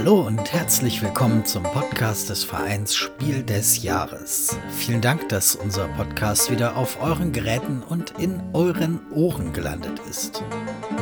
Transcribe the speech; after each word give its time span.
Hallo 0.00 0.20
und 0.20 0.52
herzlich 0.52 1.02
willkommen 1.02 1.44
zum 1.44 1.64
Podcast 1.64 2.30
des 2.30 2.44
Vereins 2.44 2.94
Spiel 2.94 3.42
des 3.42 3.82
Jahres. 3.82 4.56
Vielen 4.70 5.00
Dank, 5.00 5.28
dass 5.28 5.56
unser 5.56 5.88
Podcast 5.88 6.52
wieder 6.52 6.76
auf 6.76 7.02
euren 7.02 7.32
Geräten 7.32 7.82
und 7.82 8.12
in 8.12 8.40
euren 8.52 9.00
Ohren 9.10 9.52
gelandet 9.52 9.98
ist. 10.08 10.44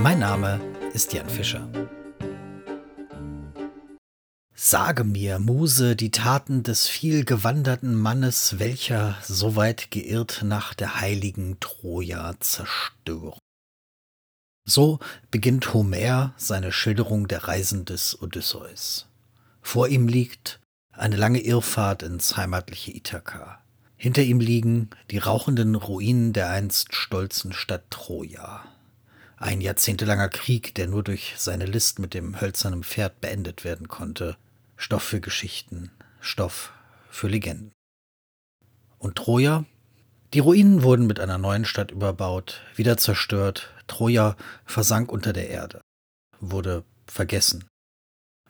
Mein 0.00 0.20
Name 0.20 0.62
ist 0.94 1.12
Jan 1.12 1.28
Fischer. 1.28 1.68
Sage 4.54 5.04
mir, 5.04 5.40
Muse, 5.40 5.94
die 5.94 6.10
Taten 6.10 6.62
des 6.62 6.88
vielgewanderten 6.88 7.94
Mannes, 7.94 8.58
welcher 8.58 9.18
so 9.22 9.56
weit 9.56 9.90
geirrt 9.90 10.40
nach 10.42 10.72
der 10.72 11.02
heiligen 11.02 11.60
Troja 11.60 12.32
zerstörung. 12.40 13.36
So 14.68 14.98
beginnt 15.30 15.72
Homer 15.72 16.34
seine 16.36 16.72
Schilderung 16.72 17.28
der 17.28 17.44
Reisen 17.44 17.84
des 17.84 18.20
Odysseus. 18.20 19.06
Vor 19.62 19.86
ihm 19.86 20.08
liegt 20.08 20.60
eine 20.90 21.14
lange 21.14 21.40
Irrfahrt 21.40 22.02
ins 22.02 22.36
heimatliche 22.36 22.90
Ithaka. 22.90 23.62
Hinter 23.96 24.22
ihm 24.22 24.40
liegen 24.40 24.90
die 25.12 25.18
rauchenden 25.18 25.76
Ruinen 25.76 26.32
der 26.32 26.50
einst 26.50 26.96
stolzen 26.96 27.52
Stadt 27.52 27.90
Troja. 27.90 28.64
Ein 29.36 29.60
jahrzehntelanger 29.60 30.30
Krieg, 30.30 30.74
der 30.74 30.88
nur 30.88 31.04
durch 31.04 31.34
seine 31.36 31.66
List 31.66 32.00
mit 32.00 32.12
dem 32.12 32.40
hölzernen 32.40 32.82
Pferd 32.82 33.20
beendet 33.20 33.64
werden 33.64 33.86
konnte, 33.86 34.36
Stoff 34.76 35.02
für 35.02 35.20
Geschichten, 35.20 35.92
Stoff 36.20 36.72
für 37.08 37.28
Legenden. 37.28 37.72
Und 38.98 39.16
Troja? 39.16 39.64
Die 40.34 40.40
Ruinen 40.40 40.82
wurden 40.82 41.06
mit 41.06 41.20
einer 41.20 41.38
neuen 41.38 41.64
Stadt 41.64 41.92
überbaut, 41.92 42.62
wieder 42.74 42.96
zerstört, 42.96 43.72
Troja 43.86 44.36
versank 44.64 45.10
unter 45.12 45.32
der 45.32 45.48
Erde, 45.48 45.80
wurde 46.40 46.84
vergessen. 47.06 47.64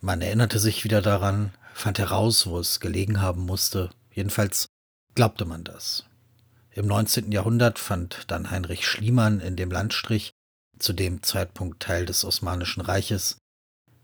Man 0.01 0.21
erinnerte 0.21 0.59
sich 0.59 0.85
wieder 0.85 1.03
daran, 1.03 1.53
fand 1.75 1.99
heraus, 1.99 2.47
wo 2.47 2.59
es 2.59 2.81
gelegen 2.81 3.21
haben 3.21 3.43
musste, 3.43 3.91
jedenfalls 4.13 4.67
glaubte 5.15 5.45
man 5.45 5.65
das. 5.65 6.05
Im 6.71 6.87
19. 6.87 7.33
Jahrhundert 7.33 7.79
fand 7.79 8.31
dann 8.31 8.51
Heinrich 8.51 8.87
Schliemann 8.87 9.41
in 9.41 9.57
dem 9.57 9.71
Landstrich, 9.71 10.33
zu 10.79 10.93
dem 10.93 11.23
Zeitpunkt 11.23 11.81
Teil 11.81 12.05
des 12.05 12.25
Osmanischen 12.25 12.83
Reiches, 12.83 13.39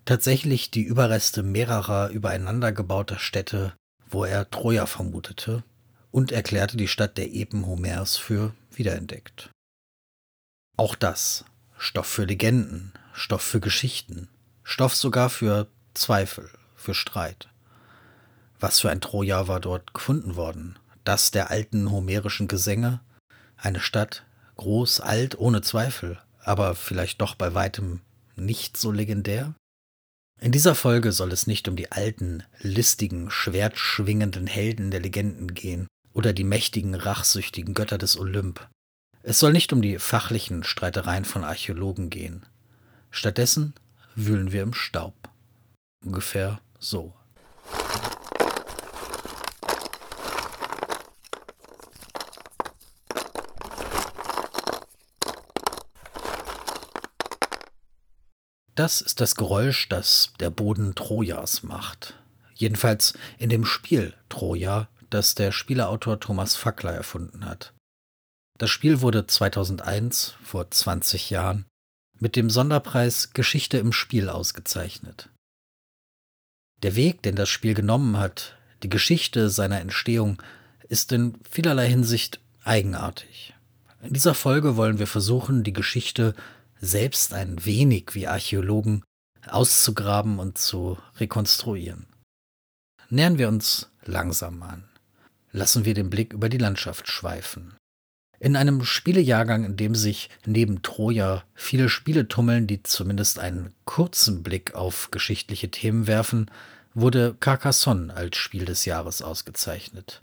tatsächlich 0.07 0.71
die 0.71 0.83
Überreste 0.83 1.43
mehrerer 1.43 2.09
übereinander 2.09 2.73
gebauter 2.73 3.19
Städte, 3.19 3.75
wo 4.09 4.25
er 4.25 4.49
Troja 4.51 4.87
vermutete, 4.87 5.65
und 6.11 6.33
erklärte 6.33 6.77
die 6.77 6.89
Stadt 6.89 7.19
der 7.19 7.33
Epen 7.33 7.67
Homers 7.67 8.17
für 8.17 8.55
wiederentdeckt. 8.71 9.51
Auch 10.77 10.95
das 10.95 11.45
Stoff 11.77 12.07
für 12.07 12.25
Legenden, 12.25 12.93
Stoff 13.13 13.43
für 13.43 13.61
Geschichten, 13.61 14.29
Stoff 14.65 14.97
sogar 14.97 15.29
für 15.29 15.69
Zweifel, 15.93 16.51
für 16.77 16.95
Streit. 16.95 17.49
Was 18.59 18.81
für 18.81 18.91
ein 18.91 19.03
Troja 19.03 19.49
war 19.49 19.61
dort 19.61 19.93
gefunden 19.93 20.35
worden? 20.37 20.79
Das 21.05 21.31
der 21.31 21.51
alten 21.51 21.91
homerischen 21.91 22.49
Gesänge? 22.49 23.01
Eine 23.57 23.81
Stadt, 23.81 24.25
groß, 24.57 25.01
alt, 25.01 25.39
ohne 25.39 25.61
Zweifel, 25.61 26.19
aber 26.41 26.75
vielleicht 26.75 27.21
doch 27.21 27.35
bei 27.35 27.53
weitem 27.55 28.01
nicht 28.35 28.77
so 28.79 28.93
legendär? 28.93 29.55
In 30.41 30.53
dieser 30.53 30.75
Folge 30.75 31.13
soll 31.13 31.33
es 31.33 31.47
nicht 31.47 31.69
um 31.69 31.77
die 31.77 31.93
alten, 31.93 32.45
listigen, 32.61 33.31
schwertschwingenden 33.31 34.47
Helden 34.47 34.91
der 34.91 35.01
Legenden 35.01 35.53
gehen 35.55 35.87
oder 36.15 36.33
die 36.33 36.45
mächtigen, 36.45 36.95
rachsüchtigen 36.95 37.75
Götter 37.75 37.99
des 37.99 38.19
Olymp. 38.19 38.69
Es 39.25 39.39
soll 39.39 39.53
nicht 39.53 39.73
um 39.73 39.83
die 39.83 39.99
fachlichen 39.99 40.65
Streitereien 40.65 41.25
von 41.25 41.45
Archäologen 41.45 42.11
gehen. 42.11 42.45
Stattdessen 43.11 43.75
wühlen 44.17 44.51
wir 44.51 44.63
im 44.63 44.75
Staub. 44.75 45.15
Ungefähr 46.05 46.61
so. 46.81 47.15
Das 58.75 59.01
ist 59.01 59.21
das 59.21 59.37
Geräusch, 59.37 59.89
das 59.89 60.33
der 60.41 60.51
Boden 60.51 60.97
Trojas 60.97 61.63
macht. 61.63 62.19
Jedenfalls 62.55 63.15
in 63.39 63.51
dem 63.51 63.65
Spiel 63.65 64.15
Troja, 64.29 64.89
das 65.11 65.37
der 65.37 65.53
Spieleautor 65.53 66.19
Thomas 66.19 66.57
Fackler 66.57 66.93
erfunden 66.93 67.45
hat. 67.45 67.73
Das 68.63 68.71
Spiel 68.71 69.01
wurde 69.01 69.27
2001, 69.27 70.37
vor 70.41 70.71
20 70.71 71.31
Jahren, 71.31 71.67
mit 72.21 72.37
dem 72.37 72.49
Sonderpreis 72.49 73.33
Geschichte 73.33 73.79
im 73.79 73.91
Spiel 73.91 74.29
ausgezeichnet. 74.29 75.31
Der 76.85 76.95
Weg, 76.95 77.23
den 77.23 77.35
das 77.35 77.49
Spiel 77.49 77.75
genommen 77.75 78.19
hat, 78.19 78.57
die 78.85 78.89
Geschichte 78.89 79.51
seiner 79.51 79.81
Entstehung, 79.81 80.41
ist 80.89 81.11
in 81.11 81.41
vielerlei 81.51 81.89
Hinsicht 81.89 82.39
eigenartig. 82.63 83.53
In 84.01 84.13
dieser 84.13 84.33
Folge 84.33 84.77
wollen 84.77 85.01
wir 85.01 85.09
versuchen, 85.09 85.65
die 85.65 85.73
Geschichte 85.73 86.33
selbst 86.81 87.35
ein 87.35 87.65
wenig 87.65 88.11
wie 88.13 88.29
Archäologen 88.29 89.03
auszugraben 89.45 90.39
und 90.39 90.57
zu 90.57 90.99
rekonstruieren. 91.17 92.07
Nähern 93.11 93.39
wir 93.39 93.49
uns 93.49 93.91
langsam 94.05 94.63
an. 94.63 94.85
Lassen 95.51 95.85
wir 95.85 95.95
den 95.95 96.11
Blick 96.11 96.33
über 96.33 96.49
die 96.49 96.59
Landschaft 96.59 97.09
schweifen. 97.11 97.75
In 98.43 98.57
einem 98.57 98.83
Spielejahrgang, 98.83 99.65
in 99.65 99.77
dem 99.77 99.95
sich 99.95 100.29
neben 100.45 100.83
Troja 100.83 101.45
viele 101.55 101.89
Spiele 101.89 102.27
tummeln, 102.27 102.67
die 102.67 102.83
zumindest 102.83 103.39
einen 103.39 103.73
kurzen 103.85 104.43
Blick 104.43 104.75
auf 104.75 105.13
geschichtliche 105.13 105.71
Themen 105.71 106.09
werfen, 106.09 106.51
wurde 106.93 107.37
Carcassonne 107.39 108.13
als 108.13 108.37
Spiel 108.37 108.65
des 108.65 108.85
Jahres 108.85 109.23
ausgezeichnet. 109.23 110.23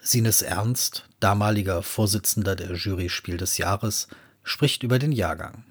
Sines 0.00 0.42
Ernst, 0.42 1.08
damaliger 1.20 1.84
Vorsitzender 1.84 2.56
der 2.56 2.72
Jury 2.72 3.08
Spiel 3.08 3.36
des 3.36 3.58
Jahres, 3.58 4.08
spricht 4.42 4.82
über 4.82 4.98
den 4.98 5.12
Jahrgang. 5.12 5.62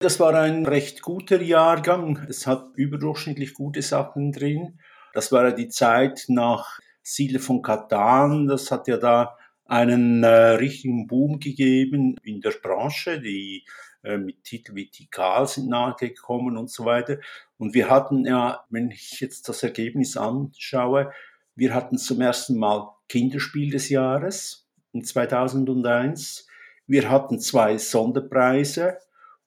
Das 0.00 0.20
war 0.20 0.34
ein 0.34 0.66
recht 0.66 1.00
guter 1.00 1.40
Jahrgang. 1.40 2.26
Es 2.28 2.46
hat 2.46 2.66
überdurchschnittlich 2.74 3.54
gute 3.54 3.80
Sachen 3.80 4.32
drin. 4.32 4.78
Das 5.14 5.32
war 5.32 5.44
ja 5.44 5.52
die 5.52 5.68
Zeit 5.68 6.26
nach 6.28 6.78
Siedler 7.02 7.40
von 7.40 7.62
Katan. 7.62 8.48
Das 8.48 8.70
hat 8.70 8.86
ja 8.86 8.98
da 8.98 9.38
einen 9.64 10.22
äh, 10.24 10.28
richtigen 10.28 11.06
Boom 11.06 11.38
gegeben 11.40 12.16
in 12.24 12.40
der 12.40 12.52
Branche. 12.62 13.20
Die 13.20 13.64
äh, 14.02 14.18
mit 14.18 14.44
Titeln 14.44 14.76
wie 14.76 14.90
Tikal 14.90 15.46
sind 15.46 15.68
nachgekommen 15.68 16.56
und 16.56 16.70
so 16.70 16.84
weiter. 16.84 17.18
Und 17.58 17.74
wir 17.74 17.88
hatten 17.88 18.24
ja, 18.24 18.64
wenn 18.70 18.90
ich 18.90 19.20
jetzt 19.20 19.48
das 19.48 19.62
Ergebnis 19.62 20.16
anschaue, 20.16 21.12
wir 21.54 21.74
hatten 21.74 21.98
zum 21.98 22.20
ersten 22.20 22.56
Mal 22.56 22.88
Kinderspiel 23.08 23.70
des 23.70 23.88
Jahres 23.88 24.68
in 24.92 25.04
2001 25.04 26.46
wir 26.86 27.08
hatten 27.08 27.38
zwei 27.38 27.78
Sonderpreise 27.78 28.98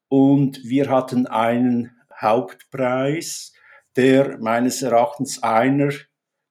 und 0.07 0.63
wir 0.63 0.89
hatten 0.89 1.27
einen 1.27 1.91
Hauptpreis, 2.19 3.53
der 3.95 4.37
meines 4.39 4.81
Erachtens 4.81 5.43
einer 5.43 5.91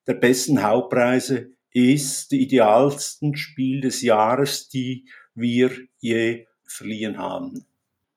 der 0.06 0.14
besten 0.14 0.62
Hauptpreise 0.62 1.53
ist, 1.74 2.30
die 2.30 2.40
idealsten 2.40 3.36
Spiel 3.36 3.82
des 3.82 4.00
Jahres, 4.00 4.68
die 4.68 5.06
wir 5.34 5.70
je 5.98 6.46
verliehen 6.64 7.18
haben. 7.18 7.66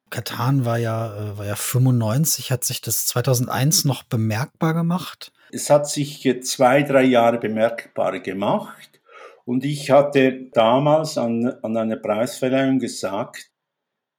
Katan 0.10 0.64
war 0.64 0.78
ja, 0.78 1.34
äh, 1.34 1.38
war 1.38 1.46
ja 1.46 1.56
95, 1.56 2.52
hat 2.52 2.64
sich 2.64 2.80
das 2.80 3.08
2001 3.08 3.84
noch 3.84 4.04
bemerkbar 4.04 4.74
gemacht? 4.74 5.34
Es 5.52 5.70
hat 5.70 5.90
sich 5.90 6.30
zwei, 6.44 6.84
drei 6.84 7.04
Jahre 7.04 7.40
bemerkbar 7.40 8.20
gemacht. 8.20 9.02
Und 9.44 9.66
ich 9.66 9.92
hatte 9.92 10.50
damals 10.54 11.18
an, 11.18 11.48
an 11.62 11.76
einer 11.76 11.96
Preisverleihung 11.96 12.80
gesagt, 12.80 13.50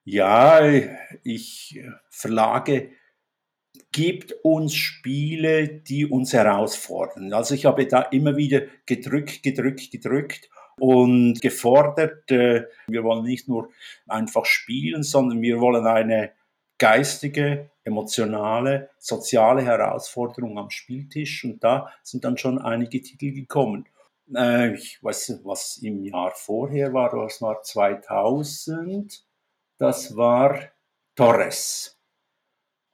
ja, 0.05 0.61
ich 1.23 1.81
Verlage 2.09 2.91
gibt 3.93 4.33
uns 4.43 4.75
Spiele, 4.75 5.69
die 5.69 6.07
uns 6.07 6.33
herausfordern. 6.33 7.33
Also 7.33 7.55
ich 7.55 7.67
habe 7.67 7.87
da 7.87 8.03
immer 8.03 8.37
wieder 8.37 8.63
gedrückt, 8.87 9.43
gedrückt, 9.43 9.91
gedrückt 9.91 10.51
und 10.79 11.41
gefordert, 11.41 12.31
äh, 12.31 12.65
wir 12.87 13.05
wollen 13.05 13.25
nicht 13.25 13.49
nur 13.49 13.71
einfach 14.07 14.45
spielen, 14.45 15.03
sondern 15.03 15.43
wir 15.43 15.61
wollen 15.61 15.87
eine 15.87 16.33
geistige, 16.79 17.71
emotionale, 17.83 18.91
soziale 18.99 19.63
Herausforderung 19.63 20.59
am 20.59 20.71
Spieltisch 20.71 21.45
und 21.45 21.65
da 21.65 21.93
sind 22.03 22.25
dann 22.25 22.39
schon 22.39 22.59
einige 22.59 23.03
Titel 23.03 23.33
gekommen. 23.33 23.89
Äh, 24.35 24.75
ich 24.75 25.03
weiß 25.03 25.31
nicht, 25.31 25.45
was 25.45 25.79
im 25.79 26.05
Jahr 26.05 26.33
vorher 26.35 26.93
war, 26.93 27.11
das 27.11 27.43
war 27.43 27.63
2000, 27.63 29.25
das 29.79 30.17
war 30.17 30.61
Torres. 31.17 31.98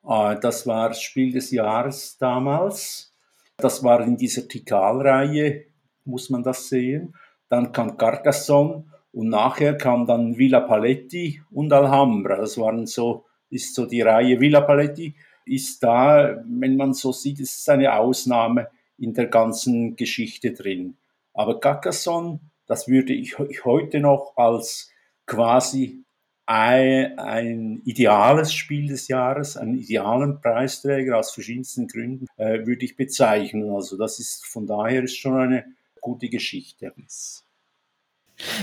Äh, 0.06 0.36
das 0.40 0.66
war 0.66 0.88
das 0.88 1.00
Spiel 1.00 1.32
des 1.32 1.50
Jahres 1.50 2.16
damals. 2.18 3.12
Das 3.56 3.82
war 3.82 4.00
in 4.02 4.16
dieser 4.16 4.48
Tikal-Reihe, 4.48 5.66
muss 6.04 6.30
man 6.30 6.42
das 6.42 6.68
sehen. 6.68 7.14
Dann 7.48 7.72
kam 7.72 7.96
Carcassonne 7.96 8.84
und 9.12 9.28
nachher 9.28 9.76
kam 9.76 10.06
dann 10.06 10.36
Villa 10.36 10.60
Paletti 10.60 11.40
und 11.50 11.72
Alhambra. 11.72 12.36
Das 12.36 12.58
waren 12.58 12.86
so, 12.86 13.26
ist 13.50 13.74
so 13.74 13.86
die 13.86 14.02
Reihe 14.02 14.40
Villa 14.40 14.60
Paletti 14.60 15.14
ist 15.46 15.82
da, 15.82 16.42
wenn 16.46 16.76
man 16.76 16.94
so 16.94 17.12
sieht, 17.12 17.40
ist 17.40 17.68
eine 17.68 17.94
Ausnahme 17.94 18.68
in 18.98 19.12
der 19.14 19.26
ganzen 19.26 19.96
Geschichte 19.96 20.52
drin. 20.52 20.96
Aber 21.32 21.60
Carcassonne, 21.60 22.40
das 22.66 22.88
würde 22.88 23.12
ich 23.12 23.36
heute 23.64 24.00
noch 24.00 24.32
als 24.36 24.90
quasi 25.26 26.04
ein, 26.46 27.19
ein 27.19 27.82
ideales 27.85 28.52
Spiel 28.52 28.88
des 28.88 29.08
Jahres, 29.08 29.56
einen 29.56 29.79
idealen 29.79 30.41
Preisträger 30.41 31.19
aus 31.19 31.32
verschiedensten 31.32 31.87
Gründen, 31.88 32.26
äh, 32.37 32.67
würde 32.67 32.85
ich 32.85 32.96
bezeichnen. 32.96 33.70
Also 33.70 33.96
das 33.96 34.19
ist 34.19 34.44
von 34.46 34.67
daher 34.67 35.02
ist 35.05 35.17
schon 35.17 35.38
eine 35.38 35.64
gute 36.00 36.29
Geschichte. 36.29 36.93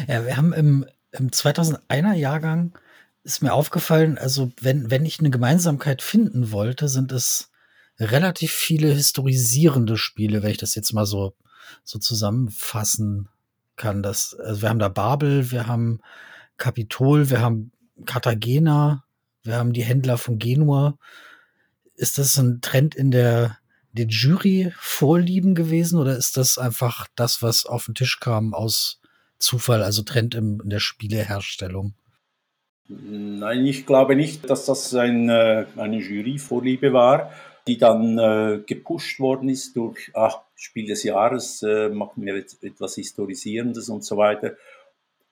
Ja, 0.08 0.26
wir 0.26 0.38
haben 0.38 0.54
im, 0.54 0.86
im 1.12 1.30
2001er 1.30 2.14
Jahrgang 2.14 2.78
ist 3.24 3.42
mir 3.42 3.54
aufgefallen, 3.54 4.18
also 4.18 4.52
wenn, 4.60 4.90
wenn 4.90 5.06
ich 5.06 5.20
eine 5.20 5.30
Gemeinsamkeit 5.30 6.02
finden 6.02 6.52
wollte, 6.52 6.88
sind 6.88 7.12
es 7.12 7.52
relativ 8.00 8.52
viele 8.52 8.92
historisierende 8.94 9.98
Spiele, 9.98 10.42
wenn 10.42 10.52
ich 10.52 10.58
das 10.58 10.76
jetzt 10.76 10.94
mal 10.94 11.06
so, 11.06 11.36
so 11.84 12.00
zusammenfassen 12.00 13.30
kann. 13.76 14.02
Das, 14.02 14.36
also 14.40 14.64
wir 14.64 14.70
haben 14.70 14.80
da 14.80 14.90
Babel, 14.90 15.52
wir 15.52 15.68
haben 15.68 16.02
Kapitol, 16.62 17.32
wir 17.32 17.42
haben 17.42 17.72
Cartagena, 18.06 19.04
wir 19.42 19.56
haben 19.56 19.74
die 19.74 19.84
Händler 19.84 20.20
von 20.20 20.38
Genua. 20.38 20.96
Ist 21.96 22.20
das 22.20 22.38
ein 22.38 22.62
Trend 22.62 22.94
in 22.94 23.10
der, 23.10 23.58
der 23.94 24.06
Jury-Vorlieben 24.06 25.56
gewesen 25.56 25.98
oder 25.98 26.16
ist 26.16 26.38
das 26.38 26.60
einfach 26.60 27.08
das, 27.16 27.42
was 27.42 27.66
auf 27.66 27.86
den 27.86 27.96
Tisch 27.96 28.20
kam 28.20 28.54
aus 28.54 29.02
Zufall, 29.40 29.82
also 29.82 30.04
Trend 30.04 30.36
in, 30.36 30.60
in 30.64 30.70
der 30.70 30.80
Spieleherstellung? 30.80 31.96
Nein, 32.88 33.66
ich 33.66 33.88
glaube 33.88 34.16
nicht, 34.16 34.48
dass 34.48 34.68
das 34.68 34.94
ein, 34.94 35.30
äh, 35.30 35.66
eine 35.78 35.98
Jury-Vorliebe 35.98 36.94
war, 36.94 37.32
die 37.66 37.80
dann 37.80 38.20
äh, 38.20 38.60
gepusht 38.68 39.20
worden 39.20 39.50
ist 39.50 39.76
durch 39.76 40.12
ach, 40.14 40.42
Spiel 40.56 40.86
des 40.86 41.02
Jahres, 41.02 41.64
äh, 41.64 41.90
machen 41.90 42.24
wir 42.24 42.36
jetzt 42.36 42.64
etwas 42.64 42.96
Historisierendes 42.96 43.90
und 43.90 44.04
so 44.04 44.18
weiter. 44.18 44.58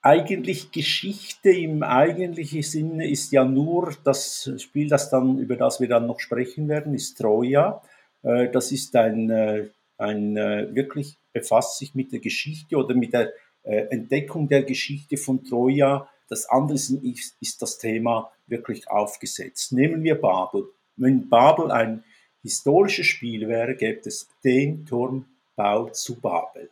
Eigentlich 0.01 0.71
Geschichte 0.71 1.49
im 1.49 1.83
eigentlichen 1.83 2.63
Sinne 2.63 3.09
ist 3.09 3.31
ja 3.33 3.43
nur 3.43 3.93
das 4.05 4.49
Spiel, 4.57 4.87
das 4.87 5.09
dann, 5.09 5.39
über 5.39 5.57
das 5.57 5.81
wir 5.81 5.89
dann 5.89 6.07
noch 6.07 6.21
sprechen 6.21 6.69
werden, 6.69 6.93
ist 6.93 7.17
Troja. 7.17 7.81
Äh, 8.23 8.49
das 8.49 8.71
ist 8.71 8.95
ein, 8.95 9.29
äh, 9.29 9.67
ein 9.97 10.37
äh, 10.37 10.73
wirklich 10.73 11.17
befasst 11.33 11.79
sich 11.79 11.95
mit 11.95 12.13
der 12.13 12.19
Geschichte 12.19 12.77
oder 12.77 12.95
mit 12.95 13.13
der 13.13 13.31
Entdeckung 13.61 14.47
der 14.47 14.63
Geschichte 14.63 15.17
von 15.17 15.43
Troja 15.43 16.09
das 16.29 16.47
andere 16.47 16.75
ist, 16.75 17.35
ist 17.41 17.61
das 17.61 17.77
Thema 17.77 18.31
wirklich 18.47 18.89
aufgesetzt. 18.89 19.73
Nehmen 19.73 20.01
wir 20.01 20.15
Babel. 20.15 20.69
Wenn 20.95 21.27
Babel 21.27 21.69
ein 21.69 22.03
historisches 22.41 23.05
Spiel 23.05 23.47
wäre, 23.47 23.75
gäbe 23.75 24.01
es 24.05 24.29
den 24.43 24.85
Turmbau 24.85 25.89
zu 25.89 26.19
Babel. 26.19 26.69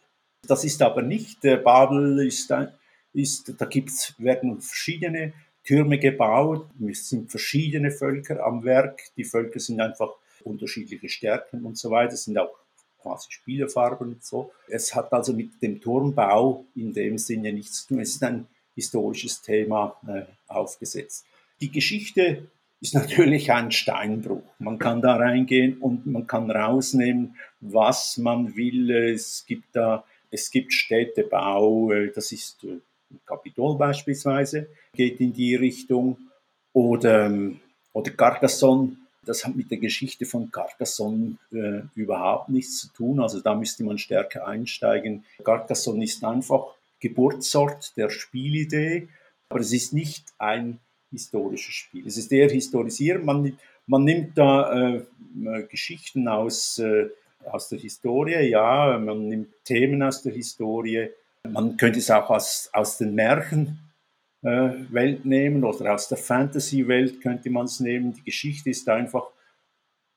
Das 0.48 0.64
ist 0.64 0.82
aber 0.82 1.02
nicht, 1.02 1.42
Babel 1.42 2.26
ist, 2.26 2.52
ist 3.18 3.54
da 3.58 3.66
gibt's, 3.66 4.14
werden 4.18 4.62
verschiedene 4.62 5.34
Türme 5.64 6.00
gebaut, 6.00 6.68
es 6.90 7.10
sind 7.10 7.30
verschiedene 7.30 7.92
Völker 7.92 8.46
am 8.46 8.64
Werk, 8.64 9.02
die 9.18 9.26
Völker 9.26 9.60
sind 9.60 9.82
einfach 9.82 10.12
unterschiedliche 10.44 11.10
Stärken 11.10 11.66
und 11.66 11.78
so 11.78 11.92
weiter, 11.92 12.16
sind 12.16 12.38
auch 12.38 12.56
quasi 13.02 13.32
Spielefarben 13.32 14.14
und 14.14 14.24
so. 14.24 14.52
Es 14.68 14.96
hat 14.96 15.12
also 15.12 15.34
mit 15.34 15.62
dem 15.62 15.82
Turmbau 15.82 16.66
in 16.76 16.94
dem 16.94 17.18
Sinne 17.18 17.54
nichts 17.54 17.82
zu 17.82 17.90
tun. 17.90 18.00
Es 18.00 18.12
ist 18.12 18.24
ein 18.24 18.48
historisches 18.76 19.42
Thema 19.42 19.96
äh, 20.08 20.24
aufgesetzt. 20.48 21.26
Die 21.60 21.72
Geschichte 21.72 22.48
ist 22.80 22.94
natürlich 22.94 23.52
ein 23.52 23.72
Steinbruch. 23.72 24.44
Man 24.60 24.78
kann 24.78 25.02
da 25.02 25.16
reingehen 25.16 25.78
und 25.80 26.06
man 26.06 26.28
kann 26.28 26.52
rausnehmen, 26.52 27.36
was 27.60 28.18
man 28.18 28.56
will. 28.56 28.92
Es 28.92 29.46
gibt 29.48 29.76
da, 29.76 30.06
es 30.30 30.52
gibt 30.52 30.74
Städtebau, 30.74 31.92
äh, 31.92 32.12
das 32.14 32.32
ist 32.32 32.66
äh, 33.12 33.16
Kapitol 33.26 33.78
beispielsweise, 33.78 34.68
geht 34.94 35.20
in 35.20 35.34
die 35.34 35.56
Richtung. 35.56 36.18
Oder, 36.74 37.26
ähm, 37.26 37.60
oder 37.94 38.12
Carcassonne, 38.12 38.98
das 39.26 39.46
hat 39.46 39.56
mit 39.56 39.72
der 39.72 39.78
Geschichte 39.78 40.26
von 40.26 40.52
Carcassonne 40.52 41.38
äh, 41.52 41.82
überhaupt 41.96 42.50
nichts 42.50 42.80
zu 42.80 42.94
tun. 42.94 43.20
Also 43.20 43.42
da 43.42 43.56
müsste 43.56 43.84
man 43.84 43.98
stärker 43.98 44.48
einsteigen. 44.48 45.26
Carcassonne 45.44 46.04
ist 46.04 46.24
einfach 46.24 46.76
Geburtsort 47.00 47.96
der 47.98 48.10
Spielidee, 48.10 49.08
aber 49.50 49.60
es 49.60 49.74
ist 49.74 49.94
nicht 49.94 50.26
ein 50.38 50.80
historisches 51.12 51.76
Spiel. 51.76 52.08
Es 52.08 52.18
ist 52.18 52.32
eher 52.32 52.50
historisieren. 52.50 53.26
Man, 53.26 53.58
man 53.86 54.04
nimmt 54.04 54.38
da 54.38 54.96
äh, 54.96 55.04
Geschichten 55.70 56.28
aus, 56.28 56.80
äh, 56.80 57.10
aus 57.46 57.70
der 57.70 57.80
Historie, 57.80 58.50
ja, 58.50 58.98
man 58.98 59.28
nimmt 59.28 59.50
Themen 59.64 60.04
aus 60.04 60.22
der 60.22 60.34
Historie. 60.34 61.10
Man 61.52 61.78
könnte 61.78 62.00
es 62.00 62.10
auch 62.10 62.30
aus, 62.30 62.70
aus 62.74 62.98
den 62.98 63.16
Märchenwelt 63.16 63.80
äh, 64.44 65.28
nehmen 65.28 65.64
oder 65.64 65.94
aus 65.94 66.08
der 66.08 66.18
Fantasy-Welt 66.18 67.22
könnte 67.22 67.50
man 67.50 67.66
es 67.66 67.80
nehmen. 67.80 68.14
Die 68.14 68.24
Geschichte 68.24 68.70
ist 68.70 68.88
einfach 68.90 69.28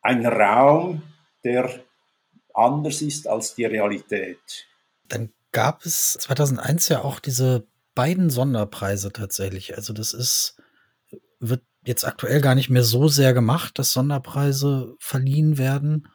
ein 0.02 0.24
Raum, 0.26 1.02
der 1.44 1.70
anders 2.54 3.02
ist 3.02 3.28
als 3.28 3.54
die 3.54 3.64
Realität. 3.64 4.66
Dann 5.08 5.32
gab 5.52 5.84
es 5.84 6.12
2001 6.20 6.88
ja 6.88 7.02
auch 7.02 7.20
diese 7.20 7.66
beiden 7.94 8.30
Sonderpreise 8.30 9.12
tatsächlich. 9.12 9.76
Also 9.76 9.92
das 9.92 10.14
ist, 10.14 10.56
wird 11.38 11.62
jetzt 11.84 12.04
aktuell 12.04 12.40
gar 12.40 12.54
nicht 12.54 12.70
mehr 12.70 12.84
so 12.84 13.08
sehr 13.08 13.34
gemacht, 13.34 13.78
dass 13.78 13.92
Sonderpreise 13.92 14.94
verliehen 14.98 15.58
werden. 15.58 16.08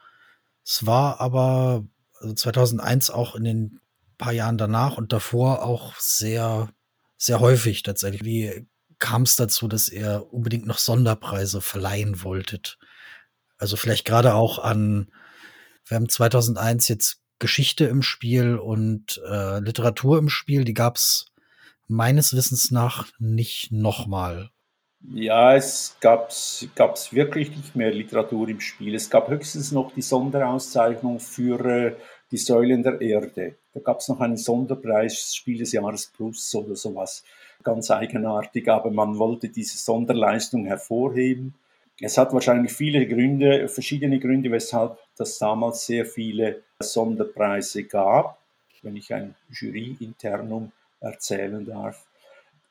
Es 0.64 0.86
war 0.86 1.20
aber 1.20 1.84
also 2.20 2.34
2001 2.34 3.10
auch 3.10 3.34
in 3.34 3.44
den 3.44 3.80
paar 4.18 4.32
Jahren 4.32 4.58
danach 4.58 4.96
und 4.96 5.12
davor 5.12 5.62
auch 5.62 5.94
sehr, 5.96 6.68
sehr 7.16 7.40
häufig 7.40 7.82
tatsächlich. 7.82 8.24
Wie 8.24 8.66
kam 8.98 9.22
es 9.22 9.36
dazu, 9.36 9.68
dass 9.68 9.88
ihr 9.88 10.26
unbedingt 10.30 10.66
noch 10.66 10.78
Sonderpreise 10.78 11.60
verleihen 11.60 12.22
wolltet? 12.22 12.78
Also 13.58 13.76
vielleicht 13.76 14.04
gerade 14.04 14.34
auch 14.34 14.58
an, 14.58 15.10
wir 15.86 15.96
haben 15.96 16.08
2001 16.08 16.88
jetzt 16.88 17.20
Geschichte 17.38 17.84
im 17.84 18.02
Spiel 18.02 18.56
und 18.56 19.20
äh, 19.28 19.60
Literatur 19.60 20.18
im 20.18 20.28
Spiel, 20.28 20.64
die 20.64 20.74
gab 20.74 20.96
es 20.96 21.26
meines 21.86 22.34
Wissens 22.34 22.70
nach 22.70 23.06
nicht 23.18 23.72
nochmal. 23.72 24.50
Ja, 25.12 25.54
es 25.54 25.96
gab 26.00 26.30
es 26.30 26.68
wirklich 27.12 27.50
nicht 27.50 27.76
mehr 27.76 27.92
Literatur 27.92 28.48
im 28.48 28.60
Spiel. 28.60 28.94
Es 28.94 29.10
gab 29.10 29.28
höchstens 29.28 29.70
noch 29.70 29.92
die 29.92 30.02
Sonderauszeichnung 30.02 31.20
für 31.20 31.64
äh, 31.64 31.96
die 32.30 32.36
Säulen 32.36 32.82
der 32.82 33.00
Erde. 33.00 33.56
Da 33.72 33.80
gab 33.80 34.00
es 34.00 34.08
noch 34.08 34.20
einen 34.20 34.36
Sonderpreis, 34.36 35.34
Spiel 35.34 35.58
des 35.58 35.72
Jahres 35.72 36.06
Plus 36.06 36.54
oder 36.54 36.74
sowas. 36.74 37.24
Ganz 37.62 37.90
eigenartig, 37.90 38.68
aber 38.68 38.90
man 38.90 39.18
wollte 39.18 39.48
diese 39.48 39.78
Sonderleistung 39.78 40.66
hervorheben. 40.66 41.54
Es 42.00 42.18
hat 42.18 42.32
wahrscheinlich 42.32 42.72
viele 42.72 43.06
Gründe, 43.06 43.68
verschiedene 43.68 44.18
Gründe, 44.18 44.50
weshalb 44.50 44.98
das 45.16 45.38
damals 45.38 45.86
sehr 45.86 46.04
viele 46.04 46.62
Sonderpreise 46.80 47.84
gab, 47.84 48.38
wenn 48.82 48.96
ich 48.96 49.12
ein 49.14 49.34
Jury-Internum 49.50 50.72
erzählen 51.00 51.64
darf. 51.64 52.06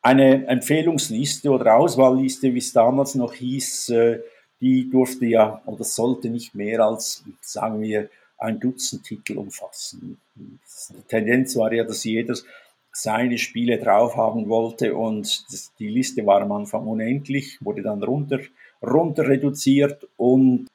Eine 0.02 0.46
Empfehlungsliste 0.46 1.50
oder 1.50 1.76
Auswahlliste, 1.76 2.54
wie 2.54 2.60
es 2.60 2.72
damals 2.72 3.16
noch 3.16 3.34
hieß, 3.34 3.90
äh, 3.90 4.20
die 4.62 4.90
durfte 4.90 5.26
ja 5.26 5.62
oder 5.66 5.84
sollte 5.84 6.30
nicht 6.30 6.54
mehr 6.54 6.82
als, 6.82 7.24
sagen 7.42 7.82
wir, 7.82 8.10
ein 8.46 8.60
Dutzend 8.60 9.04
Titel 9.04 9.38
umfassen. 9.38 10.18
Die 10.36 11.02
Tendenz 11.08 11.56
war 11.56 11.74
ja, 11.74 11.84
dass 11.84 12.04
jeder 12.04 12.36
seine 12.92 13.38
Spiele 13.38 13.78
drauf 13.78 14.16
haben 14.16 14.48
wollte 14.48 14.96
und 14.96 15.46
die 15.80 15.90
Liste 15.90 16.26
war 16.26 16.42
am 16.42 16.52
Anfang 16.54 16.88
unendlich, 16.88 17.58
wurde 17.62 17.82
dann 17.82 18.02
runter, 18.02 18.40
runter 18.82 19.28
reduziert 19.28 20.08
und 20.16 20.68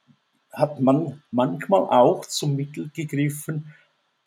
hat 0.52 0.80
man 0.80 1.22
manchmal 1.30 1.82
auch 1.82 2.26
zum 2.26 2.56
Mittel 2.56 2.90
gegriffen. 2.94 3.72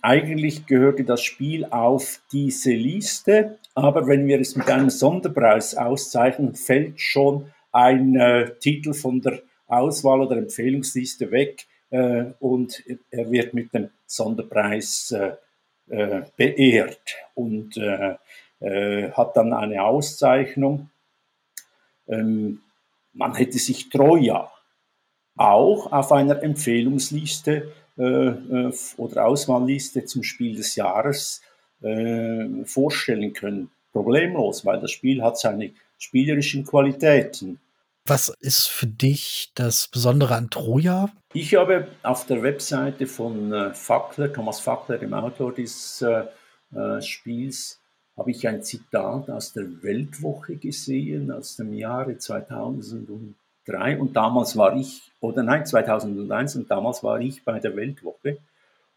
Eigentlich 0.02 0.66
gehörte 0.66 1.04
das 1.04 1.22
Spiel 1.22 1.66
auf 1.66 2.22
diese 2.32 2.72
Liste, 2.72 3.60
aber 3.76 4.08
wenn 4.08 4.28
wir 4.28 4.40
es 4.40 4.56
mit 4.56 4.70
einem 4.70 4.90
Sonderpreis 4.90 5.76
auszeichnen, 5.76 6.56
fällt 6.56 7.00
schon 7.00 7.52
ein 7.72 8.16
äh, 8.16 8.56
Titel 8.60 8.94
von 8.94 9.22
der 9.22 9.40
Auswahl 9.68 10.22
oder 10.22 10.38
Empfehlungsliste 10.38 11.32
weg 11.32 11.68
und 12.40 12.84
er 13.12 13.32
wird 13.32 13.54
mit 13.54 13.74
dem 13.74 13.90
Sonderpreis 14.08 15.12
äh, 15.12 15.36
äh 15.90 16.24
beehrt 16.36 17.16
und 17.36 17.78
äh, 17.78 18.16
äh, 18.60 19.12
hat 19.12 19.38
dann 19.38 19.54
eine 19.54 19.84
Auszeichnung. 19.84 20.90
Ähm, 22.08 22.62
man 23.14 23.36
hätte 23.36 23.60
sich 23.60 23.90
Troja 23.90 24.52
auch 25.36 25.92
auf 25.92 26.12
einer 26.12 26.42
Empfehlungsliste 26.42 27.72
äh, 27.98 28.04
äh, 28.04 28.74
oder 28.98 29.26
Auswahlliste 29.26 30.06
zum 30.06 30.24
Spiel 30.24 30.56
des 30.56 30.76
Jahres 30.76 31.42
äh, 31.82 32.66
vorstellen 32.66 33.34
können. 33.34 33.70
Problemlos, 33.92 34.66
weil 34.66 34.80
das 34.80 34.92
Spiel 34.92 35.22
hat 35.22 35.38
seine 35.38 35.72
spielerischen 36.00 36.66
Qualitäten. 36.66 37.60
Was 38.06 38.28
ist 38.42 38.68
für 38.68 38.88
dich 38.88 39.54
das 39.56 39.88
Besondere 39.88 40.36
an 40.36 40.50
Troja? 40.50 41.10
Ich 41.34 41.56
habe 41.56 41.88
auf 42.04 42.26
der 42.26 42.44
Webseite 42.44 43.08
von 43.08 43.54
äh, 43.54 43.74
Fackler, 43.74 44.34
Thomas 44.34 44.60
Fackler, 44.60 44.98
dem 44.98 45.14
Autor 45.14 45.54
dieses 45.54 46.02
äh, 46.02 46.26
äh, 46.76 47.02
Spiels, 47.02 47.80
habe 48.18 48.32
ich 48.32 48.46
ein 48.46 48.62
Zitat 48.62 49.30
aus 49.30 49.54
der 49.54 49.82
Weltwoche 49.82 50.58
gesehen 50.58 51.32
aus 51.32 51.56
dem 51.56 51.74
Jahre 51.74 52.18
2003 52.18 53.98
und 53.98 54.16
damals 54.16 54.58
war 54.58 54.76
ich, 54.76 55.14
oder 55.22 55.42
nein, 55.42 55.66
2001 55.66 56.58
und 56.58 56.70
damals 56.70 57.04
war 57.04 57.22
ich 57.22 57.44
bei 57.46 57.60
der 57.60 57.76
Weltwoche 57.78 58.38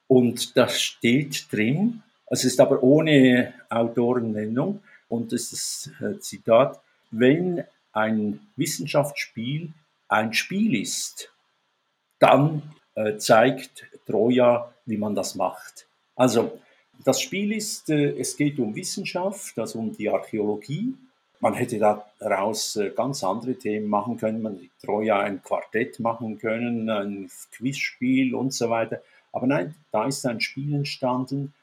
und 0.08 0.56
da 0.56 0.68
steht 0.68 1.50
drin, 1.52 2.02
es 2.28 2.44
ist 2.44 2.60
aber 2.60 2.82
ohne 2.82 3.54
Autorennennung 3.70 4.80
und 5.08 5.32
das 5.32 5.52
ist 5.52 5.92
das 6.00 6.20
Zitat, 6.20 6.80
wenn 7.12 7.62
ein 7.96 8.40
Wissenschaftsspiel 8.56 9.72
ein 10.08 10.32
Spiel 10.34 10.80
ist, 10.80 11.32
dann 12.18 12.62
äh, 12.94 13.16
zeigt 13.16 13.86
Troja, 14.06 14.72
wie 14.84 14.98
man 14.98 15.14
das 15.14 15.34
macht. 15.34 15.86
Also 16.14 16.60
das 17.04 17.20
Spiel 17.20 17.52
ist, 17.52 17.90
äh, 17.90 18.18
es 18.18 18.36
geht 18.36 18.58
um 18.58 18.74
Wissenschaft, 18.74 19.58
also 19.58 19.78
um 19.78 19.96
die 19.96 20.08
Archäologie. 20.08 20.94
Man 21.40 21.54
hätte 21.54 21.78
daraus 22.18 22.76
äh, 22.76 22.90
ganz 22.90 23.24
andere 23.24 23.54
Themen 23.54 23.88
machen 23.88 24.16
können. 24.16 24.42
Man 24.42 24.56
hätte 24.56 24.86
Troja 24.86 25.20
ein 25.20 25.42
Quartett 25.42 25.98
machen 25.98 26.38
können, 26.38 26.88
ein 26.88 27.30
Quizspiel 27.52 28.34
und 28.34 28.52
so 28.52 28.70
weiter. 28.70 29.02
Aber 29.32 29.46
nein, 29.46 29.74
da 29.90 30.06
ist 30.06 30.24
ein 30.26 30.40
Spiel 30.40 30.74
entstanden, 30.74 31.54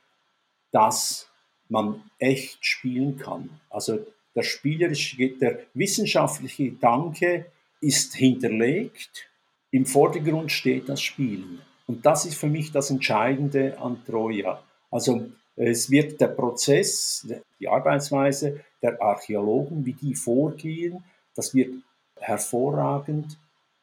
das 0.72 1.30
man 1.70 2.04
echt 2.20 2.66
spielen 2.66 3.18
kann. 3.18 3.50
Also 3.70 4.06
der 4.36 4.44
spielerische, 4.44 5.30
der 5.30 5.60
wissenschaftliche 5.74 6.72
Gedanke 6.72 7.46
ist 7.82 8.16
hinterlegt, 8.16 9.30
im 9.72 9.86
Vordergrund 9.86 10.52
steht 10.52 10.88
das 10.90 11.02
Spielen. 11.02 11.60
Und 11.88 12.06
das 12.06 12.26
ist 12.26 12.36
für 12.36 12.48
mich 12.48 12.72
das 12.72 12.90
Entscheidende 12.90 13.78
an 13.80 14.04
Troja. 14.06 14.64
Also 14.90 15.30
es 15.56 15.90
wird 15.90 16.22
der 16.22 16.28
Prozess, 16.28 17.28
die 17.60 17.68
Arbeitsweise 17.68 18.62
der 18.82 19.02
Archäologen, 19.02 19.86
wie 19.86 19.94
die 19.94 20.16
vorgehen, 20.16 21.04
das 21.36 21.54
wird 21.54 21.74
hervorragend 22.20 23.38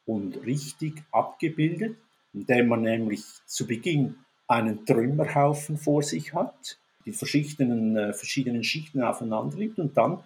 und 0.05 0.45
richtig 0.45 1.03
abgebildet, 1.11 1.97
indem 2.33 2.67
man 2.67 2.81
nämlich 2.81 3.23
zu 3.45 3.67
Beginn 3.67 4.15
einen 4.47 4.85
Trümmerhaufen 4.85 5.77
vor 5.77 6.03
sich 6.03 6.33
hat, 6.33 6.77
die 7.05 7.13
verschiedenen, 7.13 7.95
äh, 7.95 8.13
verschiedenen 8.13 8.63
Schichten 8.63 9.01
aufeinander 9.01 9.57
liegt 9.57 9.79
und 9.79 9.95
dann 9.97 10.23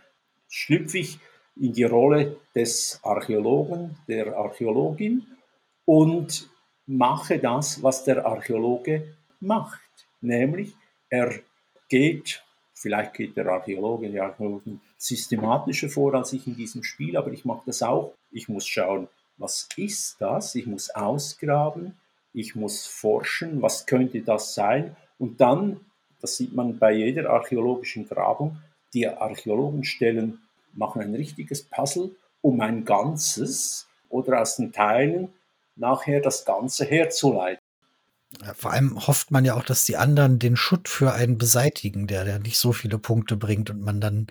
schlüpfe 0.50 1.00
ich 1.00 1.20
in 1.56 1.74
die 1.74 1.84
Rolle 1.84 2.38
des 2.54 3.00
Archäologen, 3.04 3.98
der 4.08 4.36
Archäologin 4.36 5.26
und 5.86 6.50
mache 6.86 7.40
das, 7.40 7.82
was 7.82 8.04
der 8.04 8.26
Archäologe 8.26 9.16
macht. 9.40 9.82
Nämlich, 10.22 10.76
er 11.10 11.34
geht, 11.88 12.44
vielleicht 12.74 13.14
geht 13.14 13.38
der 13.38 13.48
Archäologe, 13.48 14.10
die 14.10 14.20
Archäologin 14.20 14.82
systematischer 14.98 15.90
vor 15.90 16.14
als 16.16 16.34
ich 16.34 16.48
in 16.48 16.56
diesem 16.56 16.84
Spiel, 16.84 17.16
aber 17.16 17.32
ich 17.32 17.46
mache 17.46 17.64
das 17.66 17.84
auch. 17.84 18.14
Ich 18.32 18.50
muss 18.50 18.68
schauen, 18.68 19.08
was 19.38 19.68
ist 19.78 20.18
das? 20.20 20.56
Ich 20.56 20.66
muss 20.66 20.90
ausgraben, 20.90 21.98
ich 22.34 22.56
muss 22.56 22.86
forschen, 22.86 23.62
was 23.62 23.86
könnte 23.86 24.22
das 24.22 24.54
sein? 24.54 24.96
Und 25.20 25.40
dann, 25.40 25.80
das 26.22 26.38
sieht 26.38 26.54
man 26.54 26.78
bei 26.78 26.94
jeder 26.94 27.30
archäologischen 27.30 28.08
Grabung, 28.08 28.58
die 28.96 29.08
Archäologen 29.08 29.84
stellen, 29.84 30.40
machen 30.74 31.02
ein 31.02 31.14
richtiges 31.14 31.64
Puzzle 31.64 32.16
um 32.42 32.62
ein 32.62 32.86
Ganzes 32.86 33.88
oder 34.10 34.42
aus 34.42 34.56
den 34.56 34.72
Teilen 34.72 35.30
nachher 35.76 36.22
das 36.22 36.46
Ganze 36.46 36.86
herzuleiten. 36.86 37.60
Ja, 38.44 38.54
vor 38.54 38.72
allem 38.72 39.08
hofft 39.08 39.32
man 39.32 39.46
ja 39.46 39.56
auch, 39.56 39.64
dass 39.64 39.86
die 39.86 39.98
anderen 39.98 40.40
den 40.40 40.56
Schutt 40.56 40.90
für 40.90 41.14
einen 41.14 41.38
beseitigen, 41.38 42.08
der, 42.08 42.26
der 42.26 42.40
nicht 42.40 42.58
so 42.58 42.74
viele 42.74 42.98
Punkte 42.98 43.38
bringt 43.38 43.70
und 43.70 43.82
man 43.82 44.02
dann 44.02 44.28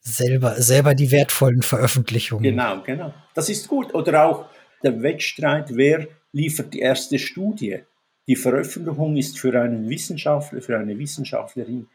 selber, 0.00 0.60
selber 0.60 0.94
die 0.94 1.10
wertvollen 1.10 1.62
Veröffentlichungen. 1.62 2.44
Genau, 2.44 2.82
genau. 2.82 3.12
Das 3.34 3.48
ist 3.48 3.68
gut. 3.68 3.94
Oder 3.94 4.24
auch 4.24 4.46
der 4.82 5.02
Wettstreit, 5.02 5.76
wer 5.76 6.06
liefert 6.32 6.74
die 6.74 6.80
erste 6.80 7.18
Studie? 7.18 7.80
Die 8.28 8.36
Veröffentlichung 8.36 9.16
ist 9.16 9.38
für 9.38 9.60
einen 9.60 9.88
Wissenschaftler, 9.88 10.62
für 10.62 10.78
eine 10.78 10.98
Wissenschaftlerin, 10.98 11.88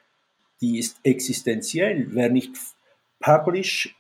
die 0.61 0.79
ist 0.79 0.97
existenziell. 1.03 2.07
Wer 2.09 2.29
nicht 2.29 2.51
publish 3.19 3.95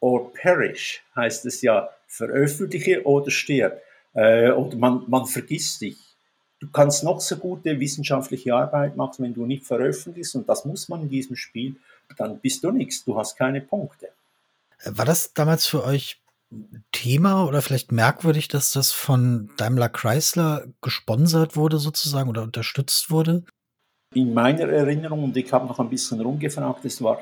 or 0.00 0.32
perish, 0.32 1.02
heißt 1.16 1.46
es 1.46 1.62
ja, 1.62 1.90
veröffentliche 2.06 3.04
oder 3.04 3.30
stirb. 3.30 3.80
Äh, 4.14 4.50
oder 4.50 4.76
man, 4.76 5.04
man 5.06 5.26
vergisst 5.26 5.80
dich. 5.80 5.98
Du 6.58 6.68
kannst 6.70 7.04
noch 7.04 7.20
so 7.20 7.36
gute 7.36 7.80
wissenschaftliche 7.80 8.54
Arbeit 8.54 8.96
machen, 8.96 9.24
wenn 9.24 9.34
du 9.34 9.46
nicht 9.46 9.64
veröffentlichst, 9.64 10.34
und 10.34 10.48
das 10.48 10.64
muss 10.64 10.88
man 10.88 11.02
in 11.02 11.08
diesem 11.08 11.36
Spiel, 11.36 11.76
dann 12.18 12.38
bist 12.38 12.62
du 12.64 12.70
nichts, 12.70 13.04
du 13.04 13.16
hast 13.16 13.36
keine 13.36 13.60
Punkte. 13.62 14.08
War 14.84 15.04
das 15.04 15.32
damals 15.32 15.66
für 15.66 15.84
euch 15.84 16.20
Thema 16.90 17.46
oder 17.46 17.62
vielleicht 17.62 17.92
merkwürdig, 17.92 18.48
dass 18.48 18.72
das 18.72 18.90
von 18.90 19.50
Daimler 19.56 19.88
Chrysler 19.88 20.66
gesponsert 20.82 21.56
wurde 21.56 21.78
sozusagen 21.78 22.28
oder 22.28 22.42
unterstützt 22.42 23.10
wurde? 23.10 23.44
In 24.12 24.34
meiner 24.34 24.68
Erinnerung, 24.68 25.22
und 25.22 25.36
ich 25.36 25.52
habe 25.52 25.68
noch 25.68 25.78
ein 25.78 25.88
bisschen 25.88 26.20
rumgefragt, 26.20 26.84
es 26.84 27.00
war 27.00 27.20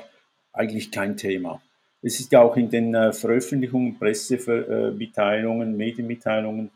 eigentlich 0.51 0.89
kein 0.89 1.15
Thema. 1.15 1.61
Es 2.01 2.19
ist 2.19 2.31
ja 2.31 2.41
auch 2.41 2.57
in 2.57 2.67
den 2.67 2.95
äh, 2.95 3.13
Veröffentlichungen, 3.13 3.99
Pressemitteilungen, 3.99 5.77
Medienmitteilungen, 5.77 6.71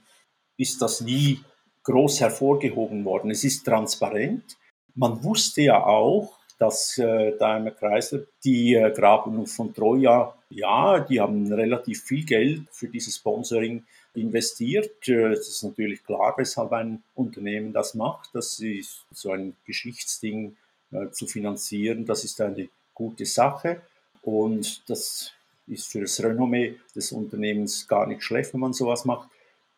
ist 0.56 0.80
das 0.84 1.02
nie 1.02 1.40
groß 1.82 2.22
hervorgehoben 2.22 3.04
worden. 3.06 3.32
Es 3.32 3.44
ist 3.44 3.64
transparent. 3.64 4.56
Man 4.94 5.24
wusste 5.24 5.64
ja 5.64 5.84
auch, 5.84 6.38
dass 6.60 7.00
äh, 7.00 7.36
Daimler 7.40 7.72
Chrysler 7.72 8.20
die 8.44 8.76
äh, 8.76 8.92
Grabung 8.92 9.48
von 9.48 9.74
Troja, 9.74 10.36
ja, 10.50 11.00
die 11.00 11.20
haben 11.20 11.52
relativ 11.52 12.04
viel 12.04 12.24
Geld 12.24 12.68
für 12.70 12.88
dieses 12.88 13.16
Sponsoring 13.16 13.84
investiert. 14.16 15.08
Äh, 15.08 15.34
es 15.34 15.48
ist 15.48 15.64
natürlich 15.64 16.04
klar, 16.04 16.34
weshalb 16.38 16.72
ein 16.72 17.04
Unternehmen 17.16 17.74
das 17.74 17.96
macht. 17.96 18.30
Das 18.34 18.60
ist 18.60 19.06
so 19.12 19.32
ein 19.32 19.56
Geschichtsding 19.66 20.56
äh, 20.92 21.10
zu 21.12 21.28
finanzieren. 21.28 22.06
Das 22.06 22.24
ist 22.24 22.40
eine 22.42 22.70
gute 22.94 23.26
Sache 23.26 23.82
und 24.22 24.88
das 24.90 25.32
ist 25.68 25.88
für 25.88 26.02
das 26.02 26.22
Renommee 26.22 26.76
des 26.96 27.12
Unternehmens 27.12 27.88
gar 27.88 28.06
nicht 28.08 28.24
schlecht, 28.24 28.54
wenn 28.54 28.62
man 28.62 28.74
sowas 28.74 29.06
macht. 29.06 29.30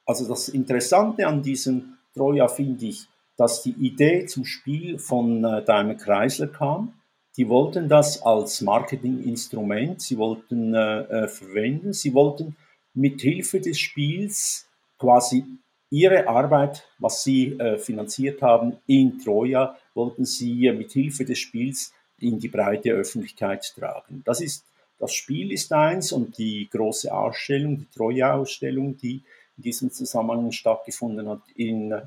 Also 0.06 0.28
das 0.28 0.50
Interessante 0.50 1.28
an 1.28 1.42
diesem 1.42 1.98
Troja 2.14 2.48
finde 2.48 2.86
ich, 2.86 3.08
dass 3.38 3.64
die 3.64 3.72
Idee 3.74 4.26
zum 4.26 4.46
Spiel 4.46 5.00
von 5.00 5.44
äh, 5.44 5.64
Daimler 5.64 5.96
Chrysler 5.96 6.48
kam. 6.48 6.94
Die 7.38 7.50
wollten 7.50 7.90
das 7.90 8.22
als 8.22 8.62
Marketinginstrument, 8.62 10.02
sie 10.02 10.18
wollten 10.18 10.74
äh, 10.74 11.02
äh, 11.02 11.28
verwenden, 11.28 11.92
sie 11.92 12.14
wollten 12.14 12.56
mit 12.96 13.22
Hilfe 13.22 13.60
des 13.60 13.80
Spiels 13.80 14.68
quasi 14.98 15.44
ihre 15.90 16.28
Arbeit, 16.28 16.88
was 16.98 17.24
sie 17.24 17.54
äh, 17.60 17.78
finanziert 17.78 18.42
haben 18.42 18.78
in 18.88 19.20
Troja, 19.20 19.78
wollten 19.94 20.26
sie 20.26 20.68
äh, 20.68 20.74
mit 20.74 20.92
Hilfe 20.92 21.26
des 21.26 21.40
Spiels 21.40 21.94
in 22.20 22.40
die 22.40 22.48
breite 22.48 22.92
Öffentlichkeit 22.92 23.74
tragen. 23.76 24.24
Das 24.26 24.42
ist 24.42 24.66
das 24.98 25.14
Spiel 25.14 25.52
ist 25.52 25.74
eins 25.74 26.12
und 26.12 26.38
die 26.38 26.70
große 26.72 27.14
Ausstellung, 27.14 27.78
die 27.80 27.90
Troja-Ausstellung, 27.94 28.98
die 28.98 29.22
in 29.58 29.64
diesem 29.64 29.92
Zusammenhang 29.92 30.52
stattgefunden 30.52 31.28
hat 31.28 31.42
in, 31.56 31.92
äh, 31.92 32.02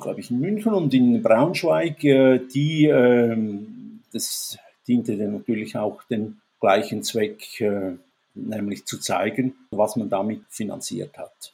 glaube 0.00 0.20
ich, 0.20 0.30
in 0.30 0.40
München 0.40 0.72
und 0.72 0.94
in 0.94 1.22
Braunschweig, 1.22 2.02
äh, 2.04 2.38
die, 2.38 2.86
ähm, 2.86 4.00
das 4.12 4.58
diente 4.86 5.12
natürlich 5.14 5.76
auch 5.76 6.02
dem 6.04 6.38
gleichen 6.60 7.02
Zweck, 7.02 7.60
äh, 7.60 7.92
nämlich 8.34 8.86
zu 8.86 8.98
zeigen, 8.98 9.54
was 9.70 9.96
man 9.96 10.08
damit 10.08 10.42
finanziert 10.48 11.18
hat. 11.18 11.52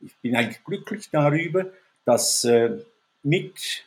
Ich 0.00 0.14
bin 0.22 0.36
eigentlich 0.36 0.64
glücklich 0.64 1.08
darüber, 1.10 1.66
dass 2.04 2.46
mit 3.22 3.84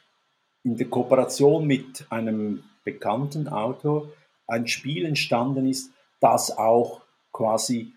in 0.64 0.78
der 0.78 0.88
Kooperation 0.88 1.66
mit 1.66 2.06
einem 2.10 2.64
bekannten 2.84 3.48
Autor 3.48 4.12
ein 4.48 4.68
Spiel 4.68 5.06
entstanden 5.06 5.70
ist, 5.70 5.92
das 6.20 6.58
auch 6.58 7.02
quasi 7.32 7.94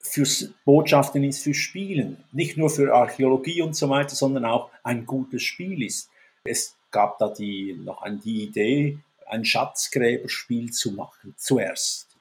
fürs 0.00 0.50
Botschaften 0.64 1.22
ist 1.22 1.44
für 1.44 1.54
Spielen, 1.54 2.24
nicht 2.32 2.56
nur 2.56 2.70
für 2.70 2.92
Archäologie 2.92 3.62
und 3.62 3.76
so 3.76 3.88
weiter, 3.88 4.16
sondern 4.16 4.44
auch 4.44 4.70
ein 4.82 5.06
gutes 5.06 5.42
Spiel 5.42 5.82
ist. 5.82 6.10
Es 6.44 6.76
gab 6.90 7.18
da 7.18 7.28
die, 7.28 7.74
noch 7.74 8.04
die 8.24 8.42
Idee, 8.42 8.98
ein 9.26 9.44
Schatzgräberspiel 9.44 10.72
zu 10.72 10.92
machen, 10.92 11.34
zuerst. 11.36 12.11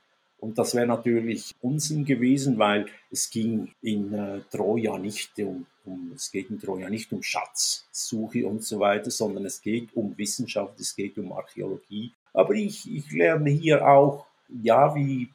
Und 0.41 0.57
das 0.57 0.74
wäre 0.74 0.88
natürlich 0.88 1.53
Unsinn 1.62 2.03
gewesen, 2.03 2.57
weil 2.57 2.88
es 3.12 3.29
ging 3.29 3.71
in 3.83 4.12
äh, 4.12 4.39
Troja 4.50 4.98
nicht 4.98 5.38
um, 5.38 5.67
um, 5.86 6.13
es 6.15 6.31
geht 6.31 6.50
in 6.50 6.60
Troja 6.60 6.89
nicht 6.89 7.13
um 7.13 7.21
Schatzsuche 7.21 8.48
und 8.48 8.63
so 8.63 8.79
weiter, 8.79 9.12
sondern 9.12 9.45
es 9.45 9.62
geht 9.62 9.95
um 9.95 10.17
Wissenschaft, 10.17 10.79
es 10.79 10.95
geht 10.95 11.19
um 11.19 11.31
Archäologie. 11.31 12.12
Aber 12.33 12.55
ich, 12.55 12.91
ich 12.91 13.12
lerne 13.12 13.51
hier 13.51 13.88
auch, 13.88 14.25
ja, 14.63 14.95
wie, 14.95 15.29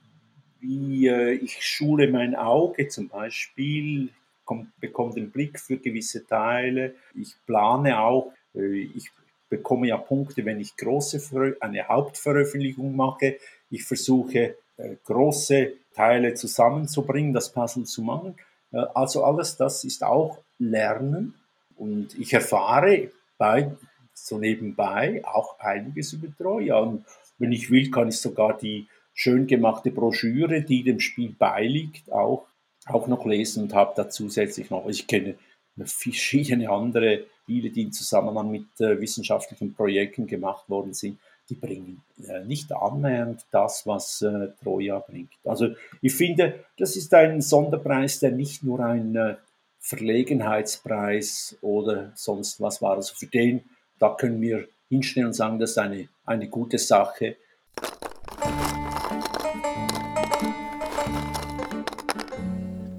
wie 0.59 1.07
äh, 1.07 1.35
ich 1.35 1.65
schule 1.65 2.11
mein 2.11 2.35
Auge 2.35 2.89
zum 2.89 3.09
Beispiel, 3.09 4.09
komm, 4.45 4.73
bekomme 4.81 5.15
den 5.15 5.31
Blick 5.31 5.61
für 5.61 5.77
gewisse 5.77 6.27
Teile. 6.27 6.97
Ich 7.15 7.37
plane 7.47 8.01
auch, 8.01 8.33
äh, 8.57 8.91
ich 8.97 9.13
bekomme 9.49 9.87
ja 9.87 9.99
Punkte, 9.99 10.45
wenn 10.45 10.59
ich 10.59 10.77
große 10.77 11.57
eine 11.61 11.87
Hauptveröffentlichung 11.87 12.97
mache. 12.97 13.37
Ich 13.71 13.85
versuche 13.85 14.57
große 15.05 15.73
Teile 15.95 16.35
zusammenzubringen, 16.35 17.33
das 17.33 17.53
Puzzle 17.53 17.85
zu 17.85 18.03
machen. 18.03 18.37
Äh, 18.73 18.79
also 18.95 19.25
alles 19.25 19.57
das 19.57 19.85
ist 19.85 20.05
auch 20.05 20.39
Lernen 20.59 21.35
und 21.77 22.19
ich 22.19 22.33
erfahre 22.33 23.11
bei, 23.39 23.73
so 24.15 24.39
nebenbei 24.39 25.23
auch 25.25 25.59
einiges 25.59 26.13
über 26.15 26.29
Troja. 26.37 26.79
Und 26.79 27.05
wenn 27.39 27.53
ich 27.53 27.71
will, 27.71 27.91
kann 27.91 28.09
ich 28.09 28.19
sogar 28.19 28.57
die 28.57 28.87
schön 29.13 29.47
gemachte 29.47 29.91
Broschüre, 29.91 30.63
die 30.63 30.83
dem 30.83 31.01
Spiel 31.01 31.35
beiliegt, 31.39 32.11
auch, 32.11 32.47
auch 32.87 33.07
noch 33.09 33.27
lesen 33.27 33.65
und 33.65 33.75
habe 33.75 33.93
da 33.97 34.09
zusätzlich 34.09 34.71
noch, 34.71 34.87
ich 34.89 35.07
kenne 35.07 35.37
verschiedene 35.85 36.71
andere 36.71 37.25
Spiele, 37.43 37.71
die 37.71 37.83
im 37.83 37.93
Zusammenhang 37.93 38.51
mit 38.51 38.67
äh, 38.81 39.01
wissenschaftlichen 39.01 39.75
Projekten 39.75 40.27
gemacht 40.27 40.69
worden 40.69 40.95
sind, 40.95 41.19
die 41.49 41.55
bringen 41.55 42.03
äh, 42.27 42.45
nicht 42.45 42.73
annähernd 42.73 43.45
das, 43.51 43.87
was 43.87 44.23
äh, 44.23 44.49
Troja 44.63 44.99
bringt. 44.99 45.33
Also 45.45 45.69
ich 46.03 46.15
finde, 46.15 46.65
das 46.79 46.97
ist 46.97 47.13
ein 47.15 47.41
Sonderpreis, 47.41 48.21
der 48.21 48.33
nicht 48.33 48.63
nur 48.63 48.81
ein 48.81 49.15
äh, 49.15 49.37
Verlegenheitspreis 49.81 51.57
oder 51.61 52.13
sonst 52.15 52.61
was 52.61 52.83
war. 52.83 52.97
Also 52.97 53.15
für 53.15 53.27
den, 53.27 53.65
da 53.99 54.15
können 54.15 54.41
wir 54.41 54.67
hinstellen 54.89 55.29
und 55.29 55.35
sagen, 55.35 55.59
das 55.59 55.71
ist 55.71 55.79
eine, 55.79 56.09
eine 56.25 56.49
gute 56.49 56.79
Sache. 56.79 57.37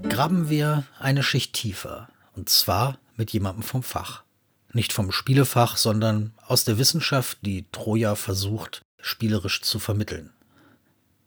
Graben 0.08 0.50
wir 0.50 0.84
eine 0.98 1.22
Schicht 1.22 1.52
tiefer, 1.52 2.08
und 2.34 2.48
zwar 2.48 2.98
mit 3.16 3.32
jemandem 3.32 3.62
vom 3.62 3.82
Fach. 3.82 4.24
Nicht 4.72 4.92
vom 4.92 5.12
Spielefach, 5.12 5.76
sondern 5.76 6.34
aus 6.46 6.64
der 6.64 6.78
Wissenschaft, 6.78 7.38
die 7.42 7.66
Troja 7.72 8.14
versucht, 8.14 8.82
spielerisch 9.00 9.62
zu 9.62 9.78
vermitteln. 9.78 10.32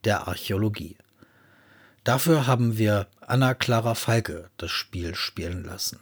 Der 0.04 0.28
Archäologie. 0.28 0.98
Dafür 2.04 2.48
haben 2.48 2.78
wir 2.78 3.08
Anna 3.22 3.54
Clara 3.54 3.96
Falke 3.96 4.50
das 4.58 4.72
Spiel 4.72 5.16
spielen 5.16 5.64
lassen. 5.64 6.00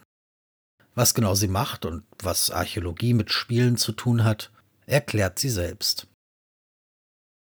Was 0.94 1.14
genau 1.14 1.34
sie 1.34 1.48
macht 1.48 1.84
und 1.84 2.04
was 2.18 2.50
Archäologie 2.50 3.14
mit 3.14 3.30
Spielen 3.30 3.76
zu 3.76 3.92
tun 3.92 4.24
hat, 4.24 4.50
erklärt 4.86 5.38
sie 5.38 5.50
selbst. 5.50 6.06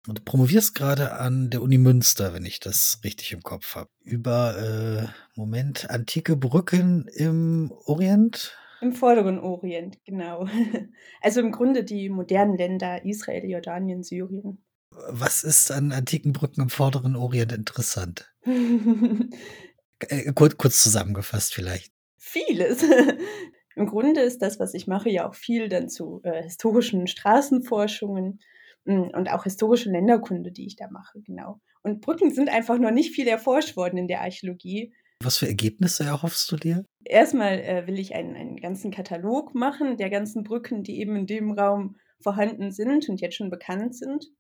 Und 0.08 0.20
du 0.20 0.22
promovierst 0.24 0.76
gerade 0.76 1.14
an 1.14 1.50
der 1.50 1.62
Uni 1.62 1.80
Münster, 1.80 2.34
wenn 2.34 2.46
ich 2.46 2.60
das 2.60 3.00
richtig 3.04 3.32
im 3.32 3.42
Kopf 3.42 3.76
habe. 3.76 3.90
Über, 4.04 4.58
äh, 4.58 5.08
Moment, 5.36 5.90
antike 5.90 6.36
Brücken 6.36 7.08
im 7.08 7.72
Orient? 7.86 8.56
Im 8.86 8.94
vorderen 8.94 9.40
Orient, 9.40 9.98
genau. 10.06 10.48
Also 11.22 11.40
im 11.40 11.52
Grunde 11.52 11.84
die 11.84 12.08
modernen 12.08 12.56
Länder 12.56 13.04
Israel, 13.04 13.44
Jordanien, 13.50 14.04
Syrien. 14.04 14.64
Was 15.10 15.44
ist 15.44 15.72
an 15.72 15.92
antiken 15.92 16.34
Brücken 16.34 16.62
im 16.62 16.70
vorderen 16.70 17.16
Orient 17.16 17.52
interessant? 17.52 18.32
äh, 18.46 20.32
kurz, 20.34 20.58
kurz 20.58 20.84
zusammengefasst 20.84 21.56
vielleicht. 21.56 21.92
Vieles. 22.18 22.86
Im 23.76 23.88
Grunde 23.88 24.22
ist 24.22 24.44
das, 24.44 24.60
was 24.60 24.76
ich 24.76 24.86
mache, 24.86 25.10
ja 25.10 25.28
auch 25.28 25.34
viel 25.34 25.68
dann 25.68 25.90
zu 25.90 26.22
äh, 26.24 26.44
historischen 26.44 27.08
Straßenforschungen 27.08 28.40
mh, 28.84 28.94
hm, 28.94 29.12
und 29.16 29.32
auch 29.32 29.46
historische 29.46 29.90
Länderkunde, 29.90 30.52
die 30.52 30.68
ich 30.68 30.76
da 30.76 30.92
mache, 30.92 31.22
genau. 31.24 31.60
Und 31.82 32.02
Brücken 32.02 32.32
sind 32.32 32.50
einfach 32.50 32.78
noch 32.78 32.92
nicht 32.92 33.16
viel 33.16 33.28
erforscht 33.28 33.76
worden 33.78 33.98
in 33.98 34.08
der 34.08 34.22
Archäologie. 34.22 34.94
Was 35.24 35.40
für 35.40 35.48
Ergebnisse 35.48 36.04
erhoffst 36.04 36.52
du 36.52 36.58
dir? 36.58 36.86
Erstmal 37.06 37.60
äh, 37.60 37.88
will 37.88 38.00
ich 38.00 38.16
einen, 38.16 38.36
einen 38.36 38.58
ganzen 38.58 38.92
Katalog 38.92 39.54
machen 39.56 39.98
der 39.98 40.10
ganzen 40.10 40.44
Brücken, 40.44 40.84
die 40.84 41.00
eben 41.00 41.16
in 41.16 41.28
dem 41.28 41.52
Raum 41.52 41.98
vorhanden 42.20 42.72
sind 42.72 43.08
und 43.10 43.22
jetzt 43.22 43.36
schon 43.36 43.50
bekannt 43.50 43.96
sind. 43.96 44.32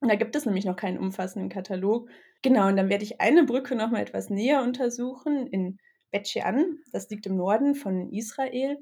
Und 0.00 0.10
da 0.10 0.16
gibt 0.16 0.36
es 0.36 0.44
nämlich 0.44 0.66
noch 0.66 0.76
keinen 0.76 0.98
umfassenden 0.98 1.48
Katalog. 1.48 2.10
Genau, 2.42 2.68
und 2.68 2.76
dann 2.76 2.90
werde 2.90 3.04
ich 3.04 3.22
eine 3.22 3.44
Brücke 3.44 3.74
nochmal 3.74 4.02
etwas 4.02 4.28
näher 4.28 4.62
untersuchen 4.62 5.46
in 5.46 5.78
Bet 6.10 6.28
Shean, 6.28 6.78
das 6.92 7.08
liegt 7.08 7.26
im 7.26 7.36
Norden 7.36 7.74
von 7.74 8.12
Israel, 8.12 8.76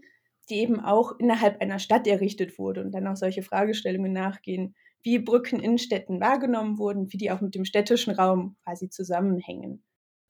die 0.51 0.57
eben 0.57 0.81
auch 0.81 1.19
innerhalb 1.19 1.63
einer 1.63 1.79
Stadt 1.79 2.07
errichtet 2.07 2.59
wurde 2.59 2.83
und 2.83 2.93
dann 2.93 3.07
auch 3.07 3.17
solche 3.17 3.43
Fragestellungen 3.43 4.13
nachgehen, 4.13 4.75
wie 5.03 5.19
Brücken 5.19 5.61
in 5.61 5.79
Städten 5.79 6.21
wahrgenommen 6.21 6.79
wurden, 6.79 7.13
wie 7.13 7.17
die 7.17 7.31
auch 7.31 7.41
mit 7.41 7.55
dem 7.55 7.65
städtischen 7.65 8.13
Raum 8.13 8.57
quasi 8.65 8.91
zusammenhängen. 8.91 9.83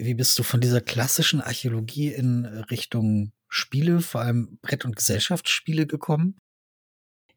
Wie 0.04 0.14
bist 0.14 0.36
du 0.36 0.42
von 0.42 0.60
dieser 0.60 0.80
klassischen 0.80 1.40
Archäologie 1.40 2.08
in 2.08 2.44
Richtung 2.44 3.30
Spiele, 3.48 4.00
vor 4.00 4.22
allem 4.22 4.58
Brett- 4.60 4.84
und 4.84 4.96
Gesellschaftsspiele 4.96 5.86
gekommen? 5.86 6.38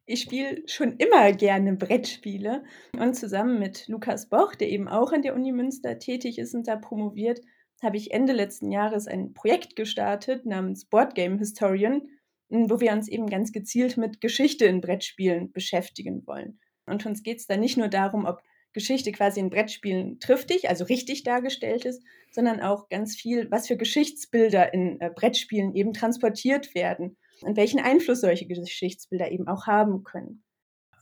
Ich 0.07 0.21
spiele 0.21 0.63
schon 0.67 0.97
immer 0.97 1.31
gerne 1.33 1.75
Brettspiele 1.75 2.63
und 2.99 3.13
zusammen 3.13 3.59
mit 3.59 3.87
Lukas 3.87 4.29
Boch, 4.29 4.55
der 4.55 4.69
eben 4.69 4.87
auch 4.87 5.11
an 5.11 5.21
der 5.21 5.35
Uni 5.35 5.51
Münster 5.51 5.99
tätig 5.99 6.39
ist 6.39 6.55
und 6.55 6.67
da 6.67 6.75
promoviert, 6.75 7.41
habe 7.83 7.97
ich 7.97 8.11
Ende 8.11 8.33
letzten 8.33 8.71
Jahres 8.71 9.07
ein 9.07 9.33
Projekt 9.35 9.75
gestartet 9.75 10.47
namens 10.47 10.85
Board 10.85 11.13
Game 11.13 11.37
Historian, 11.37 12.01
wo 12.49 12.79
wir 12.79 12.93
uns 12.93 13.07
eben 13.07 13.27
ganz 13.27 13.51
gezielt 13.51 13.95
mit 13.95 14.21
Geschichte 14.21 14.65
in 14.65 14.81
Brettspielen 14.81 15.51
beschäftigen 15.51 16.25
wollen. 16.25 16.59
Und 16.87 17.05
uns 17.05 17.21
geht 17.21 17.37
es 17.37 17.45
da 17.45 17.57
nicht 17.57 17.77
nur 17.77 17.89
darum, 17.89 18.25
ob 18.25 18.41
Geschichte 18.75 19.13
quasi 19.13 19.39
in 19.39 19.49
Brettspielen 19.49 20.19
triftig, 20.19 20.69
also 20.69 20.83
richtig 20.83 21.23
dargestellt 21.23 21.85
ist, 21.85 22.03
sondern 22.29 22.61
auch 22.61 22.89
ganz 22.89 23.15
viel, 23.15 23.49
was 23.49 23.67
für 23.67 23.77
Geschichtsbilder 23.77 24.73
in 24.73 24.99
äh, 24.99 25.09
Brettspielen 25.15 25.73
eben 25.73 25.93
transportiert 25.93 26.75
werden 26.75 27.17
und 27.41 27.55
welchen 27.55 27.79
Einfluss 27.79 28.21
solche 28.21 28.45
Geschichtsbilder 28.45 29.31
eben 29.31 29.47
auch 29.47 29.65
haben 29.65 30.03
können. 30.03 30.43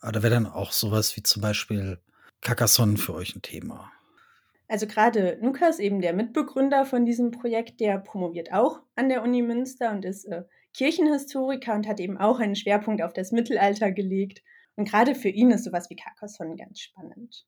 Aber 0.02 0.12
da 0.12 0.24
wäre 0.24 0.36
dann 0.36 0.46
auch 0.46 0.72
sowas 0.72 1.18
wie 1.18 1.24
zum 1.24 1.42
Beispiel 1.42 1.98
Carcassonne 2.42 2.98
für 2.98 3.16
euch 3.16 3.36
ein 3.36 3.42
Thema. 3.42 3.92
Also 4.68 4.86
gerade 4.86 5.40
Lukas, 5.42 5.80
eben 5.80 6.00
der 6.00 6.14
Mitbegründer 6.14 6.86
von 6.86 7.06
diesem 7.06 7.32
Projekt, 7.32 7.80
der 7.80 7.98
promoviert 7.98 8.54
auch 8.54 8.82
an 8.96 9.10
der 9.10 9.24
Uni 9.24 9.42
Münster 9.42 9.92
und 9.92 10.06
ist 10.06 10.26
äh, 10.26 10.44
Kirchenhistoriker 10.74 11.74
und 11.74 11.88
hat 11.88 12.00
eben 12.00 12.18
auch 12.18 12.40
einen 12.40 12.56
Schwerpunkt 12.56 13.02
auf 13.02 13.14
das 13.14 13.32
Mittelalter 13.32 13.92
gelegt. 13.92 14.44
Und 14.76 14.88
gerade 14.88 15.16
für 15.16 15.30
ihn 15.30 15.52
ist 15.52 15.64
sowas 15.64 15.90
wie 15.90 15.96
Carcassonne 15.96 16.56
ganz 16.56 16.80
spannend. 16.80 17.46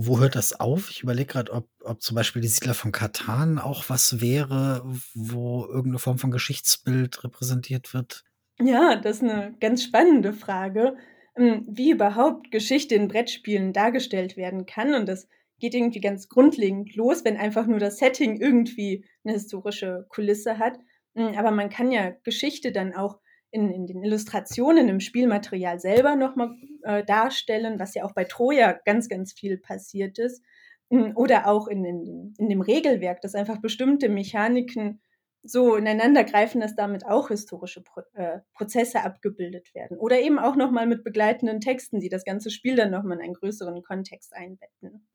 Wo 0.00 0.20
hört 0.20 0.36
das 0.36 0.60
auf? 0.60 0.90
Ich 0.90 1.02
überlege 1.02 1.26
gerade, 1.32 1.52
ob, 1.52 1.68
ob 1.82 2.00
zum 2.00 2.14
Beispiel 2.14 2.40
die 2.40 2.46
Siedler 2.46 2.74
von 2.74 2.92
Katan 2.92 3.58
auch 3.58 3.88
was 3.88 4.20
wäre, 4.20 4.84
wo 5.12 5.64
irgendeine 5.64 5.98
Form 5.98 6.18
von 6.18 6.30
Geschichtsbild 6.30 7.24
repräsentiert 7.24 7.92
wird. 7.92 8.22
Ja, 8.60 8.94
das 8.94 9.16
ist 9.16 9.22
eine 9.24 9.56
ganz 9.58 9.82
spannende 9.82 10.32
Frage, 10.32 10.96
ähm, 11.34 11.66
wie 11.68 11.90
überhaupt 11.90 12.52
Geschichte 12.52 12.94
in 12.94 13.08
Brettspielen 13.08 13.72
dargestellt 13.72 14.36
werden 14.36 14.66
kann. 14.66 14.94
Und 14.94 15.06
das 15.06 15.26
geht 15.58 15.74
irgendwie 15.74 16.00
ganz 16.00 16.28
grundlegend 16.28 16.94
los, 16.94 17.24
wenn 17.24 17.36
einfach 17.36 17.66
nur 17.66 17.80
das 17.80 17.96
Setting 17.98 18.40
irgendwie 18.40 19.04
eine 19.24 19.34
historische 19.34 20.06
Kulisse 20.10 20.58
hat. 20.58 20.78
Hm, 21.16 21.36
aber 21.36 21.50
man 21.50 21.70
kann 21.70 21.90
ja 21.90 22.10
Geschichte 22.22 22.70
dann 22.70 22.94
auch 22.94 23.18
in, 23.50 23.70
in 23.70 23.86
den 23.86 24.02
Illustrationen, 24.02 24.88
im 24.88 25.00
Spielmaterial 25.00 25.80
selber 25.80 26.16
nochmal 26.16 26.56
äh, 26.82 27.04
darstellen, 27.04 27.78
was 27.78 27.94
ja 27.94 28.04
auch 28.04 28.12
bei 28.12 28.24
Troja 28.24 28.78
ganz, 28.84 29.08
ganz 29.08 29.32
viel 29.32 29.58
passiert 29.58 30.18
ist. 30.18 30.42
Hm, 30.90 31.12
oder 31.16 31.46
auch 31.46 31.68
in, 31.68 31.84
in, 31.84 32.34
in 32.38 32.48
dem 32.48 32.60
Regelwerk, 32.60 33.20
dass 33.20 33.34
einfach 33.34 33.58
bestimmte 33.60 34.08
Mechaniken 34.08 35.00
so 35.42 35.76
ineinander 35.76 36.24
greifen, 36.24 36.60
dass 36.60 36.74
damit 36.74 37.06
auch 37.06 37.28
historische 37.28 37.82
Pro 37.82 38.02
äh, 38.14 38.40
Prozesse 38.54 39.02
abgebildet 39.02 39.74
werden. 39.74 39.98
Oder 39.98 40.20
eben 40.20 40.38
auch 40.38 40.56
nochmal 40.56 40.86
mit 40.86 41.04
begleitenden 41.04 41.60
Texten, 41.60 42.00
die 42.00 42.08
das 42.08 42.24
ganze 42.24 42.50
Spiel 42.50 42.76
dann 42.76 42.90
nochmal 42.90 43.18
in 43.18 43.24
einen 43.24 43.34
größeren 43.34 43.82
Kontext 43.82 44.34
einbetten. 44.34 45.06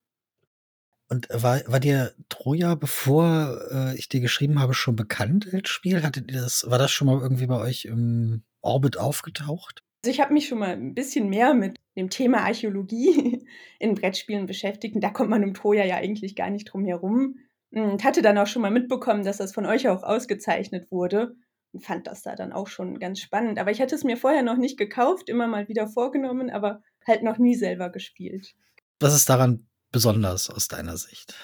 Und 1.14 1.28
war, 1.32 1.62
war 1.68 1.80
dir 1.80 2.12
Troja, 2.30 2.74
bevor 2.74 3.60
äh, 3.72 3.96
ich 3.96 4.10
dir 4.10 4.20
geschrieben 4.20 4.60
habe, 4.60 4.74
schon 4.74 4.96
bekannt 4.96 5.48
als 5.54 5.70
Spiel? 5.70 6.02
Hattet 6.02 6.32
ihr 6.32 6.42
das, 6.42 6.68
war 6.68 6.80
das 6.80 6.92
schon 6.92 7.06
mal 7.06 7.22
irgendwie 7.22 7.46
bei 7.46 7.60
euch 7.60 7.86
im 7.86 8.42
Orbit 8.62 8.98
aufgetaucht? 8.98 9.84
Also 10.04 10.12
ich 10.12 10.20
habe 10.20 10.34
mich 10.34 10.48
schon 10.48 10.58
mal 10.58 10.70
ein 10.70 10.96
bisschen 10.96 11.30
mehr 11.30 11.54
mit 11.54 11.78
dem 11.96 12.10
Thema 12.10 12.40
Archäologie 12.40 13.46
in 13.80 13.94
Brettspielen 13.94 14.48
beschäftigt. 14.48 14.96
Und 14.96 15.04
da 15.04 15.12
kommt 15.12 15.30
man 15.30 15.44
um 15.44 15.54
Troja 15.54 15.86
ja 15.86 15.98
eigentlich 15.98 16.36
gar 16.36 16.50
nicht 16.50 16.66
drum 16.66 16.84
herum. 16.84 17.36
Und 17.70 18.04
hatte 18.04 18.24
dann 18.24 18.40
auch 18.40 18.48
schon 18.48 18.64
mal 18.64 18.72
mitbekommen, 18.72 19.24
dass 19.24 19.38
das 19.38 19.54
von 19.54 19.68
euch 19.68 19.88
auch 19.90 20.02
ausgezeichnet 20.02 20.90
wurde. 20.90 21.36
Und 21.74 21.86
fand 21.86 22.08
das 22.08 22.24
da 22.24 22.36
dann 22.36 22.54
auch 22.54 22.68
schon 22.68 22.98
ganz 22.98 23.20
spannend. 23.20 23.60
Aber 23.60 23.70
ich 23.70 23.82
hatte 23.82 23.94
es 23.94 24.04
mir 24.04 24.18
vorher 24.18 24.42
noch 24.42 24.58
nicht 24.58 24.80
gekauft, 24.80 25.30
immer 25.30 25.48
mal 25.48 25.68
wieder 25.68 25.88
vorgenommen, 25.88 26.50
aber 26.50 26.82
halt 27.06 27.22
noch 27.22 27.38
nie 27.38 27.54
selber 27.54 27.92
gespielt. 27.92 28.56
Was 29.00 29.16
ist 29.16 29.30
daran 29.30 29.68
besonders 29.94 30.50
aus 30.50 30.68
deiner 30.68 30.98
Sicht? 30.98 31.36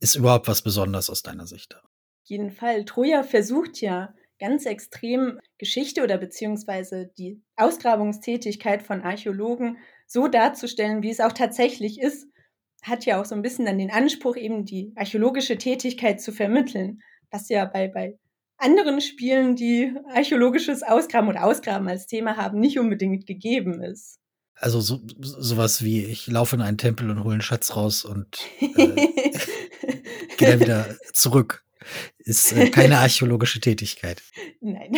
Ist 0.00 0.16
überhaupt 0.16 0.48
was 0.48 0.62
besonders 0.62 1.08
aus 1.08 1.22
deiner 1.22 1.46
Sicht? 1.46 1.80
Jeden 2.24 2.50
Fall. 2.50 2.84
Troja 2.84 3.22
versucht 3.22 3.80
ja 3.80 4.12
ganz 4.40 4.66
extrem 4.66 5.38
Geschichte 5.58 6.02
oder 6.02 6.18
beziehungsweise 6.18 7.12
die 7.16 7.40
Ausgrabungstätigkeit 7.54 8.82
von 8.82 9.02
Archäologen 9.02 9.78
so 10.08 10.26
darzustellen, 10.26 11.04
wie 11.04 11.10
es 11.10 11.20
auch 11.20 11.32
tatsächlich 11.32 12.00
ist. 12.00 12.26
hat 12.82 13.04
ja 13.04 13.20
auch 13.20 13.24
so 13.24 13.36
ein 13.36 13.42
bisschen 13.42 13.66
dann 13.66 13.78
den 13.78 13.92
Anspruch, 13.92 14.36
eben 14.36 14.64
die 14.64 14.92
archäologische 14.96 15.56
Tätigkeit 15.56 16.20
zu 16.20 16.32
vermitteln, 16.32 17.00
was 17.30 17.48
ja 17.48 17.64
bei, 17.64 17.86
bei 17.86 18.18
anderen 18.56 19.00
Spielen, 19.00 19.54
die 19.54 19.94
archäologisches 20.08 20.82
Ausgraben 20.82 21.28
oder 21.28 21.44
Ausgraben 21.44 21.86
als 21.86 22.06
Thema 22.06 22.36
haben, 22.36 22.58
nicht 22.58 22.80
unbedingt 22.80 23.26
gegeben 23.26 23.80
ist. 23.82 24.18
Also 24.62 24.80
so, 24.80 25.00
sowas 25.20 25.82
wie, 25.82 26.04
ich 26.04 26.28
laufe 26.28 26.54
in 26.56 26.62
einen 26.62 26.78
Tempel 26.78 27.10
und 27.10 27.24
hole 27.24 27.32
einen 27.32 27.42
Schatz 27.42 27.74
raus 27.74 28.04
und 28.04 28.38
äh, 28.60 29.10
gehe 30.36 30.50
dann 30.50 30.60
wieder 30.60 30.86
zurück. 31.12 31.64
Ist 32.18 32.52
äh, 32.52 32.70
keine 32.70 32.98
archäologische 32.98 33.60
Tätigkeit. 33.60 34.22
Nein. 34.60 34.92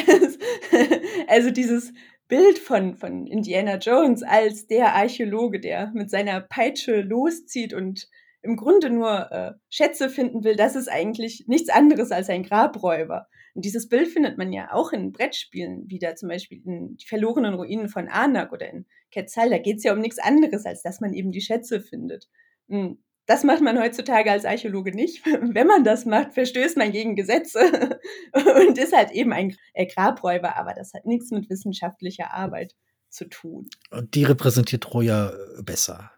also 1.29 1.51
dieses 1.51 1.93
Bild 2.29 2.59
von, 2.59 2.95
von 2.95 3.27
Indiana 3.27 3.79
Jones 3.79 4.23
als 4.23 4.67
der 4.67 4.95
Archäologe, 4.95 5.61
der 5.61 5.91
mit 5.95 6.11
seiner 6.11 6.43
Peitsche 6.43 7.01
loszieht 7.01 7.73
und 7.73 8.09
im 8.43 8.57
Grunde 8.57 8.91
nur 8.91 9.33
äh, 9.33 9.53
Schätze 9.71 10.11
finden 10.11 10.45
will, 10.45 10.57
das 10.57 10.77
ist 10.77 10.89
eigentlich 10.89 11.45
nichts 11.47 11.71
anderes 11.71 12.11
als 12.11 12.29
ein 12.29 12.43
Grabräuber. 12.43 13.29
Und 13.55 13.65
dieses 13.65 13.89
Bild 13.89 14.09
findet 14.09 14.37
man 14.37 14.53
ja 14.53 14.73
auch 14.73 14.93
in 14.93 15.13
Brettspielen 15.13 15.89
wieder, 15.89 16.17
zum 16.17 16.29
Beispiel 16.29 16.61
in 16.65 16.97
die 16.97 17.07
verlorenen 17.07 17.55
Ruinen 17.55 17.89
von 17.89 18.09
Anak 18.09 18.53
oder 18.53 18.69
in 18.69 18.87
Quetzal. 19.13 19.49
Da 19.49 19.59
geht 19.59 19.79
es 19.79 19.85
ja 19.85 19.93
um 19.93 20.01
nichts 20.01 20.19
anderes, 20.19 20.67
als 20.67 20.83
dass 20.83 21.01
man 21.01 21.15
eben 21.15 21.31
die 21.31 21.41
Schätze 21.41 21.81
findet. 21.81 22.29
Hm, 22.69 22.99
das 23.27 23.45
macht 23.45 23.63
man 23.63 23.79
heutzutage 23.79 24.31
als 24.31 24.45
Archäologe 24.45 24.95
nicht. 24.95 25.25
Wenn 25.27 25.67
man 25.67 25.85
das 25.85 26.05
macht, 26.05 26.35
verstößt 26.35 26.77
man 26.77 26.93
gegen 26.93 27.15
Gesetze 27.15 27.61
und 28.33 28.77
ist 28.77 28.95
halt 28.95 29.13
eben 29.13 29.33
ein 29.33 29.57
Grabräuber, 29.95 30.57
aber 30.57 30.75
das 30.75 30.93
hat 30.93 31.07
nichts 31.07 31.31
mit 31.31 31.49
wissenschaftlicher 31.49 32.33
Arbeit 32.33 32.75
zu 33.09 33.29
tun. 33.29 33.69
Und 33.91 34.15
die 34.15 34.25
repräsentiert 34.25 34.83
Troja 34.83 35.31
äh, 35.31 35.63
besser. 35.63 36.11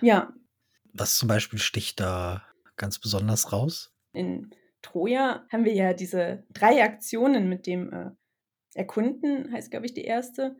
Ja. 0.00 0.32
Was 0.92 1.16
zum 1.16 1.28
Beispiel 1.28 1.58
sticht 1.58 2.00
da 2.00 2.44
ganz 2.76 2.98
besonders 2.98 3.52
raus? 3.52 3.92
In 4.12 4.50
Troja 4.88 5.46
haben 5.50 5.64
wir 5.64 5.74
ja 5.74 5.92
diese 5.92 6.44
drei 6.50 6.82
Aktionen 6.82 7.48
mit 7.48 7.66
dem 7.66 7.92
äh, 7.92 8.10
Erkunden, 8.74 9.52
heißt 9.52 9.70
glaube 9.70 9.86
ich 9.86 9.94
die 9.94 10.04
erste, 10.04 10.56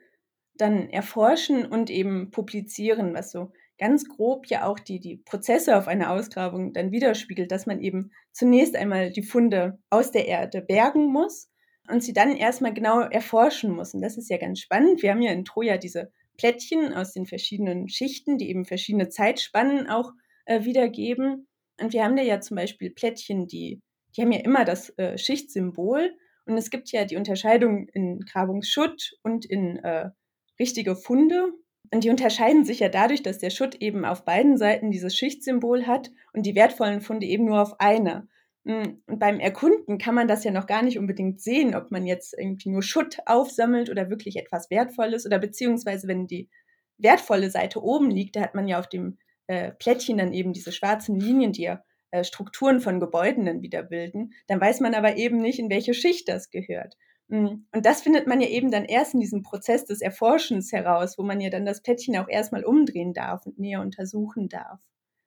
dann 0.55 0.91
erforschen 0.91 1.65
und 1.65 1.89
eben 1.89 2.31
publizieren, 2.31 3.15
was 3.15 3.31
so 3.31 3.53
ganz 3.79 4.09
grob 4.09 4.47
ja 4.47 4.67
auch 4.67 4.79
die, 4.81 4.99
die 4.99 5.19
Prozesse 5.19 5.77
auf 5.77 5.87
einer 5.87 6.11
Ausgrabung 6.11 6.73
dann 6.73 6.91
widerspiegelt, 6.91 7.51
dass 7.53 7.67
man 7.67 7.81
eben 7.81 8.11
zunächst 8.33 8.75
einmal 8.77 9.11
die 9.11 9.23
Funde 9.23 9.79
aus 9.89 10.11
der 10.11 10.27
Erde 10.27 10.61
bergen 10.61 11.07
muss 11.07 11.49
und 11.89 12.03
sie 12.03 12.13
dann 12.13 12.37
erstmal 12.37 12.75
genau 12.75 13.01
erforschen 13.01 13.71
muss. 13.71 13.95
Und 13.95 14.03
das 14.03 14.19
ist 14.19 14.29
ja 14.29 14.37
ganz 14.37 14.59
spannend. 14.59 15.03
Wir 15.03 15.13
haben 15.13 15.23
ja 15.23 15.33
in 15.33 15.45
Troja 15.45 15.79
diese 15.79 16.13
Plättchen 16.37 16.93
aus 16.93 17.13
den 17.13 17.27
verschiedenen 17.27 17.89
Schichten, 17.89 18.37
die 18.37 18.51
eben 18.51 18.65
verschiedene 18.65 19.09
Zeitspannen 19.09 19.89
auch 19.89 20.11
äh, 20.45 20.65
wiedergeben. 20.65 21.47
Und 21.81 21.93
wir 21.93 22.05
haben 22.05 22.17
da 22.17 22.23
ja 22.23 22.41
zum 22.41 22.57
Beispiel 22.57 22.91
Plättchen, 22.91 23.47
die 23.47 23.81
die 24.17 24.23
haben 24.23 24.33
ja 24.33 24.41
immer 24.41 24.65
das 24.65 24.97
äh, 24.99 25.19
Schichtsymbol. 25.19 26.15
Und 26.47 26.57
es 26.57 26.71
gibt 26.71 26.91
ja 26.93 27.05
die 27.05 27.17
Unterscheidung 27.17 27.89
in 27.89 28.21
Grabungsschutt 28.21 29.13
und 29.23 29.45
in 29.45 29.77
äh, 29.79 30.11
richtige 30.59 30.97
Funde. 30.97 31.53
Und 31.93 32.05
die 32.05 32.11
unterscheiden 32.11 32.65
sich 32.65 32.81
ja 32.81 32.89
dadurch, 32.89 33.23
dass 33.23 33.39
der 33.39 33.51
Schutt 33.51 33.77
eben 33.77 34.05
auf 34.05 34.25
beiden 34.25 34.57
Seiten 34.57 34.91
dieses 34.91 35.17
Schichtsymbol 35.17 35.87
hat 35.87 36.11
und 36.33 36.45
die 36.45 36.55
wertvollen 36.55 37.01
Funde 37.01 37.27
eben 37.27 37.45
nur 37.45 37.61
auf 37.61 37.81
einer. 37.81 38.27
Hm, 38.65 39.03
und 39.07 39.19
beim 39.19 39.41
Erkunden 39.41 39.99
kann 39.99 40.15
man 40.15 40.29
das 40.29 40.45
ja 40.45 40.51
noch 40.51 40.67
gar 40.67 40.83
nicht 40.83 40.99
unbedingt 40.99 41.41
sehen, 41.41 41.75
ob 41.75 41.91
man 41.91 42.07
jetzt 42.07 42.35
irgendwie 42.37 42.71
nur 42.71 42.83
Schutt 42.83 43.19
aufsammelt 43.27 43.89
oder 43.89 44.11
wirklich 44.11 44.37
etwas 44.37 44.71
Wertvolles 44.71 45.25
oder 45.25 45.39
beziehungsweise 45.39 46.09
wenn 46.09 46.27
die 46.27 46.51
wertvolle 46.99 47.51
Seite 47.51 47.83
oben 47.83 48.11
liegt, 48.11 48.37
da 48.37 48.43
hat 48.43 48.55
man 48.55 48.69
ja 48.69 48.79
auf 48.79 48.89
dem 48.89 49.19
äh, 49.47 49.73
Plättchen 49.73 50.19
dann 50.19 50.33
eben 50.33 50.53
diese 50.53 50.73
schwarzen 50.73 51.19
Linien, 51.19 51.53
die 51.53 51.63
ja 51.63 51.83
äh, 52.11 52.25
Strukturen 52.25 52.81
von 52.81 53.01
Gebäuden 53.01 53.47
dann 53.47 53.63
wieder 53.63 53.83
bilden, 53.83 54.33
dann 54.47 54.61
weiß 54.61 54.81
man 54.81 54.95
aber 54.95 55.17
eben 55.17 55.39
nicht, 55.39 55.59
in 55.59 55.71
welche 55.71 55.95
Schicht 55.95 56.29
das 56.29 56.51
gehört. 56.51 56.97
Mm, 57.29 57.67
und 57.73 57.87
das 57.87 58.03
findet 58.03 58.27
man 58.27 58.41
ja 58.41 58.49
eben 58.49 58.71
dann 58.71 58.85
erst 58.85 59.15
in 59.15 59.21
diesem 59.21 59.43
Prozess 59.43 59.85
des 59.85 60.01
Erforschens 60.01 60.73
heraus, 60.73 61.19
wo 61.19 61.23
man 61.23 61.41
ja 61.41 61.51
dann 61.51 61.67
das 61.67 61.83
Plättchen 61.83 62.17
auch 62.17 62.29
erstmal 62.29 62.65
umdrehen 62.65 63.13
darf 63.13 63.47
und 63.47 63.59
näher 63.59 63.81
untersuchen 63.81 64.49
darf. 64.49 64.81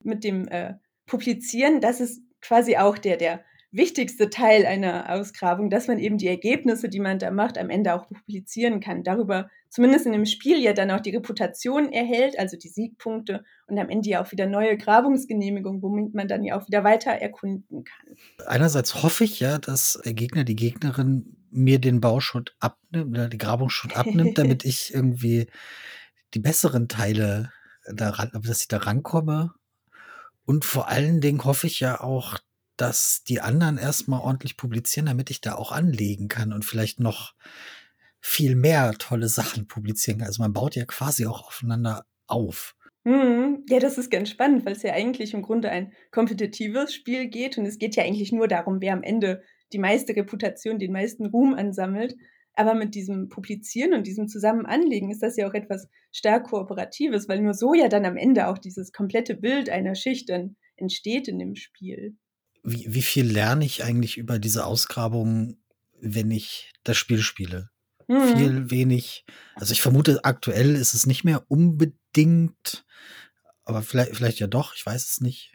Mit 0.03 0.23
dem 0.23 0.47
äh, 0.47 0.75
Publizieren, 1.05 1.81
das 1.81 2.01
ist 2.01 2.21
quasi 2.41 2.77
auch 2.77 2.97
der, 2.97 3.17
der 3.17 3.43
wichtigste 3.71 4.29
Teil 4.29 4.65
einer 4.65 5.09
Ausgrabung, 5.09 5.69
dass 5.69 5.87
man 5.87 5.97
eben 5.97 6.17
die 6.17 6.27
Ergebnisse, 6.27 6.89
die 6.89 6.99
man 6.99 7.19
da 7.19 7.31
macht, 7.31 7.57
am 7.57 7.69
Ende 7.69 7.93
auch 7.93 8.07
publizieren 8.07 8.81
kann. 8.81 9.03
Darüber 9.03 9.49
zumindest 9.69 10.05
in 10.05 10.11
dem 10.11 10.25
Spiel 10.25 10.59
ja 10.59 10.73
dann 10.73 10.91
auch 10.91 10.99
die 10.99 11.15
Reputation 11.15 11.91
erhält, 11.91 12.37
also 12.37 12.57
die 12.57 12.67
Siegpunkte 12.67 13.43
und 13.67 13.79
am 13.79 13.89
Ende 13.89 14.09
ja 14.09 14.21
auch 14.21 14.31
wieder 14.31 14.45
neue 14.45 14.77
Grabungsgenehmigungen, 14.77 15.81
womit 15.81 16.13
man 16.13 16.27
dann 16.27 16.43
ja 16.43 16.59
auch 16.59 16.67
wieder 16.67 16.83
weiter 16.83 17.11
erkunden 17.11 17.85
kann. 17.85 18.15
Einerseits 18.45 19.03
hoffe 19.03 19.23
ich 19.23 19.39
ja, 19.39 19.57
dass 19.57 19.99
der 20.03 20.13
Gegner, 20.13 20.43
die 20.43 20.57
Gegnerin 20.57 21.37
mir 21.49 21.79
den 21.79 22.01
Bauschutt 22.01 22.55
abnimmt 22.59 23.17
oder 23.17 23.29
die 23.29 23.37
Grabungsschutt 23.37 23.95
abnimmt, 23.95 24.37
damit 24.37 24.65
ich 24.65 24.93
irgendwie 24.93 25.47
die 26.33 26.39
besseren 26.39 26.87
Teile 26.87 27.51
daran, 27.85 28.31
dass 28.43 28.61
ich 28.61 28.67
da 28.67 28.77
rankomme. 28.77 29.53
Und 30.45 30.65
vor 30.65 30.89
allen 30.89 31.21
Dingen 31.21 31.43
hoffe 31.45 31.67
ich 31.67 31.79
ja 31.79 32.01
auch, 32.01 32.37
dass 32.81 33.23
die 33.23 33.41
anderen 33.41 33.77
erstmal 33.77 34.21
ordentlich 34.21 34.57
publizieren, 34.57 35.05
damit 35.05 35.29
ich 35.29 35.39
da 35.39 35.53
auch 35.53 35.71
anlegen 35.71 36.29
kann 36.29 36.51
und 36.51 36.65
vielleicht 36.65 36.99
noch 36.99 37.35
viel 38.19 38.55
mehr 38.55 38.93
tolle 38.93 39.27
Sachen 39.27 39.67
publizieren 39.67 40.17
kann. 40.17 40.27
Also 40.27 40.41
man 40.41 40.51
baut 40.51 40.75
ja 40.75 40.85
quasi 40.85 41.27
auch 41.27 41.45
aufeinander 41.45 42.07
auf. 42.25 42.75
Mhm. 43.03 43.65
Ja, 43.69 43.77
das 43.77 43.99
ist 43.99 44.09
ganz 44.09 44.31
spannend, 44.31 44.65
weil 44.65 44.73
es 44.73 44.81
ja 44.81 44.93
eigentlich 44.93 45.35
im 45.35 45.43
Grunde 45.43 45.69
ein 45.69 45.93
kompetitives 46.09 46.91
Spiel 46.91 47.27
geht 47.27 47.59
und 47.59 47.67
es 47.67 47.77
geht 47.77 47.95
ja 47.95 48.03
eigentlich 48.03 48.31
nur 48.31 48.47
darum, 48.47 48.81
wer 48.81 48.93
am 48.93 49.03
Ende 49.03 49.43
die 49.73 49.79
meiste 49.79 50.15
Reputation, 50.15 50.79
den 50.79 50.91
meisten 50.91 51.27
Ruhm 51.27 51.53
ansammelt. 51.53 52.15
Aber 52.53 52.73
mit 52.73 52.95
diesem 52.95 53.29
Publizieren 53.29 53.93
und 53.93 54.07
diesem 54.07 54.27
Zusammenanlegen 54.27 55.11
ist 55.11 55.21
das 55.21 55.37
ja 55.37 55.47
auch 55.47 55.53
etwas 55.53 55.87
stark 56.11 56.49
Kooperatives, 56.49 57.29
weil 57.29 57.41
nur 57.41 57.53
so 57.53 57.75
ja 57.75 57.89
dann 57.89 58.05
am 58.05 58.17
Ende 58.17 58.47
auch 58.47 58.57
dieses 58.57 58.91
komplette 58.91 59.35
Bild 59.35 59.69
einer 59.69 59.93
Schicht 59.93 60.29
dann 60.29 60.55
entsteht 60.77 61.27
in 61.27 61.37
dem 61.37 61.55
Spiel 61.55 62.17
wie, 62.63 62.93
wie 62.93 63.01
viel 63.01 63.25
lerne 63.25 63.65
ich 63.65 63.83
eigentlich 63.83 64.17
über 64.17 64.39
diese 64.39 64.65
Ausgrabung, 64.65 65.57
wenn 65.99 66.31
ich 66.31 66.71
das 66.83 66.97
Spiel 66.97 67.19
spiele? 67.19 67.69
Mhm. 68.07 68.37
Viel, 68.37 68.71
wenig. 68.71 69.25
Also 69.55 69.73
ich 69.73 69.81
vermute, 69.81 70.23
aktuell 70.23 70.75
ist 70.75 70.93
es 70.93 71.05
nicht 71.05 71.23
mehr 71.23 71.43
unbedingt, 71.49 72.85
aber 73.63 73.81
vielleicht, 73.81 74.15
vielleicht 74.15 74.39
ja 74.39 74.47
doch, 74.47 74.75
ich 74.75 74.85
weiß 74.85 75.09
es 75.09 75.21
nicht. 75.21 75.53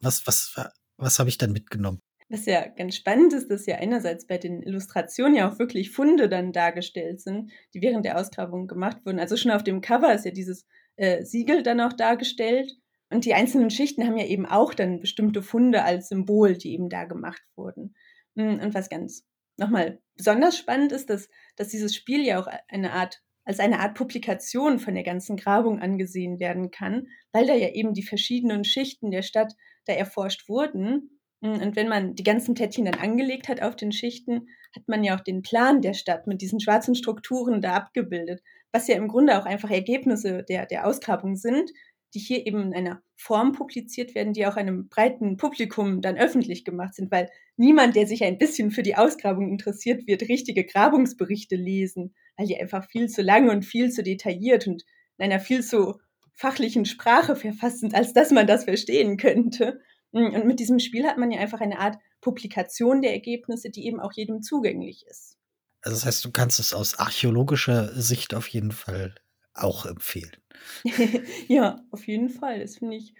Was, 0.00 0.26
was, 0.26 0.54
was 0.96 1.18
habe 1.18 1.28
ich 1.28 1.38
dann 1.38 1.52
mitgenommen? 1.52 2.02
Was 2.28 2.44
ja 2.44 2.66
ganz 2.66 2.96
spannend 2.96 3.32
ist, 3.32 3.50
dass 3.50 3.64
ja 3.64 3.76
einerseits 3.76 4.26
bei 4.26 4.36
den 4.36 4.62
Illustrationen 4.62 5.34
ja 5.34 5.50
auch 5.50 5.58
wirklich 5.58 5.90
Funde 5.90 6.28
dann 6.28 6.52
dargestellt 6.52 7.22
sind, 7.22 7.50
die 7.72 7.80
während 7.80 8.04
der 8.04 8.18
Ausgrabung 8.18 8.66
gemacht 8.66 8.98
wurden. 9.06 9.18
Also 9.18 9.36
schon 9.36 9.50
auf 9.50 9.64
dem 9.64 9.80
Cover 9.80 10.12
ist 10.12 10.26
ja 10.26 10.30
dieses 10.30 10.66
äh, 10.96 11.24
Siegel 11.24 11.62
dann 11.62 11.80
auch 11.80 11.94
dargestellt. 11.94 12.72
Und 13.10 13.24
die 13.24 13.34
einzelnen 13.34 13.70
Schichten 13.70 14.06
haben 14.06 14.16
ja 14.16 14.26
eben 14.26 14.46
auch 14.46 14.74
dann 14.74 15.00
bestimmte 15.00 15.42
Funde 15.42 15.82
als 15.82 16.08
Symbol, 16.08 16.56
die 16.56 16.72
eben 16.72 16.88
da 16.88 17.04
gemacht 17.04 17.42
wurden. 17.56 17.94
Hm, 18.36 18.60
und 18.60 18.74
was 18.74 18.88
ganz 18.88 19.24
nochmal 19.56 20.00
besonders 20.16 20.56
spannend 20.56 20.92
ist, 20.92 21.10
dass, 21.10 21.28
dass 21.56 21.68
dieses 21.68 21.94
Spiel 21.94 22.24
ja 22.24 22.40
auch 22.40 22.48
eine 22.68 22.92
Art, 22.92 23.22
als 23.44 23.60
eine 23.60 23.80
Art 23.80 23.94
Publikation 23.94 24.78
von 24.78 24.94
der 24.94 25.04
ganzen 25.04 25.36
Grabung 25.36 25.80
angesehen 25.80 26.38
werden 26.38 26.70
kann, 26.70 27.08
weil 27.32 27.46
da 27.46 27.54
ja 27.54 27.70
eben 27.70 27.94
die 27.94 28.02
verschiedenen 28.02 28.64
Schichten 28.64 29.10
der 29.10 29.22
Stadt 29.22 29.54
da 29.86 29.94
erforscht 29.94 30.48
wurden. 30.48 31.18
Hm, 31.42 31.62
und 31.62 31.76
wenn 31.76 31.88
man 31.88 32.14
die 32.14 32.24
ganzen 32.24 32.54
Plättchen 32.54 32.84
dann 32.84 33.00
angelegt 33.00 33.48
hat 33.48 33.62
auf 33.62 33.74
den 33.74 33.92
Schichten, 33.92 34.48
hat 34.76 34.86
man 34.86 35.02
ja 35.02 35.16
auch 35.16 35.20
den 35.20 35.40
Plan 35.40 35.80
der 35.80 35.94
Stadt 35.94 36.26
mit 36.26 36.42
diesen 36.42 36.60
schwarzen 36.60 36.94
Strukturen 36.94 37.62
da 37.62 37.74
abgebildet, 37.74 38.42
was 38.70 38.86
ja 38.86 38.96
im 38.96 39.08
Grunde 39.08 39.40
auch 39.40 39.46
einfach 39.46 39.70
Ergebnisse 39.70 40.44
der, 40.44 40.66
der 40.66 40.86
Ausgrabung 40.86 41.36
sind, 41.36 41.70
die 42.14 42.18
hier 42.20 42.46
eben 42.46 42.72
in 42.72 42.74
einer 42.74 43.02
Form 43.16 43.52
publiziert 43.52 44.14
werden, 44.14 44.32
die 44.32 44.46
auch 44.46 44.56
einem 44.56 44.88
breiten 44.88 45.36
Publikum 45.36 46.00
dann 46.00 46.16
öffentlich 46.16 46.64
gemacht 46.64 46.94
sind, 46.94 47.10
weil 47.10 47.30
niemand, 47.56 47.96
der 47.96 48.06
sich 48.06 48.24
ein 48.24 48.38
bisschen 48.38 48.70
für 48.70 48.82
die 48.82 48.96
Ausgrabung 48.96 49.48
interessiert, 49.50 50.06
wird 50.06 50.22
richtige 50.22 50.64
Grabungsberichte 50.64 51.56
lesen, 51.56 52.14
weil 52.36 52.46
die 52.46 52.60
einfach 52.60 52.88
viel 52.88 53.08
zu 53.08 53.22
lang 53.22 53.50
und 53.50 53.64
viel 53.64 53.90
zu 53.90 54.02
detailliert 54.02 54.66
und 54.66 54.84
in 55.18 55.24
einer 55.24 55.40
viel 55.40 55.62
zu 55.62 55.98
fachlichen 56.34 56.84
Sprache 56.84 57.34
verfasst 57.34 57.80
sind, 57.80 57.94
als 57.94 58.12
dass 58.12 58.30
man 58.30 58.46
das 58.46 58.64
verstehen 58.64 59.16
könnte. 59.16 59.80
Und 60.10 60.46
mit 60.46 60.60
diesem 60.60 60.78
Spiel 60.78 61.06
hat 61.06 61.18
man 61.18 61.30
ja 61.30 61.40
einfach 61.40 61.60
eine 61.60 61.80
Art 61.80 61.98
Publikation 62.20 63.02
der 63.02 63.12
Ergebnisse, 63.12 63.70
die 63.70 63.86
eben 63.86 64.00
auch 64.00 64.12
jedem 64.12 64.42
zugänglich 64.42 65.04
ist. 65.06 65.36
Also 65.82 65.96
das 65.96 66.06
heißt, 66.06 66.24
du 66.24 66.30
kannst 66.30 66.58
es 66.58 66.72
aus 66.72 66.98
archäologischer 66.98 67.92
Sicht 68.00 68.34
auf 68.34 68.48
jeden 68.48 68.72
Fall 68.72 69.14
auch 69.62 69.86
empfehlen. 69.86 70.36
ja, 71.48 71.80
auf 71.90 72.06
jeden 72.06 72.28
Fall. 72.28 72.60
Das 72.60 72.78
finde 72.78 72.96
ich 72.96 73.14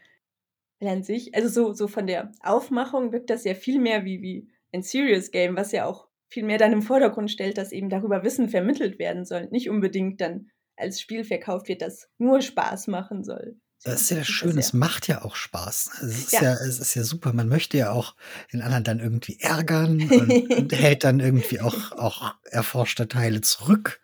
an 0.81 1.03
sich, 1.03 1.35
also 1.35 1.49
so, 1.49 1.73
so 1.73 1.89
von 1.89 2.07
der 2.07 2.31
Aufmachung 2.41 3.13
wirkt 3.13 3.31
das 3.31 3.45
ja 3.45 3.55
viel 3.55 3.81
mehr 3.81 4.05
wie, 4.05 4.23
wie 4.23 4.49
ein 4.73 4.83
Serious 4.83 5.31
Game, 5.31 5.57
was 5.57 5.73
ja 5.73 5.87
auch 5.87 6.09
viel 6.29 6.45
mehr 6.45 6.59
dann 6.59 6.73
im 6.73 6.83
Vordergrund 6.83 7.31
stellt, 7.31 7.59
dass 7.59 7.73
eben 7.73 7.89
darüber 7.89 8.23
Wissen 8.23 8.49
vermittelt 8.49 8.99
werden 8.99 9.25
soll. 9.25 9.49
Nicht 9.51 9.71
unbedingt 9.71 10.21
dann 10.21 10.51
als 10.77 11.01
Spiel 11.01 11.25
verkauft 11.25 11.69
wird, 11.69 11.83
das 11.83 12.09
nur 12.19 12.41
Spaß 12.41 12.87
machen 12.87 13.25
soll. 13.25 13.57
Das 13.85 14.03
ist 14.03 14.11
ja 14.11 14.19
das 14.19 14.27
Schöne, 14.27 14.59
es 14.59 14.73
macht 14.73 15.07
ja 15.07 15.25
auch 15.25 15.37
Spaß. 15.37 15.91
Es 16.03 16.19
ist 16.19 16.33
Ja. 16.33 16.43
ja, 16.43 16.53
es 16.55 16.81
ist 16.81 16.95
ja 16.95 17.05
super. 17.05 17.33
Man 17.33 17.49
möchte 17.49 17.79
ja 17.79 17.93
auch 17.93 18.17
den 18.53 18.61
anderen 18.61 18.85
dann 18.85 19.01
irgendwie 19.01 19.39
ärgern 19.41 20.03
und, 20.11 20.51
und 20.51 20.73
hält 20.73 21.05
dann 21.05 21.21
irgendwie 21.21 21.61
auch, 21.61 21.93
auch 21.93 22.35
erforschte 22.45 23.09
Teile 23.09 23.41
zurück. 23.41 24.01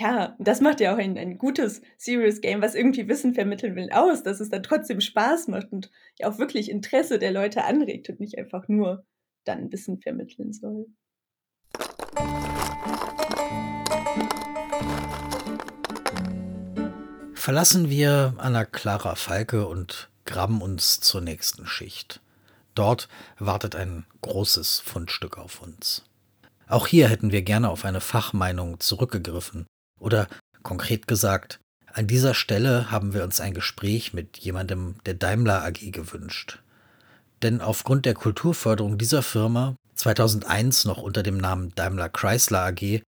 Ja, 0.00 0.36
das 0.38 0.60
macht 0.60 0.78
ja 0.78 0.94
auch 0.94 0.98
ein, 0.98 1.18
ein 1.18 1.38
gutes 1.38 1.82
Serious 1.96 2.40
Game, 2.40 2.62
was 2.62 2.76
irgendwie 2.76 3.08
Wissen 3.08 3.34
vermitteln 3.34 3.74
will, 3.74 3.90
aus, 3.90 4.22
dass 4.22 4.38
es 4.38 4.48
dann 4.48 4.62
trotzdem 4.62 5.00
Spaß 5.00 5.48
macht 5.48 5.72
und 5.72 5.90
ja 6.20 6.30
auch 6.30 6.38
wirklich 6.38 6.70
Interesse 6.70 7.18
der 7.18 7.32
Leute 7.32 7.64
anregt 7.64 8.08
und 8.08 8.20
nicht 8.20 8.38
einfach 8.38 8.68
nur 8.68 9.04
dann 9.42 9.72
Wissen 9.72 9.98
vermitteln 10.00 10.52
soll. 10.52 10.86
Verlassen 17.34 17.90
wir 17.90 18.34
Anna 18.38 18.66
Clara 18.66 19.16
Falke 19.16 19.66
und 19.66 20.10
graben 20.26 20.62
uns 20.62 21.00
zur 21.00 21.22
nächsten 21.22 21.66
Schicht. 21.66 22.20
Dort 22.76 23.08
wartet 23.40 23.74
ein 23.74 24.06
großes 24.20 24.78
Fundstück 24.78 25.38
auf 25.38 25.60
uns. 25.60 26.04
Auch 26.68 26.86
hier 26.86 27.08
hätten 27.08 27.32
wir 27.32 27.42
gerne 27.42 27.68
auf 27.68 27.84
eine 27.84 28.00
Fachmeinung 28.00 28.78
zurückgegriffen. 28.78 29.66
Oder 29.98 30.28
konkret 30.62 31.06
gesagt, 31.06 31.60
an 31.92 32.06
dieser 32.06 32.34
Stelle 32.34 32.90
haben 32.90 33.14
wir 33.14 33.24
uns 33.24 33.40
ein 33.40 33.54
Gespräch 33.54 34.12
mit 34.12 34.38
jemandem 34.38 34.96
der 35.06 35.14
Daimler 35.14 35.64
AG 35.64 35.90
gewünscht. 35.90 36.62
Denn 37.42 37.60
aufgrund 37.60 38.06
der 38.06 38.14
Kulturförderung 38.14 38.98
dieser 38.98 39.22
Firma, 39.22 39.76
2001 39.94 40.84
noch 40.84 40.98
unter 40.98 41.22
dem 41.22 41.38
Namen 41.38 41.74
Daimler 41.74 42.08
Chrysler 42.08 42.66
AG, 42.66 43.02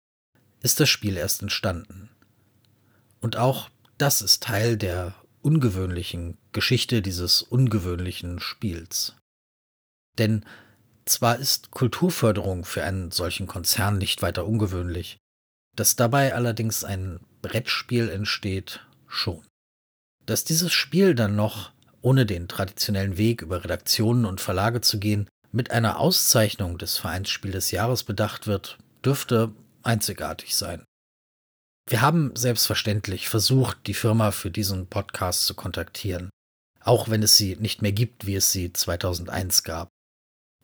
ist 0.63 0.81
das 0.81 0.89
Spiel 0.89 1.17
erst 1.17 1.43
entstanden. 1.43 2.09
Und 3.21 3.37
auch 3.37 3.71
das 3.99 4.23
ist 4.23 4.43
Teil 4.43 4.77
der 4.77 5.15
ungewöhnlichen 5.43 6.37
Geschichte 6.53 7.03
dieses 7.03 7.43
ungewöhnlichen 7.43 8.41
Spiels. 8.41 9.15
Denn 10.19 10.45
zwar 11.05 11.37
ist 11.37 11.71
Kulturförderung 11.71 12.65
für 12.65 12.85
einen 12.85 13.11
solchen 13.11 13.47
Konzern 13.47 13.99
nicht 13.99 14.23
weiter 14.23 14.47
ungewöhnlich, 14.47 15.19
dass 15.77 15.97
dabei 15.97 16.35
allerdings 16.35 16.85
ein 16.85 17.21
Brettspiel 17.43 18.09
entsteht, 18.09 18.81
schon. 19.07 19.43
Dass 20.27 20.45
dieses 20.45 20.73
Spiel 20.73 21.15
dann 21.15 21.37
noch, 21.37 21.73
ohne 22.03 22.27
den 22.27 22.49
traditionellen 22.49 23.17
Weg 23.17 23.43
über 23.43 23.65
Redaktionen 23.65 24.25
und 24.25 24.41
Verlage 24.41 24.81
zu 24.81 24.99
gehen, 24.99 25.29
mit 25.53 25.71
einer 25.71 25.99
Auszeichnung 25.99 26.79
des 26.79 26.97
Vereinsspiel 26.97 27.51
des 27.51 27.71
Jahres 27.71 28.05
bedacht 28.05 28.47
wird, 28.47 28.79
dürfte 29.05 29.53
einzigartig 29.83 30.55
sein. 30.55 30.85
Wir 31.89 32.03
haben 32.03 32.35
selbstverständlich 32.37 33.29
versucht, 33.29 33.87
die 33.87 33.95
Firma 33.95 34.31
für 34.31 34.51
diesen 34.51 34.87
Podcast 34.87 35.47
zu 35.47 35.55
kontaktieren, 35.55 36.31
auch 36.81 37.09
wenn 37.09 37.23
es 37.23 37.37
sie 37.37 37.57
nicht 37.57 37.83
mehr 37.83 37.93
gibt, 37.93 38.27
wie 38.27 38.37
es 38.37 38.53
sie 38.53 38.73
2001 38.73 39.65
gab. 39.65 39.89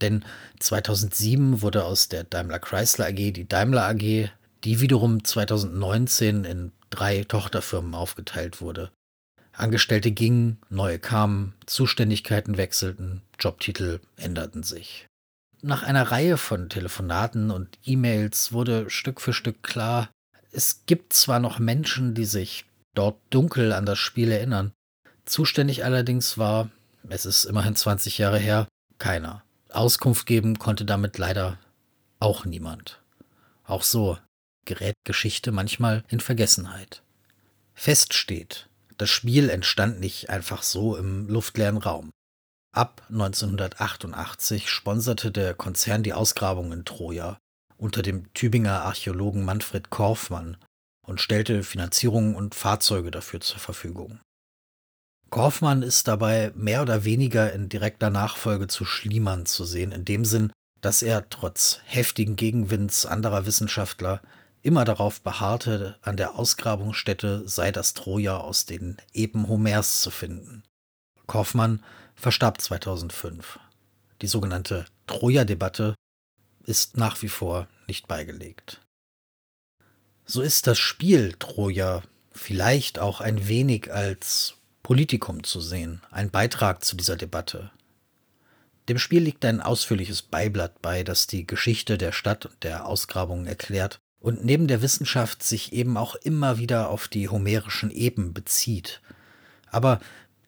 Denn 0.01 0.25
2007 0.61 1.63
wurde 1.63 1.85
aus 1.85 2.09
der 2.09 2.25
Daimler 2.25 2.59
Chrysler 2.59 3.07
AG 3.07 3.33
die 3.33 3.49
Daimler 3.49 3.89
AG, 3.89 4.31
die 4.67 4.81
wiederum 4.81 5.23
2019 5.23 6.45
in 6.45 6.73
drei 6.91 7.23
Tochterfirmen 7.23 7.95
aufgeteilt 7.95 8.61
wurde. 8.61 8.91
Angestellte 9.53 10.11
gingen, 10.11 10.59
neue 10.69 10.99
kamen, 10.99 11.55
Zuständigkeiten 11.67 12.57
wechselten, 12.57 13.23
Jobtitel 13.39 14.01
änderten 14.17 14.65
sich. 14.65 15.07
Nach 15.63 15.85
einer 15.85 16.11
Reihe 16.11 16.37
von 16.37 16.69
Telefonaten 16.69 17.53
und 17.53 17.79
E-Mails 17.85 18.53
wurde 18.53 18.91
Stück 18.91 19.21
für 19.21 19.33
Stück 19.33 19.63
klar, 19.63 20.11
es 20.51 20.83
gibt 20.87 21.13
zwar 21.13 21.39
noch 21.39 21.61
Menschen, 21.61 22.15
die 22.15 22.25
sich 22.25 22.65
dort 22.93 23.21
dunkel 23.31 23.73
an 23.73 23.87
das 23.87 24.01
Spiel 24.01 24.33
erinnern, 24.33 24.73
zuständig 25.27 25.85
allerdings 25.85 26.39
war, 26.39 26.71
es 27.09 27.25
ist 27.25 27.45
immerhin 27.45 27.77
20 27.77 28.19
Jahre 28.19 28.39
her, 28.39 28.67
keiner. 28.99 29.45
Auskunft 29.71 30.27
geben 30.27 30.59
konnte 30.59 30.85
damit 30.85 31.19
leider 31.19 31.57
auch 32.19 32.45
niemand. 32.45 33.01
Auch 33.65 33.85
so 33.85 34.19
gerät 34.67 34.97
Geschichte 35.05 35.53
manchmal 35.53 36.05
in 36.09 36.21
Vergessenheit. 36.21 37.03
Fest 37.75 38.15
steht, 38.15 38.69
das 38.99 39.11
Spiel 39.11 39.49
entstand 39.49 40.01
nicht 40.01 40.31
einfach 40.31 40.63
so 40.63 40.97
im 40.97 41.29
luftleeren 41.29 41.79
Raum. 41.79 42.11
Ab 42.73 43.03
1988 43.09 44.69
sponserte 44.69 45.33
der 45.33 45.55
Konzern 45.55 46.03
die 46.03 46.13
Ausgrabung 46.13 46.73
in 46.73 46.85
Troja 46.85 47.39
unter 47.79 48.03
dem 48.03 48.33
Tübinger 48.33 48.83
Archäologen 48.83 49.45
Manfred 49.45 49.91
Korfmann 49.91 50.57
und 51.07 51.21
stellte 51.21 51.63
Finanzierung 51.63 52.35
und 52.35 52.55
Fahrzeuge 52.55 53.11
dafür 53.11 53.41
zur 53.41 53.59
Verfügung. 53.59 54.21
Korfmann 55.31 55.83
ist 55.83 56.09
dabei 56.09 56.53
mehr 56.55 56.83
oder 56.83 57.05
weniger 57.05 57.53
in 57.53 57.69
direkter 57.69 58.11
Nachfolge 58.11 58.69
zu 58.69 58.85
Schliemann 58.85 59.47
zu 59.47 59.65
sehen, 59.65 59.93
in 59.93 60.05
dem 60.05 60.25
Sinn, 60.25 60.53
dass 60.81 61.03
er 61.03 61.29
trotz 61.29 61.81
heftigen 61.85 62.37
Gegenwinds 62.37 63.07
anderer 63.07 63.45
Wissenschaftler 63.47 64.23
immer 64.67 64.85
darauf 64.85 65.21
beharrte, 65.21 65.97
an 66.03 66.17
der 66.17 66.35
Ausgrabungsstätte 66.35 67.49
sei 67.49 67.71
das 67.71 67.95
Troja 67.95 68.39
aus 68.39 68.67
den 68.67 68.97
Epen 69.15 69.47
Homers 69.47 70.03
zu 70.03 70.11
finden. 70.11 70.65
Korfmann 71.29 71.85
verstarb 72.17 72.61
2005. 72.61 73.61
Die 74.23 74.27
sogenannte 74.27 74.85
Troja-Debatte 75.07 75.95
ist 76.65 76.97
nach 76.97 77.23
wie 77.23 77.29
vor 77.29 77.69
nicht 77.87 78.09
beigelegt. 78.09 78.81
So 80.25 80.43
ist 80.43 80.67
das 80.67 80.81
Spiel 80.81 81.35
Troja 81.39 82.03
vielleicht 82.33 82.99
auch 82.99 83.21
ein 83.21 83.47
wenig 83.47 83.93
als 83.93 84.55
Politikum 84.83 85.45
zu 85.45 85.61
sehen, 85.61 86.03
ein 86.11 86.33
Beitrag 86.33 86.85
zu 86.85 86.97
dieser 86.97 87.15
Debatte. 87.15 87.71
Dem 88.89 88.99
Spiel 88.99 89.23
liegt 89.23 89.45
ein 89.45 89.61
ausführliches 89.61 90.23
Beiblatt 90.23 90.83
bei, 90.83 91.05
das 91.05 91.29
die 91.29 91.47
Geschichte 91.47 91.99
der 91.99 92.11
Stadt 92.11 92.47
und 92.47 92.65
der 92.65 92.87
Ausgrabungen 92.87 93.47
erklärt 93.47 94.01
und 94.27 94.45
neben 94.45 94.67
der 94.67 94.83
Wissenschaft 94.83 95.45
sich 95.45 95.73
eben 95.73 95.97
auch 95.97 96.17
immer 96.17 96.59
wieder 96.59 96.91
auf 96.91 97.07
die 97.07 97.29
homerischen 97.29 97.93
Eben 97.93 98.35
bezieht. 98.35 99.01
Aber 99.71 100.01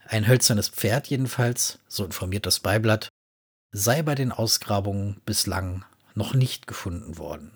ein 0.05 0.27
hölzernes 0.27 0.69
Pferd 0.69 1.07
jedenfalls, 1.07 1.79
so 1.87 2.05
informiert 2.05 2.45
das 2.45 2.59
Beiblatt, 2.59 3.09
sei 3.71 4.03
bei 4.03 4.17
den 4.17 4.33
Ausgrabungen 4.33 5.21
bislang 5.25 5.85
noch 6.17 6.35
nicht 6.35 6.67
gefunden 6.67 7.19
worden. 7.19 7.53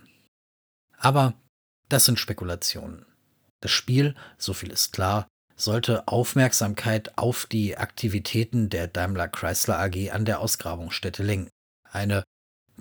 Aber 0.97 1.35
das 1.89 2.05
sind 2.05 2.21
Spekulationen. 2.21 3.05
Das 3.61 3.73
Spiel, 3.73 4.15
so 4.39 4.53
viel 4.53 4.71
ist 4.71 4.93
klar, 4.93 5.27
sollte 5.57 6.07
Aufmerksamkeit 6.07 7.19
auf 7.19 7.47
die 7.47 7.77
Aktivitäten 7.79 8.71
der 8.71 8.87
Daimler 8.87 9.27
Chrysler 9.27 9.81
AG 9.81 10.13
an 10.13 10.25
der 10.25 10.39
Ausgrabungsstätte 10.39 11.25
lenken. 11.25 11.51
Eine 11.91 12.23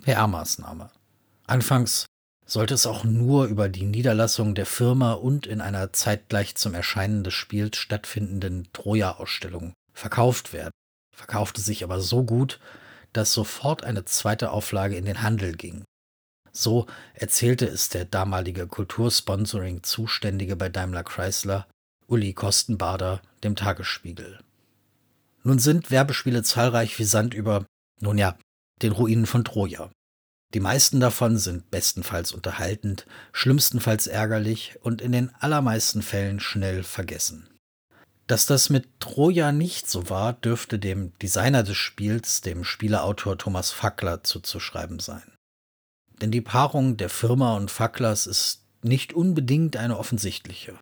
PR-Maßnahme. 0.00 0.90
Anfangs 1.48 2.06
sollte 2.44 2.74
es 2.74 2.86
auch 2.86 3.04
nur 3.04 3.46
über 3.46 3.68
die 3.68 3.84
Niederlassung 3.84 4.54
der 4.54 4.66
Firma 4.66 5.12
und 5.12 5.46
in 5.46 5.60
einer 5.60 5.92
zeitgleich 5.92 6.54
zum 6.54 6.74
Erscheinen 6.74 7.24
des 7.24 7.34
Spiels 7.34 7.76
stattfindenden 7.76 8.68
Troja-Ausstellung 8.72 9.72
verkauft 9.92 10.52
werden, 10.52 10.72
verkaufte 11.14 11.60
sich 11.60 11.84
aber 11.84 12.00
so 12.00 12.24
gut, 12.24 12.60
dass 13.12 13.32
sofort 13.32 13.84
eine 13.84 14.04
zweite 14.04 14.50
Auflage 14.50 14.96
in 14.96 15.04
den 15.04 15.22
Handel 15.22 15.52
ging. 15.52 15.84
So 16.52 16.86
erzählte 17.14 17.66
es 17.66 17.88
der 17.88 18.04
damalige 18.04 18.66
Kultursponsoring-Zuständige 18.66 20.56
bei 20.56 20.68
Daimler 20.68 21.04
Chrysler, 21.04 21.66
Uli 22.06 22.34
Kostenbader, 22.34 23.22
dem 23.42 23.56
Tagesspiegel. 23.56 24.40
Nun 25.44 25.58
sind 25.58 25.90
Werbespiele 25.90 26.42
zahlreich 26.42 26.98
wie 26.98 27.04
Sand 27.04 27.34
über, 27.34 27.64
nun 28.00 28.18
ja, 28.18 28.36
den 28.82 28.92
Ruinen 28.92 29.26
von 29.26 29.44
Troja. 29.44 29.90
Die 30.54 30.60
meisten 30.60 31.00
davon 31.00 31.38
sind 31.38 31.70
bestenfalls 31.70 32.32
unterhaltend, 32.32 33.06
schlimmstenfalls 33.32 34.06
ärgerlich 34.06 34.76
und 34.82 35.00
in 35.00 35.12
den 35.12 35.34
allermeisten 35.36 36.02
Fällen 36.02 36.40
schnell 36.40 36.82
vergessen. 36.82 37.48
Dass 38.26 38.46
das 38.46 38.70
mit 38.70 39.00
Troja 39.00 39.52
nicht 39.52 39.90
so 39.90 40.08
war, 40.10 40.34
dürfte 40.34 40.78
dem 40.78 41.16
Designer 41.18 41.62
des 41.62 41.76
Spiels, 41.76 42.40
dem 42.40 42.64
Spieleautor 42.64 43.38
Thomas 43.38 43.70
Fackler, 43.70 44.22
zuzuschreiben 44.24 45.00
sein. 45.00 45.32
Denn 46.20 46.30
die 46.30 46.40
Paarung 46.40 46.96
der 46.96 47.08
Firma 47.08 47.56
und 47.56 47.70
Facklers 47.70 48.26
ist 48.26 48.62
nicht 48.82 49.12
unbedingt 49.12 49.76
eine 49.76 49.98
offensichtliche. 49.98 50.78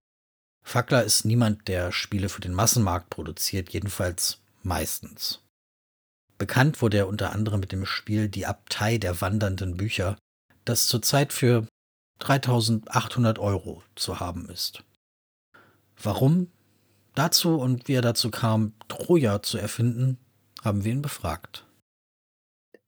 Fackler 0.62 1.04
ist 1.04 1.24
niemand, 1.24 1.66
der 1.68 1.92
Spiele 1.92 2.28
für 2.28 2.40
den 2.40 2.54
Massenmarkt 2.54 3.08
produziert, 3.10 3.70
jedenfalls 3.70 4.38
meistens. 4.62 5.40
Bekannt 6.40 6.80
wurde 6.80 6.96
er 6.96 7.06
unter 7.06 7.32
anderem 7.32 7.60
mit 7.60 7.70
dem 7.70 7.84
Spiel 7.84 8.30
Die 8.30 8.46
Abtei 8.46 8.96
der 8.96 9.20
wandernden 9.20 9.76
Bücher, 9.76 10.16
das 10.64 10.86
zurzeit 10.86 11.34
für 11.34 11.66
3800 12.20 13.38
Euro 13.38 13.82
zu 13.94 14.20
haben 14.20 14.48
ist. 14.48 14.82
Warum? 16.02 16.50
Dazu 17.14 17.56
und 17.56 17.88
wie 17.88 17.92
er 17.92 18.00
dazu 18.00 18.30
kam, 18.30 18.72
Troja 18.88 19.42
zu 19.42 19.58
erfinden, 19.58 20.16
haben 20.64 20.82
wir 20.82 20.92
ihn 20.92 21.02
befragt. 21.02 21.66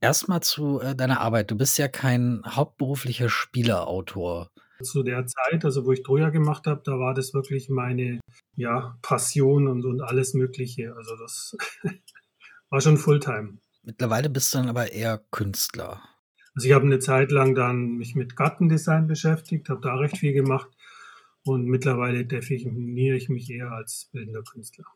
Erstmal 0.01 0.43
zu 0.43 0.81
äh, 0.81 0.97
deiner 0.97 1.21
Arbeit. 1.21 1.51
Du 1.51 1.55
bist 1.55 1.77
ja 1.77 1.88
kein 1.88 2.43
hauptberuflicher 2.47 3.29
Spieleautor. 3.29 4.49
Zu 4.83 5.03
der 5.03 5.27
Zeit, 5.27 5.67
also 5.67 5.85
wo 5.85 5.93
ich 5.93 6.03
Troja 6.03 6.31
gemacht 6.31 6.67
habe, 6.67 6.81
da 6.87 6.93
war 6.99 7.12
das 7.12 7.35
wirklich 7.35 7.69
meine 7.69 8.19
ja, 8.57 8.97
Passion 9.03 9.69
und, 9.69 9.85
und 9.85 10.01
alles 10.01 10.33
Mögliche. 10.33 10.97
Also 10.97 11.17
das 11.17 11.55
war 12.73 12.81
schon 12.81 12.97
Fulltime. 12.97 13.59
Mittlerweile 13.83 14.31
bist 14.31 14.53
du 14.53 14.59
dann 14.59 14.71
aber 14.71 14.93
eher 14.93 15.23
Künstler. 15.31 16.01
Also 16.55 16.69
ich 16.69 16.75
habe 16.75 16.87
eine 16.87 16.99
Zeit 16.99 17.31
lang 17.31 17.55
dann 17.55 17.99
mich 17.99 18.15
mit 18.15 18.35
Gartendesign 18.35 19.07
beschäftigt, 19.07 19.69
habe 19.69 19.83
da 19.83 19.95
recht 19.95 20.17
viel 20.17 20.33
gemacht 20.33 20.71
und 21.45 21.67
mittlerweile 21.67 22.25
definiere 22.25 23.17
ich 23.17 23.29
mich 23.29 23.51
eher 23.51 23.73
als 23.73 24.09
bildender 24.11 24.43
Künstler. 24.43 24.87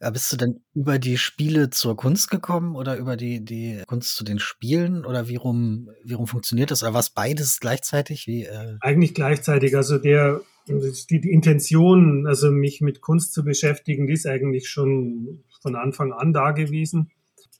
Ja, 0.00 0.10
bist 0.10 0.32
du 0.32 0.36
denn 0.36 0.60
über 0.74 0.98
die 0.98 1.18
Spiele 1.18 1.70
zur 1.70 1.96
Kunst 1.96 2.30
gekommen 2.30 2.74
oder 2.74 2.96
über 2.96 3.16
die, 3.16 3.44
die 3.44 3.82
Kunst 3.86 4.16
zu 4.16 4.24
den 4.24 4.38
Spielen? 4.38 5.04
Oder 5.04 5.28
wie 5.28 5.36
rum, 5.36 5.90
wie 6.04 6.14
rum 6.14 6.26
funktioniert 6.26 6.70
das? 6.70 6.82
Oder 6.82 6.94
was 6.94 7.10
beides 7.10 7.58
gleichzeitig? 7.60 8.26
Wie, 8.26 8.44
äh 8.44 8.76
Eigentlich 8.80 9.12
gleichzeitig. 9.12 9.76
Also 9.76 9.98
der, 9.98 10.40
die, 10.68 11.20
die 11.20 11.32
Intention, 11.32 12.26
also 12.28 12.52
mich 12.52 12.80
mit 12.80 13.00
Kunst 13.00 13.34
zu 13.34 13.44
beschäftigen, 13.44 14.06
die 14.06 14.12
ist 14.12 14.26
eigentlich 14.26 14.68
schon 14.68 15.42
von 15.60 15.76
Anfang 15.76 16.12
an 16.12 16.32
da 16.32 16.52
gewesen. 16.52 17.10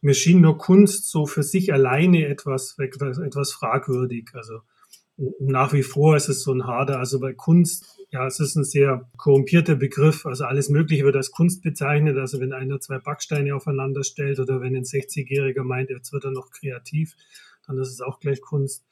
Mir 0.01 0.15
schien 0.15 0.41
nur 0.41 0.59
Kunst 0.59 1.11
so 1.11 1.27
für 1.27 1.43
sich 1.43 1.73
alleine 1.73 2.27
etwas, 2.27 2.77
etwas, 2.79 3.53
fragwürdig. 3.53 4.31
Also 4.35 4.61
nach 5.41 5.73
wie 5.73 5.83
vor 5.83 6.17
ist 6.17 6.29
es 6.29 6.43
so 6.43 6.53
ein 6.53 6.67
harter, 6.67 6.99
also 6.99 7.19
bei 7.19 7.33
Kunst 7.33 7.99
ja, 8.11 8.27
es 8.27 8.41
ist 8.41 8.57
ein 8.57 8.65
sehr 8.65 9.09
korrumpierter 9.19 9.75
Begriff. 9.75 10.25
Also 10.25 10.45
alles 10.45 10.71
Mögliche 10.71 11.05
wird 11.05 11.17
als 11.17 11.31
Kunst 11.31 11.63
bezeichnet. 11.63 12.17
Also 12.17 12.41
wenn 12.41 12.53
einer 12.53 12.81
zwei 12.81 12.99
Backsteine 12.99 13.55
aufeinander 13.55 14.03
stellt 14.03 14.41
oder 14.41 14.61
wenn 14.61 14.75
ein 14.75 14.85
60-Jähriger 14.85 15.63
meint, 15.63 15.91
jetzt 15.91 16.13
wird 16.13 16.25
er 16.25 16.31
noch 16.31 16.51
kreativ, 16.51 17.15
dann 17.67 17.79
ist 17.79 17.91
es 17.91 18.01
auch 18.01 18.19
gleich 18.19 18.41
Kunst. 18.41 18.87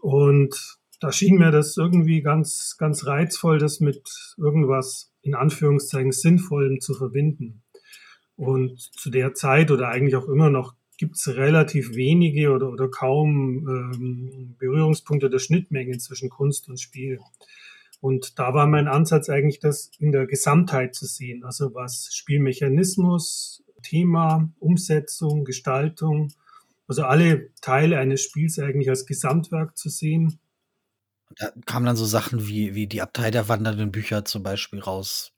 Und 0.00 0.78
da 1.00 1.12
schien 1.12 1.36
mir 1.36 1.52
das 1.52 1.76
irgendwie 1.76 2.22
ganz, 2.22 2.76
ganz 2.76 3.06
reizvoll, 3.06 3.58
das 3.58 3.80
mit 3.80 4.34
irgendwas 4.36 5.12
in 5.22 5.34
Anführungszeichen 5.34 6.12
Sinnvollem 6.12 6.80
zu 6.80 6.94
verbinden. 6.94 7.62
Und 8.36 8.78
zu 8.78 9.10
der 9.10 9.34
Zeit 9.34 9.70
oder 9.70 9.88
eigentlich 9.88 10.16
auch 10.16 10.28
immer 10.28 10.50
noch 10.50 10.74
gibt 10.98 11.16
es 11.16 11.28
relativ 11.28 11.94
wenige 11.94 12.52
oder, 12.52 12.70
oder 12.70 12.88
kaum 12.88 13.68
ähm, 13.68 14.56
Berührungspunkte 14.58 15.28
der 15.28 15.38
Schnittmengen 15.38 16.00
zwischen 16.00 16.30
Kunst 16.30 16.68
und 16.68 16.80
Spiel. 16.80 17.18
Und 18.00 18.38
da 18.38 18.54
war 18.54 18.66
mein 18.66 18.88
Ansatz 18.88 19.28
eigentlich, 19.28 19.58
das 19.58 19.90
in 19.98 20.12
der 20.12 20.26
Gesamtheit 20.26 20.94
zu 20.94 21.06
sehen. 21.06 21.44
Also 21.44 21.74
was 21.74 22.14
Spielmechanismus, 22.14 23.64
Thema, 23.82 24.50
Umsetzung, 24.58 25.44
Gestaltung, 25.44 26.32
also 26.88 27.04
alle 27.04 27.50
Teile 27.60 27.98
eines 27.98 28.22
Spiels 28.22 28.58
eigentlich 28.58 28.88
als 28.88 29.06
Gesamtwerk 29.06 29.76
zu 29.76 29.88
sehen. 29.88 30.38
Da 31.36 31.50
kamen 31.66 31.86
dann 31.86 31.96
so 31.96 32.04
Sachen 32.04 32.46
wie, 32.46 32.74
wie 32.74 32.86
die 32.86 33.02
Abtei 33.02 33.30
der 33.30 33.48
wandernden 33.48 33.90
Bücher 33.90 34.24
zum 34.24 34.42
Beispiel 34.42 34.80
raus. 34.80 35.32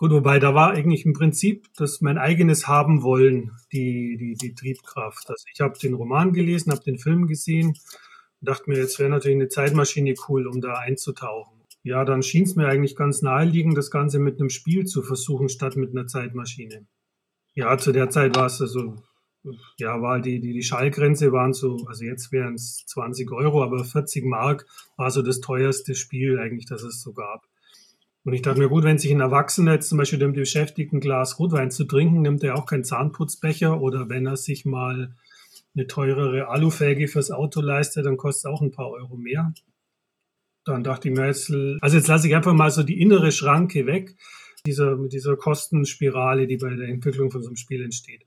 Gut, 0.00 0.12
wobei 0.12 0.38
da 0.38 0.54
war 0.54 0.70
eigentlich 0.70 1.04
im 1.04 1.12
Prinzip 1.12 1.66
das 1.76 2.00
mein 2.00 2.16
eigenes 2.16 2.66
Haben 2.66 3.02
wollen, 3.02 3.50
die, 3.70 4.16
die, 4.16 4.32
die 4.32 4.54
Triebkraft. 4.54 5.28
Also 5.28 5.44
ich 5.52 5.60
habe 5.60 5.78
den 5.78 5.92
Roman 5.92 6.32
gelesen, 6.32 6.72
habe 6.72 6.82
den 6.82 6.96
Film 6.96 7.26
gesehen 7.26 7.66
und 7.66 8.48
dachte 8.48 8.70
mir, 8.70 8.78
jetzt 8.78 8.98
wäre 8.98 9.10
natürlich 9.10 9.36
eine 9.36 9.48
Zeitmaschine 9.48 10.14
cool, 10.26 10.46
um 10.46 10.62
da 10.62 10.72
einzutauchen. 10.72 11.60
Ja, 11.82 12.06
dann 12.06 12.22
schien 12.22 12.44
es 12.44 12.56
mir 12.56 12.66
eigentlich 12.66 12.96
ganz 12.96 13.20
naheliegend, 13.20 13.76
das 13.76 13.90
Ganze 13.90 14.20
mit 14.20 14.40
einem 14.40 14.48
Spiel 14.48 14.86
zu 14.86 15.02
versuchen, 15.02 15.50
statt 15.50 15.76
mit 15.76 15.90
einer 15.90 16.06
Zeitmaschine. 16.06 16.86
Ja, 17.52 17.76
zu 17.76 17.92
der 17.92 18.08
Zeit 18.08 18.34
war 18.36 18.46
es 18.46 18.58
also, 18.62 18.96
ja, 19.76 20.00
war 20.00 20.18
die, 20.18 20.40
die, 20.40 20.54
die 20.54 20.62
Schallgrenze 20.62 21.30
waren 21.30 21.52
so, 21.52 21.76
also 21.86 22.06
jetzt 22.06 22.32
wären 22.32 22.54
es 22.54 22.86
20 22.86 23.30
Euro, 23.32 23.62
aber 23.62 23.84
40 23.84 24.24
Mark 24.24 24.64
war 24.96 25.10
so 25.10 25.20
das 25.20 25.40
teuerste 25.40 25.94
Spiel 25.94 26.38
eigentlich, 26.38 26.64
das 26.64 26.84
es 26.84 27.02
so 27.02 27.12
gab. 27.12 27.49
Und 28.24 28.34
ich 28.34 28.42
dachte 28.42 28.60
mir, 28.60 28.68
gut, 28.68 28.84
wenn 28.84 28.98
sich 28.98 29.10
ein 29.10 29.20
Erwachsener 29.20 29.74
jetzt 29.74 29.88
zum 29.88 29.98
Beispiel 29.98 30.18
damit 30.18 30.36
beschäftigt, 30.36 30.92
ein 30.92 31.00
Glas 31.00 31.38
Rotwein 31.38 31.70
zu 31.70 31.84
trinken, 31.84 32.20
nimmt 32.22 32.42
er 32.44 32.56
auch 32.56 32.66
keinen 32.66 32.84
Zahnputzbecher 32.84 33.80
oder 33.80 34.08
wenn 34.10 34.26
er 34.26 34.36
sich 34.36 34.66
mal 34.66 35.14
eine 35.74 35.86
teurere 35.86 36.48
Alufelge 36.48 37.08
fürs 37.08 37.30
Auto 37.30 37.60
leistet, 37.60 38.04
dann 38.04 38.16
kostet 38.16 38.50
es 38.50 38.54
auch 38.54 38.60
ein 38.60 38.72
paar 38.72 38.90
Euro 38.90 39.16
mehr. 39.16 39.54
Dann 40.64 40.84
dachte 40.84 41.08
ich 41.08 41.16
mir 41.16 41.26
jetzt, 41.26 41.50
also 41.80 41.96
jetzt 41.96 42.08
lasse 42.08 42.28
ich 42.28 42.36
einfach 42.36 42.52
mal 42.52 42.70
so 42.70 42.82
die 42.82 43.00
innere 43.00 43.32
Schranke 43.32 43.86
weg, 43.86 44.14
dieser, 44.66 44.96
mit 44.96 45.12
dieser 45.12 45.36
Kostenspirale, 45.36 46.46
die 46.46 46.58
bei 46.58 46.74
der 46.74 46.88
Entwicklung 46.88 47.30
von 47.30 47.42
so 47.42 47.48
einem 47.48 47.56
Spiel 47.56 47.82
entsteht. 47.82 48.26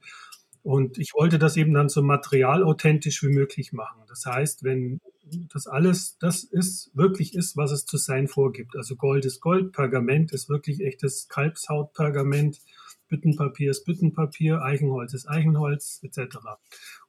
Und 0.63 0.97
ich 0.97 1.13
wollte 1.13 1.38
das 1.38 1.58
eben 1.58 1.73
dann 1.73 1.89
so 1.89 2.01
materialauthentisch 2.01 3.21
wie 3.21 3.34
möglich 3.34 3.73
machen. 3.73 4.01
Das 4.08 4.25
heißt, 4.25 4.63
wenn 4.63 4.99
das 5.23 5.67
alles 5.67 6.17
das 6.19 6.43
ist, 6.43 6.91
wirklich 6.93 7.36
ist, 7.36 7.55
was 7.55 7.71
es 7.71 7.86
zu 7.86 7.97
sein 7.97 8.27
vorgibt. 8.27 8.75
Also 8.75 8.95
Gold 8.95 9.25
ist 9.25 9.39
Gold, 9.39 9.71
Pergament 9.71 10.31
ist 10.31 10.49
wirklich 10.49 10.81
echtes 10.81 11.27
Kalbshautpergament, 11.29 12.59
Büttenpapier 13.07 13.71
ist 13.71 13.86
Büttenpapier, 13.86 14.62
Eichenholz 14.63 15.13
ist 15.13 15.29
Eichenholz, 15.29 16.01
etc. 16.03 16.38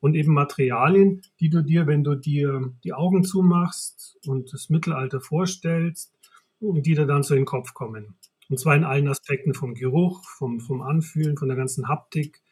Und 0.01 0.15
eben 0.15 0.33
Materialien, 0.33 1.23
die 1.41 1.49
du 1.49 1.63
dir, 1.63 1.87
wenn 1.87 2.05
du 2.05 2.15
dir 2.15 2.73
die 2.85 2.93
Augen 2.93 3.25
zumachst 3.25 4.19
und 4.27 4.53
das 4.53 4.69
Mittelalter 4.69 5.21
vorstellst, 5.21 6.13
die 6.61 6.83
dir 6.83 7.07
dann 7.07 7.23
in 7.23 7.37
den 7.37 7.45
Kopf 7.45 7.75
kommen. 7.75 8.17
Und 8.49 8.59
zwar 8.59 8.77
in 8.77 8.85
allen 8.85 9.09
Aspekten 9.09 9.55
vom 9.55 9.75
Geruch, 9.75 10.23
vom, 10.37 10.61
vom 10.61 10.83
Anfühlen, 10.83 11.37
von 11.37 11.49
der 11.49 11.57
ganzen 11.57 11.89
Haptik, 11.89 12.43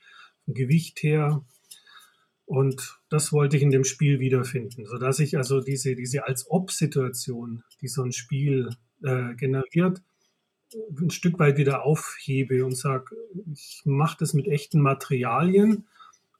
vom 0.45 0.55
Gewicht 0.55 1.03
her. 1.03 1.45
Und 2.53 3.01
das 3.09 3.33
wollte 3.33 3.57
ich 3.57 3.63
in 3.63 3.71
dem 3.71 3.83
Spiel 3.83 4.21
wiederfinden, 4.21 4.85
sodass 4.85 5.21
ich 5.21 5.39
also 5.39 5.63
diese, 5.63 5.97
diese 5.97 6.27
Als-Ob-Situation, 6.27 7.65
die 7.81 7.89
so 7.89 8.03
ein 8.03 8.13
Spiel 8.13 8.69
äh, 9.03 9.35
generiert, 9.37 10.03
ein 11.01 11.09
Stück 11.09 11.39
weit 11.39 11.57
wieder 11.57 11.83
aufhebe 11.87 12.67
und 12.67 12.77
sage, 12.77 13.17
ich 13.51 13.81
mache 13.87 14.19
das 14.21 14.35
mit 14.35 14.49
echten 14.49 14.83
Materialien 14.83 15.87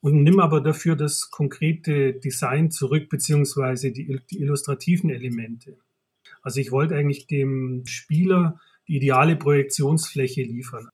und 0.01 0.21
nimm 0.21 0.39
aber 0.39 0.61
dafür 0.61 0.95
das 0.95 1.31
konkrete 1.31 2.13
Design 2.13 2.69
zurück, 2.69 3.09
beziehungsweise 3.09 3.91
die, 3.91 4.19
die 4.29 4.39
illustrativen 4.39 5.09
Elemente. 5.09 5.79
Also 6.43 6.59
ich 6.59 6.71
wollte 6.71 6.95
eigentlich 6.95 7.25
dem 7.25 7.87
Spieler 7.87 8.59
die 8.87 8.97
ideale 8.97 9.35
Projektionsfläche 9.35 10.43
liefern. 10.43 10.89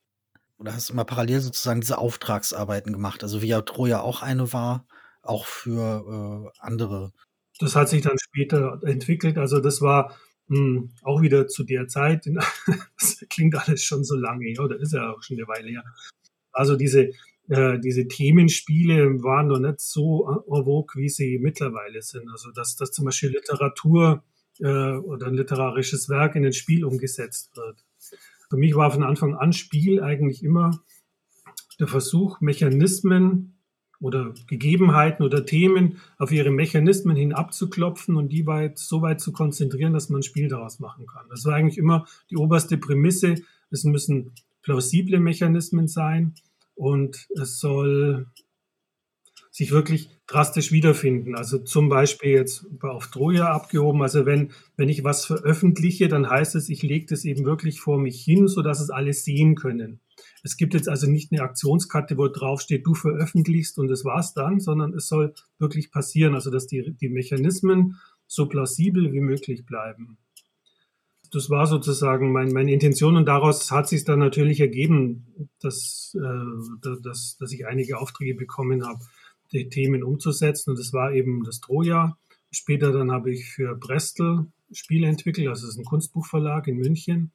Oder 0.59 0.73
hast 0.73 0.87
du 0.87 0.93
immer 0.93 1.03
parallel 1.03 1.41
sozusagen 1.41 1.81
diese 1.81 1.97
Auftragsarbeiten 1.97 2.93
gemacht? 2.93 3.21
Also 3.21 3.41
wie 3.41 3.47
ja 3.47 3.61
Troja 3.63 3.99
auch 3.99 4.21
eine 4.21 4.53
war, 4.53 4.85
auch 5.21 5.45
für 5.45 6.51
äh, 6.53 6.59
andere. 6.59 7.11
Das 7.59 7.75
hat 7.75 7.89
sich 7.89 8.01
dann 8.01 8.17
später 8.19 8.79
entwickelt. 8.83 9.37
Also 9.37 9.59
das 9.59 9.81
war 9.81 10.15
hm, 10.47 10.91
auch 11.03 11.21
wieder 11.21 11.47
zu 11.47 11.63
der 11.63 11.87
Zeit, 11.87 12.25
das 12.99 13.25
klingt 13.29 13.55
alles 13.55 13.83
schon 13.83 14.03
so 14.03 14.15
lange 14.15 14.53
oder 14.59 14.79
ist 14.79 14.93
ja 14.93 15.11
auch 15.11 15.21
schon 15.21 15.37
eine 15.37 15.47
Weile 15.47 15.69
her. 15.69 15.83
Also 16.51 16.75
diese, 16.75 17.11
äh, 17.49 17.79
diese 17.79 18.07
Themenspiele 18.07 19.21
waren 19.21 19.47
noch 19.47 19.59
nicht 19.59 19.79
so 19.79 20.27
en 20.27 20.65
wie 20.95 21.09
sie 21.09 21.37
mittlerweile 21.39 22.01
sind. 22.01 22.29
Also 22.29 22.51
dass, 22.51 22.75
dass 22.75 22.91
zum 22.91 23.05
Beispiel 23.05 23.29
Literatur 23.29 24.23
äh, 24.59 24.93
oder 24.93 25.27
ein 25.27 25.35
literarisches 25.35 26.09
Werk 26.09 26.35
in 26.35 26.45
ein 26.45 26.53
Spiel 26.53 26.83
umgesetzt 26.83 27.55
wird. 27.55 27.85
Für 28.49 28.57
mich 28.57 28.75
war 28.75 28.89
von 28.91 29.03
Anfang 29.03 29.35
an 29.35 29.53
Spiel 29.53 30.01
eigentlich 30.01 30.43
immer 30.43 30.79
der 31.79 31.87
Versuch, 31.87 32.41
Mechanismen 32.41 33.58
oder 33.99 34.33
Gegebenheiten 34.47 35.23
oder 35.25 35.45
Themen 35.45 35.97
auf 36.17 36.31
ihre 36.31 36.51
Mechanismen 36.51 37.15
hin 37.15 37.33
abzuklopfen 37.33 38.15
und 38.15 38.29
die 38.29 38.45
weit, 38.45 38.79
so 38.79 39.01
weit 39.01 39.19
zu 39.19 39.31
konzentrieren, 39.31 39.93
dass 39.93 40.09
man 40.09 40.19
ein 40.19 40.23
Spiel 40.23 40.47
daraus 40.47 40.79
machen 40.79 41.05
kann. 41.05 41.27
Das 41.29 41.45
war 41.45 41.55
eigentlich 41.55 41.77
immer 41.77 42.05
die 42.29 42.37
oberste 42.37 42.77
Prämisse. 42.77 43.35
Es 43.71 43.83
müssen 43.83 44.31
plausible 44.61 45.19
Mechanismen 45.19 45.87
sein 45.87 46.33
und 46.75 47.27
es 47.41 47.59
soll 47.59 48.27
sich 49.59 49.71
wirklich 49.71 50.09
drastisch 50.25 50.71
wiederfinden. 50.71 51.35
Also 51.35 51.57
zum 51.59 51.89
Beispiel 51.89 52.31
jetzt 52.31 52.65
auf 52.79 53.07
Troja 53.07 53.51
abgehoben. 53.51 54.01
Also 54.01 54.25
wenn, 54.25 54.51
wenn 54.77 54.87
ich 54.87 55.03
was 55.03 55.25
veröffentliche, 55.25 56.07
dann 56.07 56.29
heißt 56.29 56.55
es, 56.55 56.69
ich 56.69 56.81
lege 56.81 57.07
das 57.09 57.25
eben 57.25 57.43
wirklich 57.43 57.81
vor 57.81 57.99
mich 57.99 58.23
hin, 58.23 58.47
sodass 58.47 58.79
es 58.79 58.89
alle 58.89 59.11
sehen 59.11 59.55
können. 59.55 59.99
Es 60.43 60.55
gibt 60.55 60.73
jetzt 60.73 60.87
also 60.87 61.11
nicht 61.11 61.33
eine 61.33 61.41
Aktionskarte, 61.41 62.17
wo 62.17 62.29
drauf 62.29 62.61
steht, 62.61 62.87
du 62.87 62.93
veröffentlichst 62.93 63.77
und 63.79 63.89
das 63.89 64.05
war's 64.05 64.33
dann, 64.33 64.61
sondern 64.61 64.93
es 64.93 65.07
soll 65.09 65.33
wirklich 65.57 65.91
passieren, 65.91 66.35
also 66.35 66.51
dass 66.51 66.65
die, 66.65 66.95
die 66.95 67.09
Mechanismen 67.09 67.99
so 68.27 68.47
plausibel 68.47 69.11
wie 69.11 69.19
möglich 69.19 69.65
bleiben. 69.65 70.19
Das 71.33 71.49
war 71.49 71.67
sozusagen 71.67 72.31
mein, 72.31 72.53
meine 72.53 72.71
Intention 72.71 73.17
und 73.17 73.25
daraus 73.25 73.71
hat 73.71 73.89
sich 73.89 74.05
dann 74.05 74.19
natürlich 74.19 74.61
ergeben, 74.61 75.49
dass, 75.59 76.15
äh, 76.17 77.01
dass, 77.03 77.35
dass 77.37 77.51
ich 77.51 77.67
einige 77.67 77.99
Aufträge 77.99 78.35
bekommen 78.35 78.87
habe, 78.87 79.01
die 79.51 79.69
Themen 79.69 80.03
umzusetzen 80.03 80.71
und 80.71 80.79
das 80.79 80.93
war 80.93 81.13
eben 81.13 81.43
das 81.43 81.59
Troja. 81.59 82.17
Später 82.51 82.91
dann 82.91 83.11
habe 83.11 83.31
ich 83.31 83.45
für 83.45 83.75
Brestel 83.75 84.47
Spiele 84.71 85.07
entwickelt, 85.07 85.47
also 85.47 85.65
es 85.65 85.73
ist 85.73 85.79
ein 85.79 85.85
Kunstbuchverlag 85.85 86.67
in 86.67 86.77
München 86.77 87.31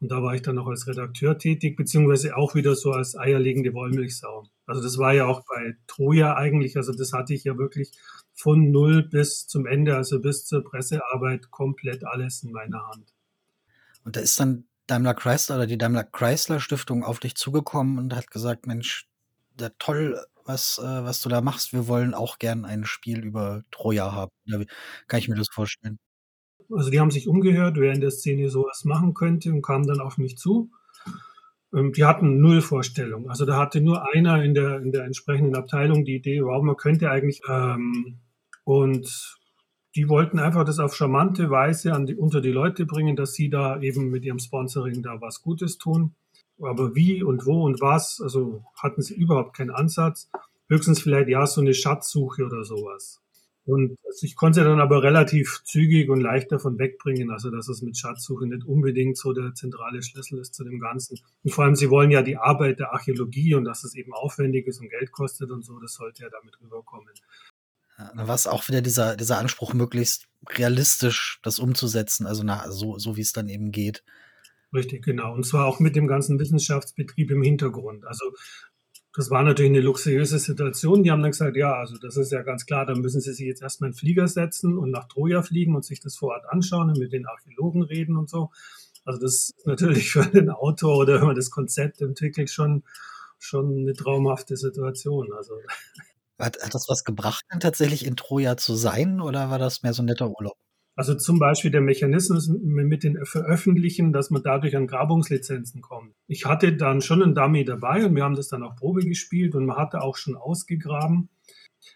Und 0.00 0.12
da 0.12 0.22
war 0.22 0.34
ich 0.34 0.42
dann 0.42 0.54
noch 0.54 0.68
als 0.68 0.86
Redakteur 0.86 1.38
tätig, 1.38 1.76
beziehungsweise 1.76 2.36
auch 2.36 2.54
wieder 2.54 2.76
so 2.76 2.92
als 2.92 3.16
eierlegende 3.16 3.74
Wollmilchsau. 3.74 4.46
Also 4.66 4.82
das 4.82 4.98
war 4.98 5.12
ja 5.12 5.26
auch 5.26 5.42
bei 5.48 5.76
Troja 5.86 6.36
eigentlich, 6.36 6.76
also 6.76 6.92
das 6.92 7.12
hatte 7.12 7.34
ich 7.34 7.44
ja 7.44 7.58
wirklich 7.58 7.90
von 8.34 8.70
null 8.70 9.02
bis 9.02 9.48
zum 9.48 9.66
Ende, 9.66 9.96
also 9.96 10.20
bis 10.20 10.44
zur 10.44 10.62
Pressearbeit, 10.62 11.50
komplett 11.50 12.04
alles 12.04 12.44
in 12.44 12.52
meiner 12.52 12.86
Hand. 12.86 13.12
Und 14.04 14.14
da 14.14 14.20
ist 14.20 14.38
dann 14.38 14.64
Daimler 14.86 15.14
Chrysler 15.14 15.56
oder 15.56 15.66
die 15.66 15.78
Daimler 15.78 16.04
Chrysler 16.04 16.60
Stiftung 16.60 17.02
auf 17.02 17.18
dich 17.18 17.34
zugekommen 17.34 17.98
und 17.98 18.14
hat 18.14 18.30
gesagt, 18.30 18.66
Mensch, 18.66 19.08
ja, 19.60 19.70
toll, 19.80 20.24
was, 20.48 20.78
äh, 20.78 21.04
was 21.04 21.20
du 21.20 21.28
da 21.28 21.40
machst. 21.40 21.72
Wir 21.72 21.86
wollen 21.86 22.14
auch 22.14 22.38
gern 22.38 22.64
ein 22.64 22.84
Spiel 22.84 23.24
über 23.24 23.62
Troja 23.70 24.12
haben. 24.12 24.32
Oder 24.46 24.64
kann 25.06 25.20
ich 25.20 25.28
mir 25.28 25.36
das 25.36 25.48
vorstellen? 25.52 25.98
Also 26.70 26.90
die 26.90 27.00
haben 27.00 27.10
sich 27.10 27.28
umgehört, 27.28 27.76
wer 27.78 27.92
in 27.92 28.00
der 28.00 28.10
Szene 28.10 28.48
sowas 28.48 28.84
machen 28.84 29.14
könnte 29.14 29.52
und 29.52 29.62
kamen 29.62 29.86
dann 29.86 30.00
auf 30.00 30.18
mich 30.18 30.36
zu. 30.36 30.70
Ähm, 31.74 31.92
die 31.92 32.04
hatten 32.04 32.40
null 32.40 32.60
Vorstellung. 32.62 33.30
Also 33.30 33.44
da 33.44 33.58
hatte 33.58 33.80
nur 33.80 34.12
einer 34.14 34.42
in 34.42 34.54
der, 34.54 34.80
in 34.80 34.92
der 34.92 35.04
entsprechenden 35.04 35.54
Abteilung 35.54 36.04
die 36.04 36.16
Idee, 36.16 36.42
wow, 36.42 36.62
man 36.62 36.76
könnte 36.76 37.10
eigentlich, 37.10 37.40
ähm, 37.48 38.18
und 38.64 39.38
die 39.94 40.08
wollten 40.08 40.38
einfach 40.38 40.64
das 40.64 40.78
auf 40.78 40.94
charmante 40.94 41.50
Weise 41.50 41.92
die, 42.06 42.14
unter 42.14 42.40
die 42.40 42.52
Leute 42.52 42.86
bringen, 42.86 43.16
dass 43.16 43.32
sie 43.32 43.50
da 43.50 43.80
eben 43.80 44.10
mit 44.10 44.24
ihrem 44.24 44.38
Sponsoring 44.38 45.02
da 45.02 45.20
was 45.20 45.42
Gutes 45.42 45.78
tun. 45.78 46.14
Aber 46.60 46.94
wie 46.94 47.22
und 47.22 47.46
wo 47.46 47.64
und 47.64 47.80
was, 47.80 48.20
also 48.20 48.64
hatten 48.74 49.02
sie 49.02 49.14
überhaupt 49.14 49.56
keinen 49.56 49.70
Ansatz. 49.70 50.30
Höchstens 50.68 51.00
vielleicht 51.00 51.28
ja 51.28 51.46
so 51.46 51.60
eine 51.60 51.74
Schatzsuche 51.74 52.44
oder 52.44 52.64
sowas. 52.64 53.20
Und 53.68 53.98
also 54.06 54.24
ich 54.24 54.34
konnte 54.34 54.64
dann 54.64 54.80
aber 54.80 55.02
relativ 55.02 55.62
zügig 55.64 56.08
und 56.08 56.22
leicht 56.22 56.50
davon 56.50 56.78
wegbringen, 56.78 57.30
also 57.30 57.50
dass 57.50 57.68
es 57.68 57.82
mit 57.82 57.98
Schatzsuche 57.98 58.46
nicht 58.46 58.64
unbedingt 58.64 59.18
so 59.18 59.34
der 59.34 59.52
zentrale 59.52 60.02
Schlüssel 60.02 60.38
ist 60.38 60.54
zu 60.54 60.64
dem 60.64 60.80
Ganzen. 60.80 61.18
Und 61.44 61.52
vor 61.52 61.64
allem, 61.64 61.76
sie 61.76 61.90
wollen 61.90 62.10
ja 62.10 62.22
die 62.22 62.38
Arbeit 62.38 62.80
der 62.80 62.94
Archäologie 62.94 63.54
und 63.54 63.64
dass 63.64 63.84
es 63.84 63.94
eben 63.94 64.14
aufwendig 64.14 64.66
ist 64.66 64.80
und 64.80 64.88
Geld 64.88 65.12
kostet 65.12 65.50
und 65.50 65.66
so, 65.66 65.78
das 65.80 65.92
sollte 65.92 66.22
ja 66.22 66.30
damit 66.30 66.58
rüberkommen. 66.62 67.12
Ja, 67.98 68.10
dann 68.16 68.26
war 68.26 68.34
es 68.34 68.46
auch 68.46 68.66
wieder 68.68 68.80
dieser, 68.80 69.16
dieser 69.16 69.36
Anspruch, 69.36 69.74
möglichst 69.74 70.28
realistisch 70.48 71.38
das 71.42 71.58
umzusetzen, 71.58 72.26
also 72.26 72.44
na, 72.44 72.70
so, 72.70 72.98
so 72.98 73.18
wie 73.18 73.20
es 73.20 73.34
dann 73.34 73.50
eben 73.50 73.70
geht. 73.70 74.02
Richtig, 74.72 75.04
genau. 75.04 75.34
Und 75.34 75.44
zwar 75.46 75.66
auch 75.66 75.80
mit 75.80 75.96
dem 75.96 76.06
ganzen 76.06 76.38
Wissenschaftsbetrieb 76.38 77.30
im 77.30 77.42
Hintergrund. 77.42 78.06
Also 78.06 78.32
das 79.14 79.30
war 79.30 79.42
natürlich 79.42 79.70
eine 79.70 79.80
luxuriöse 79.80 80.38
Situation. 80.38 81.02
Die 81.02 81.10
haben 81.10 81.22
dann 81.22 81.32
gesagt, 81.32 81.56
ja, 81.56 81.74
also 81.74 81.96
das 81.96 82.16
ist 82.16 82.30
ja 82.30 82.42
ganz 82.42 82.66
klar, 82.66 82.86
dann 82.86 83.00
müssen 83.00 83.20
sie 83.20 83.32
sich 83.32 83.46
jetzt 83.46 83.62
erstmal 83.62 83.88
in 83.88 83.92
den 83.92 83.98
Flieger 83.98 84.28
setzen 84.28 84.76
und 84.78 84.90
nach 84.90 85.08
Troja 85.08 85.42
fliegen 85.42 85.74
und 85.74 85.84
sich 85.84 86.00
das 86.00 86.16
vor 86.16 86.32
Ort 86.34 86.44
anschauen 86.48 86.90
und 86.90 86.98
mit 86.98 87.12
den 87.12 87.26
Archäologen 87.26 87.82
reden 87.82 88.16
und 88.16 88.28
so. 88.28 88.50
Also 89.04 89.20
das 89.20 89.34
ist 89.34 89.66
natürlich 89.66 90.10
für 90.12 90.26
den 90.26 90.50
Autor 90.50 90.98
oder 90.98 91.14
wenn 91.20 91.26
man 91.26 91.36
das 91.36 91.50
Konzept 91.50 92.02
entwickelt 92.02 92.50
schon, 92.50 92.84
schon 93.38 93.78
eine 93.78 93.94
traumhafte 93.94 94.56
Situation. 94.56 95.32
Also. 95.32 95.54
Hat, 96.38 96.62
hat 96.62 96.74
das 96.74 96.88
was 96.88 97.04
gebracht, 97.04 97.44
dann 97.48 97.60
tatsächlich 97.60 98.04
in 98.04 98.14
Troja 98.14 98.56
zu 98.56 98.74
sein 98.76 99.20
oder 99.20 99.50
war 99.50 99.58
das 99.58 99.82
mehr 99.82 99.94
so 99.94 100.02
ein 100.02 100.06
netter 100.06 100.30
Urlaub? 100.30 100.56
Also 100.98 101.14
zum 101.14 101.38
Beispiel 101.38 101.70
der 101.70 101.80
Mechanismus 101.80 102.48
mit 102.48 103.04
den 103.04 103.24
Veröffentlichen, 103.24 104.12
dass 104.12 104.30
man 104.30 104.42
dadurch 104.42 104.76
an 104.76 104.88
Grabungslizenzen 104.88 105.80
kommt. 105.80 106.12
Ich 106.26 106.44
hatte 106.44 106.72
dann 106.72 107.02
schon 107.02 107.22
einen 107.22 107.36
Dummy 107.36 107.64
dabei 107.64 108.04
und 108.04 108.16
wir 108.16 108.24
haben 108.24 108.34
das 108.34 108.48
dann 108.48 108.64
auch 108.64 108.74
Probe 108.74 109.02
gespielt 109.02 109.54
und 109.54 109.64
man 109.64 109.76
hatte 109.76 110.02
auch 110.02 110.16
schon 110.16 110.34
ausgegraben. 110.34 111.28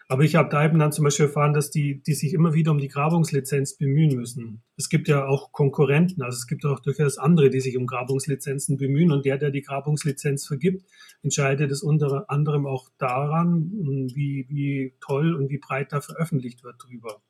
Aber 0.07 0.23
ich 0.23 0.35
habe 0.35 0.47
da 0.47 0.63
eben 0.63 0.79
dann 0.79 0.93
zum 0.93 1.03
Beispiel 1.03 1.25
erfahren, 1.25 1.51
dass 1.51 1.69
die, 1.69 2.01
die 2.01 2.13
sich 2.13 2.33
immer 2.33 2.53
wieder 2.53 2.71
um 2.71 2.77
die 2.77 2.87
Grabungslizenz 2.87 3.75
bemühen 3.75 4.15
müssen. 4.15 4.63
Es 4.77 4.87
gibt 4.87 5.09
ja 5.09 5.25
auch 5.25 5.51
Konkurrenten, 5.51 6.23
also 6.23 6.37
es 6.37 6.47
gibt 6.47 6.63
auch 6.63 6.79
durchaus 6.79 7.17
andere, 7.17 7.49
die 7.49 7.59
sich 7.59 7.75
um 7.75 7.87
Grabungslizenzen 7.87 8.77
bemühen 8.77 9.11
und 9.11 9.25
der, 9.25 9.37
der 9.37 9.51
die 9.51 9.63
Grabungslizenz 9.63 10.47
vergibt, 10.47 10.85
entscheidet 11.23 11.71
es 11.71 11.83
unter 11.83 12.29
anderem 12.29 12.65
auch 12.65 12.87
daran, 12.97 13.69
wie, 14.15 14.45
wie 14.47 14.93
toll 15.01 15.35
und 15.35 15.49
wie 15.49 15.57
breit 15.59 15.91
da 15.91 15.99
veröffentlicht 15.99 16.63
wird 16.63 16.81
drüber. 16.81 17.21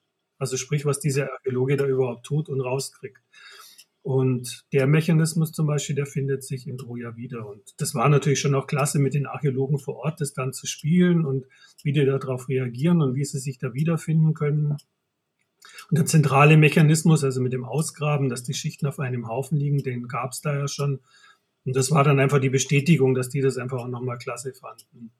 Also 0.43 0.57
sprich, 0.57 0.85
was 0.85 0.99
dieser 0.99 1.31
Archäologe 1.31 1.77
da 1.77 1.87
überhaupt 1.87 2.25
tut 2.25 2.49
und 2.49 2.61
rauskriegt. 2.61 3.21
Und 4.03 4.65
der 4.73 4.85
Mechanismus 4.85 5.53
zum 5.53 5.65
Beispiel, 5.65 5.95
der 5.95 6.05
findet 6.05 6.43
sich 6.43 6.67
in 6.67 6.77
Troja 6.77 7.15
wieder. 7.15 7.47
Und 7.47 7.61
das 7.77 7.95
war 7.95 8.09
natürlich 8.09 8.41
schon 8.41 8.53
auch 8.53 8.67
klasse, 8.67 8.99
mit 8.99 9.13
den 9.13 9.25
Archäologen 9.25 9.79
vor 9.79 9.95
Ort 9.95 10.19
das 10.19 10.33
dann 10.33 10.51
zu 10.51 10.67
spielen 10.67 11.25
und 11.25 11.45
wie 11.83 11.93
die 11.93 12.05
darauf 12.05 12.49
reagieren 12.49 13.01
und 13.01 13.15
wie 13.15 13.23
sie 13.23 13.39
sich 13.39 13.59
da 13.59 13.73
wiederfinden 13.73 14.33
können. 14.33 14.75
Und 15.89 15.97
der 15.97 16.05
zentrale 16.05 16.57
Mechanismus, 16.57 17.23
also 17.23 17.39
mit 17.39 17.53
dem 17.53 17.63
Ausgraben, 17.63 18.27
dass 18.27 18.43
die 18.43 18.53
Schichten 18.53 18.87
auf 18.87 18.99
einem 18.99 19.29
Haufen 19.29 19.57
liegen, 19.57 19.77
den 19.77 20.09
gab 20.09 20.31
es 20.33 20.41
da 20.41 20.53
ja 20.53 20.67
schon. 20.67 20.99
Und 21.63 21.75
das 21.75 21.89
war 21.91 22.03
dann 22.03 22.19
einfach 22.19 22.39
die 22.39 22.49
Bestätigung, 22.49 23.13
dass 23.13 23.29
die 23.29 23.39
das 23.39 23.57
einfach 23.57 23.79
auch 23.79 23.87
nochmal 23.87 24.17
klasse 24.17 24.53
fanden. 24.53 25.11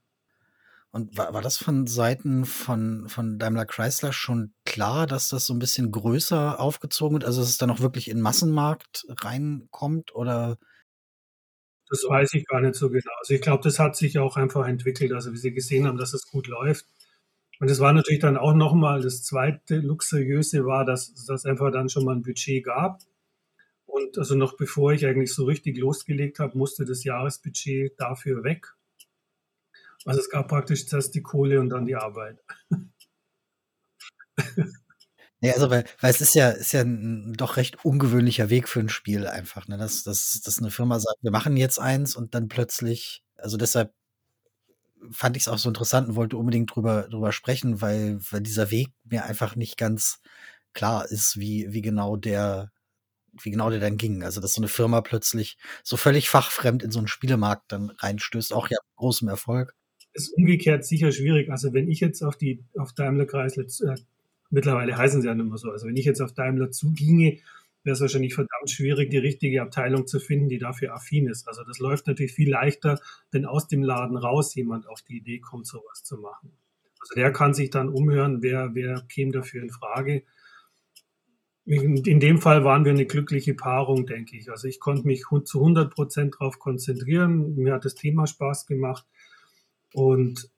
Und 0.92 1.18
war, 1.18 1.34
war 1.34 1.42
das 1.42 1.58
von 1.58 1.88
Seiten 1.88 2.46
von, 2.46 3.08
von 3.08 3.40
Daimler 3.40 3.66
Chrysler 3.66 4.14
schon 4.14 4.54
klar, 4.74 5.06
dass 5.06 5.30
das 5.30 5.46
so 5.46 5.54
ein 5.54 5.60
bisschen 5.60 5.92
größer 5.92 6.60
aufgezogen 6.60 7.16
wird? 7.16 7.26
Also, 7.26 7.42
dass 7.42 7.50
es 7.50 7.60
dann 7.60 7.70
auch 7.70 7.80
wirklich 7.80 8.10
in 8.10 8.20
Massenmarkt 8.22 9.06
reinkommt 9.08 10.16
oder? 10.16 10.58
Das 11.90 12.04
weiß 12.08 12.34
ich 12.34 12.48
gar 12.48 12.60
nicht 12.60 12.74
so 12.74 12.90
genau. 12.90 13.12
Also, 13.20 13.36
ich 13.36 13.42
glaube, 13.42 13.64
das 13.64 13.78
hat 13.78 13.96
sich 13.96 14.18
auch 14.18 14.36
einfach 14.36 14.68
entwickelt, 14.68 15.14
also 15.14 15.32
wie 15.32 15.38
Sie 15.38 15.54
gesehen 15.54 15.86
haben, 15.86 15.98
dass 15.98 16.16
es 16.16 16.28
gut 16.28 16.48
läuft. 16.48 16.88
Und 17.60 17.70
es 17.70 17.80
war 17.80 17.94
natürlich 17.94 18.20
dann 18.20 18.36
auch 18.36 18.56
nochmal 18.56 19.02
das 19.02 19.24
zweite 19.24 19.78
Luxuriöse 19.78 20.66
war, 20.66 20.86
dass 20.86 21.10
es 21.10 21.46
einfach 21.46 21.72
dann 21.72 21.88
schon 21.88 22.04
mal 22.04 22.16
ein 22.16 22.24
Budget 22.24 22.66
gab. 22.66 23.02
Und 23.86 24.18
also 24.18 24.34
noch 24.34 24.58
bevor 24.58 24.92
ich 24.94 25.06
eigentlich 25.06 25.34
so 25.34 25.46
richtig 25.46 25.78
losgelegt 25.78 26.40
habe, 26.40 26.58
musste 26.58 26.84
das 26.84 27.04
Jahresbudget 27.04 27.94
dafür 28.00 28.44
weg. 28.44 28.74
Also 30.04 30.20
es 30.20 30.32
gab 30.32 30.48
praktisch 30.48 30.88
zuerst 30.88 31.14
die 31.14 31.22
Kohle 31.22 31.60
und 31.60 31.70
dann 31.70 31.86
die 31.86 31.96
Arbeit. 31.96 32.40
Ja, 35.44 35.52
also 35.56 35.70
weil, 35.70 35.84
weil 36.00 36.10
es 36.10 36.22
ist 36.22 36.36
ja, 36.36 36.52
ist 36.52 36.72
ja 36.72 36.82
ein 36.84 37.34
doch 37.34 37.58
recht 37.58 37.84
ungewöhnlicher 37.84 38.50
Weg 38.50 38.70
für 38.70 38.80
ein 38.80 38.88
Spiel 38.88 39.28
einfach, 39.28 39.68
ne? 39.68 39.78
Dass, 39.78 40.04
dass, 40.04 40.40
dass 40.40 40.60
eine 40.60 40.72
Firma 40.72 41.02
sagt, 41.02 41.18
wir 41.22 41.32
machen 41.32 41.58
jetzt 41.58 41.80
eins 41.80 42.16
und 42.16 42.34
dann 42.34 42.48
plötzlich, 42.48 43.24
also 43.36 43.58
deshalb 43.58 43.94
fand 45.12 45.36
ich 45.36 45.44
es 45.44 45.48
auch 45.50 45.58
so 45.58 45.68
interessant 45.70 46.08
und 46.08 46.16
wollte 46.16 46.38
unbedingt 46.38 46.74
drüber, 46.74 47.10
drüber 47.10 47.34
sprechen, 47.34 47.82
weil, 47.82 48.20
weil 48.32 48.40
dieser 48.40 48.72
Weg 48.72 48.94
mir 49.04 49.26
einfach 49.26 49.58
nicht 49.58 49.78
ganz 49.78 50.22
klar 50.74 51.10
ist, 51.12 51.38
wie, 51.38 51.68
wie 51.74 51.82
genau 51.82 52.16
der, 52.16 52.72
wie 53.42 53.52
genau 53.52 53.70
der 53.70 53.82
dann 53.82 53.98
ging. 53.98 54.24
Also, 54.24 54.40
dass 54.40 54.54
so 54.54 54.62
eine 54.62 54.70
Firma 54.70 55.02
plötzlich 55.02 55.58
so 55.84 55.98
völlig 55.98 56.30
fachfremd 56.30 56.84
in 56.84 56.92
so 56.92 57.00
einen 57.00 57.10
Spielemarkt 57.10 57.72
dann 57.74 57.90
reinstößt, 57.90 58.54
auch 58.54 58.70
ja 58.70 58.78
mit 58.82 58.96
großem 58.96 59.28
Erfolg 59.28 59.76
ist 60.14 60.30
umgekehrt 60.38 60.86
sicher 60.86 61.12
schwierig. 61.12 61.50
Also 61.50 61.74
wenn 61.74 61.90
ich 61.90 62.00
jetzt 62.00 62.22
auf 62.22 62.38
die 62.38 62.64
auf 62.78 62.94
Daimler 62.94 63.26
Chrysler 63.26 63.64
äh, 63.64 63.98
mittlerweile 64.54 64.96
heißen 64.96 65.22
sie 65.22 65.28
ja 65.28 65.36
nicht 65.36 65.50
mehr 65.50 65.58
so. 65.58 65.72
Also 65.72 65.88
wenn 65.88 65.98
ich 65.98 66.06
jetzt 66.06 66.22
auf 66.22 66.34
Daimler 66.34 66.72
zuginge, 66.72 67.40
wäre 67.84 67.96
es 67.96 68.02
wahrscheinlich 68.02 68.36
verdammt 68.36 68.70
schwierig, 68.70 69.10
die 69.10 69.18
richtige 69.18 69.62
Abteilung 69.62 70.08
zu 70.08 70.20
finden, 70.20 70.48
die 70.48 70.60
dafür 70.60 70.94
affin 70.94 71.28
ist. 71.28 71.48
Also 71.48 71.64
das 71.64 71.80
läuft 71.80 72.08
natürlich 72.08 72.34
viel 72.34 72.50
leichter, 72.50 73.00
wenn 73.32 73.46
aus 73.46 73.68
dem 73.68 73.84
Laden 73.84 74.16
raus 74.16 74.56
jemand 74.56 74.88
auf 74.88 75.02
die 75.02 75.18
Idee 75.18 75.40
kommt, 75.40 75.68
sowas 75.68 76.04
zu 76.04 76.18
machen. 76.18 76.52
Also 77.02 77.16
der 77.16 77.34
kann 77.34 77.54
sich 77.54 77.72
dann 77.72 77.90
umhören, 77.90 78.42
wer, 78.42 78.76
wer 78.76 79.02
käme 79.10 79.32
dafür 79.32 79.64
in 79.64 79.72
Frage. 79.72 80.24
In 81.66 82.20
dem 82.20 82.40
Fall 82.40 82.64
waren 82.64 82.86
wir 82.86 82.92
eine 82.92 83.06
glückliche 83.06 83.56
Paarung, 83.56 84.06
denke 84.06 84.38
ich. 84.38 84.52
Also 84.52 84.68
ich 84.68 84.80
konnte 84.80 85.08
mich 85.08 85.24
zu 85.46 85.60
100 85.60 85.94
Prozent 85.94 86.36
darauf 86.36 86.60
konzentrieren. 86.60 87.56
Mir 87.56 87.74
hat 87.74 87.86
das 87.86 87.96
Thema 87.96 88.28
Spaß 88.28 88.68
gemacht. 88.68 89.06
Und 89.94 90.50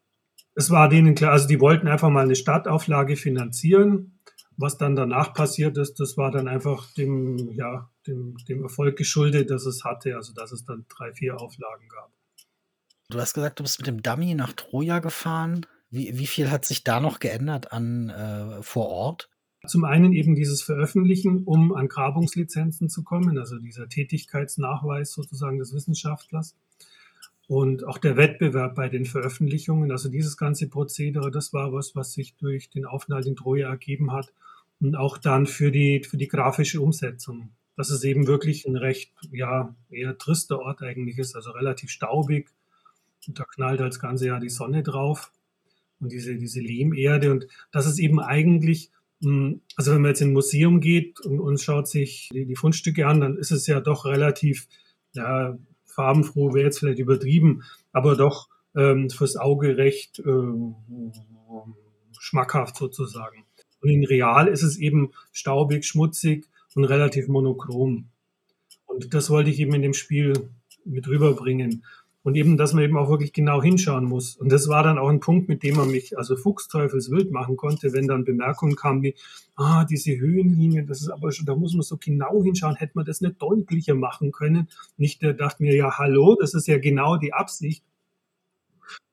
es 0.56 0.72
war 0.72 0.90
denen 0.90 1.16
klar, 1.16 1.34
also 1.34 1.48
die 1.48 1.60
wollten 1.60 1.88
einfach 1.88 2.10
mal 2.10 2.24
eine 2.24 2.36
Startauflage 2.36 3.18
finanzieren. 3.18 4.20
Was 4.58 4.78
dann 4.78 4.96
danach 4.96 5.34
passiert 5.34 5.78
ist, 5.78 6.00
das 6.00 6.16
war 6.16 6.32
dann 6.32 6.48
einfach 6.48 6.90
dem, 6.94 7.52
ja, 7.52 7.90
dem, 8.08 8.38
dem 8.48 8.64
Erfolg 8.64 8.98
geschuldet, 8.98 9.50
dass 9.50 9.66
es 9.66 9.84
hatte, 9.84 10.16
also 10.16 10.34
dass 10.34 10.54
es 10.54 10.64
dann 10.64 10.86
drei, 10.88 11.12
vier 11.12 11.42
Auflagen 11.42 11.90
gab. 11.90 12.10
Du 13.10 13.20
hast 13.20 13.34
gesagt, 13.34 13.60
du 13.60 13.64
bist 13.64 13.80
mit 13.80 13.88
dem 13.88 14.02
Dummy 14.02 14.34
nach 14.34 14.54
Troja 14.54 15.00
gefahren. 15.00 15.66
Wie, 15.90 16.18
wie 16.18 16.26
viel 16.26 16.50
hat 16.50 16.64
sich 16.64 16.86
da 16.86 17.02
noch 17.02 17.20
geändert 17.20 17.74
an 17.74 18.10
äh, 18.10 18.64
vor 18.64 18.88
Ort? 18.88 19.30
Zum 19.68 19.84
einen 19.84 20.14
eben 20.14 20.36
dieses 20.36 20.62
Veröffentlichen, 20.62 21.44
um 21.44 21.76
an 21.76 21.88
Grabungslizenzen 21.90 22.88
zu 22.88 23.04
kommen, 23.04 23.38
also 23.38 23.60
dieser 23.60 23.90
Tätigkeitsnachweis 23.90 25.12
sozusagen 25.12 25.58
des 25.60 25.74
Wissenschaftlers. 25.74 26.56
Und 27.48 27.84
auch 27.84 28.00
der 28.00 28.18
Wettbewerb 28.18 28.76
bei 28.76 28.90
den 28.90 29.06
Veröffentlichungen, 29.06 29.92
also 29.92 30.10
dieses 30.10 30.36
ganze 30.36 30.68
Prozedere, 30.68 31.30
das 31.30 31.54
war 31.54 31.72
was, 31.74 31.96
was 31.96 32.14
sich 32.14 32.36
durch 32.38 32.70
den 32.70 32.86
Aufenthalt 32.86 33.28
in 33.28 33.36
Troja 33.36 33.70
ergeben 33.70 34.12
hat. 34.12 34.34
Und 34.80 34.96
auch 34.96 35.18
dann 35.18 35.46
für 35.46 35.72
die, 35.72 36.04
für 36.04 36.18
die 36.18 36.28
grafische 36.28 36.82
Umsetzung. 36.82 37.52
Dass 37.78 37.90
es 37.90 38.04
eben 38.04 38.26
wirklich 38.26 38.66
ein 38.66 38.76
recht, 38.76 39.14
ja, 39.32 39.76
eher 39.90 40.18
trister 40.18 40.60
Ort 40.60 40.82
eigentlich 40.82 41.18
ist, 41.18 41.36
also 41.36 41.52
relativ 41.52 41.92
staubig. 41.92 42.50
Und 43.28 43.40
da 43.40 43.44
knallt 43.44 43.82
als 43.82 44.00
ganze 44.00 44.28
Jahr 44.28 44.40
die 44.40 44.50
Sonne 44.50 44.82
drauf. 44.82 45.32
Und 46.00 46.12
diese, 46.12 46.36
diese 46.36 46.62
Lehmerde. 46.62 47.32
Und 47.32 47.48
das 47.72 47.86
ist 47.86 48.00
eben 48.00 48.20
eigentlich, 48.20 48.92
hm, 49.22 49.62
also 49.76 49.94
wenn 49.94 50.02
man 50.02 50.10
jetzt 50.10 50.22
in 50.22 50.30
ein 50.30 50.34
Museum 50.34 50.80
geht 50.80 51.20
und, 51.22 51.40
und 51.40 51.62
schaut 51.62 51.88
sich 51.88 52.30
die, 52.34 52.46
die 52.46 52.56
Fundstücke 52.56 53.08
an, 53.08 53.22
dann 53.22 53.38
ist 53.38 53.52
es 53.52 53.68
ja 53.68 53.80
doch 53.82 54.06
relativ 54.06 54.68
ja, 55.14 55.58
farbenfroh 55.96 56.54
wäre 56.54 56.66
jetzt 56.66 56.80
vielleicht 56.80 57.00
übertrieben, 57.00 57.64
aber 57.92 58.16
doch 58.16 58.50
ähm, 58.76 59.10
fürs 59.10 59.38
Auge 59.38 59.78
recht 59.78 60.20
äh, 60.20 60.24
schmackhaft 62.20 62.78
sozusagen. 62.78 63.46
Und 63.82 63.90
in 63.90 64.06
Real 64.06 64.48
ist 64.48 64.64
es 64.64 64.78
eben 64.78 65.12
staubig, 65.32 65.86
schmutzig 65.86 66.48
und 66.76 66.86
relativ 66.86 67.28
monochrom. 67.28 68.10
Und 68.86 69.14
das 69.14 69.30
wollte 69.30 69.50
ich 69.50 69.60
eben 69.60 69.74
in 69.74 69.82
dem 69.82 69.94
Spiel 69.94 70.50
mit 70.84 71.08
rüberbringen. 71.08 71.84
Und 72.26 72.36
eben, 72.36 72.58
dass 72.58 72.74
man 72.74 72.84
eben 72.84 72.98
auch 72.98 73.08
wirklich 73.08 73.34
genau 73.34 73.62
hinschauen 73.62 74.06
muss. 74.06 74.36
Und 74.36 74.52
das 74.52 74.68
war 74.68 74.82
dann 74.82 74.98
auch 74.98 75.10
ein 75.10 75.20
Punkt, 75.20 75.48
mit 75.48 75.62
dem 75.62 75.76
man 75.76 75.92
mich 75.92 76.18
also 76.18 76.36
fuchsteufelswild 76.36 77.32
machen 77.32 77.56
konnte, 77.56 77.94
wenn 77.94 78.08
dann 78.08 78.26
Bemerkungen 78.26 78.76
kamen 78.76 79.04
wie, 79.04 79.14
ah, 79.56 79.86
diese 79.86 80.18
Höhenlinie, 80.18 80.86
das 80.86 81.02
ist 81.02 81.10
aber 81.10 81.32
schon, 81.32 81.46
da 81.46 81.56
muss 81.56 81.74
man 81.74 81.84
so 81.84 81.98
genau 81.98 82.42
hinschauen, 82.42 82.78
hätte 82.78 82.94
man 82.96 83.06
das 83.06 83.22
nicht 83.22 83.40
deutlicher 83.40 83.94
machen 83.94 84.32
können. 84.32 84.70
Nicht, 84.98 85.22
der 85.22 85.36
dachte 85.36 85.62
mir, 85.62 85.76
ja, 85.76 86.00
hallo, 86.00 86.36
das 86.40 86.56
ist 86.56 86.66
ja 86.68 86.80
genau 86.80 87.18
die 87.18 87.32
Absicht, 87.32 87.84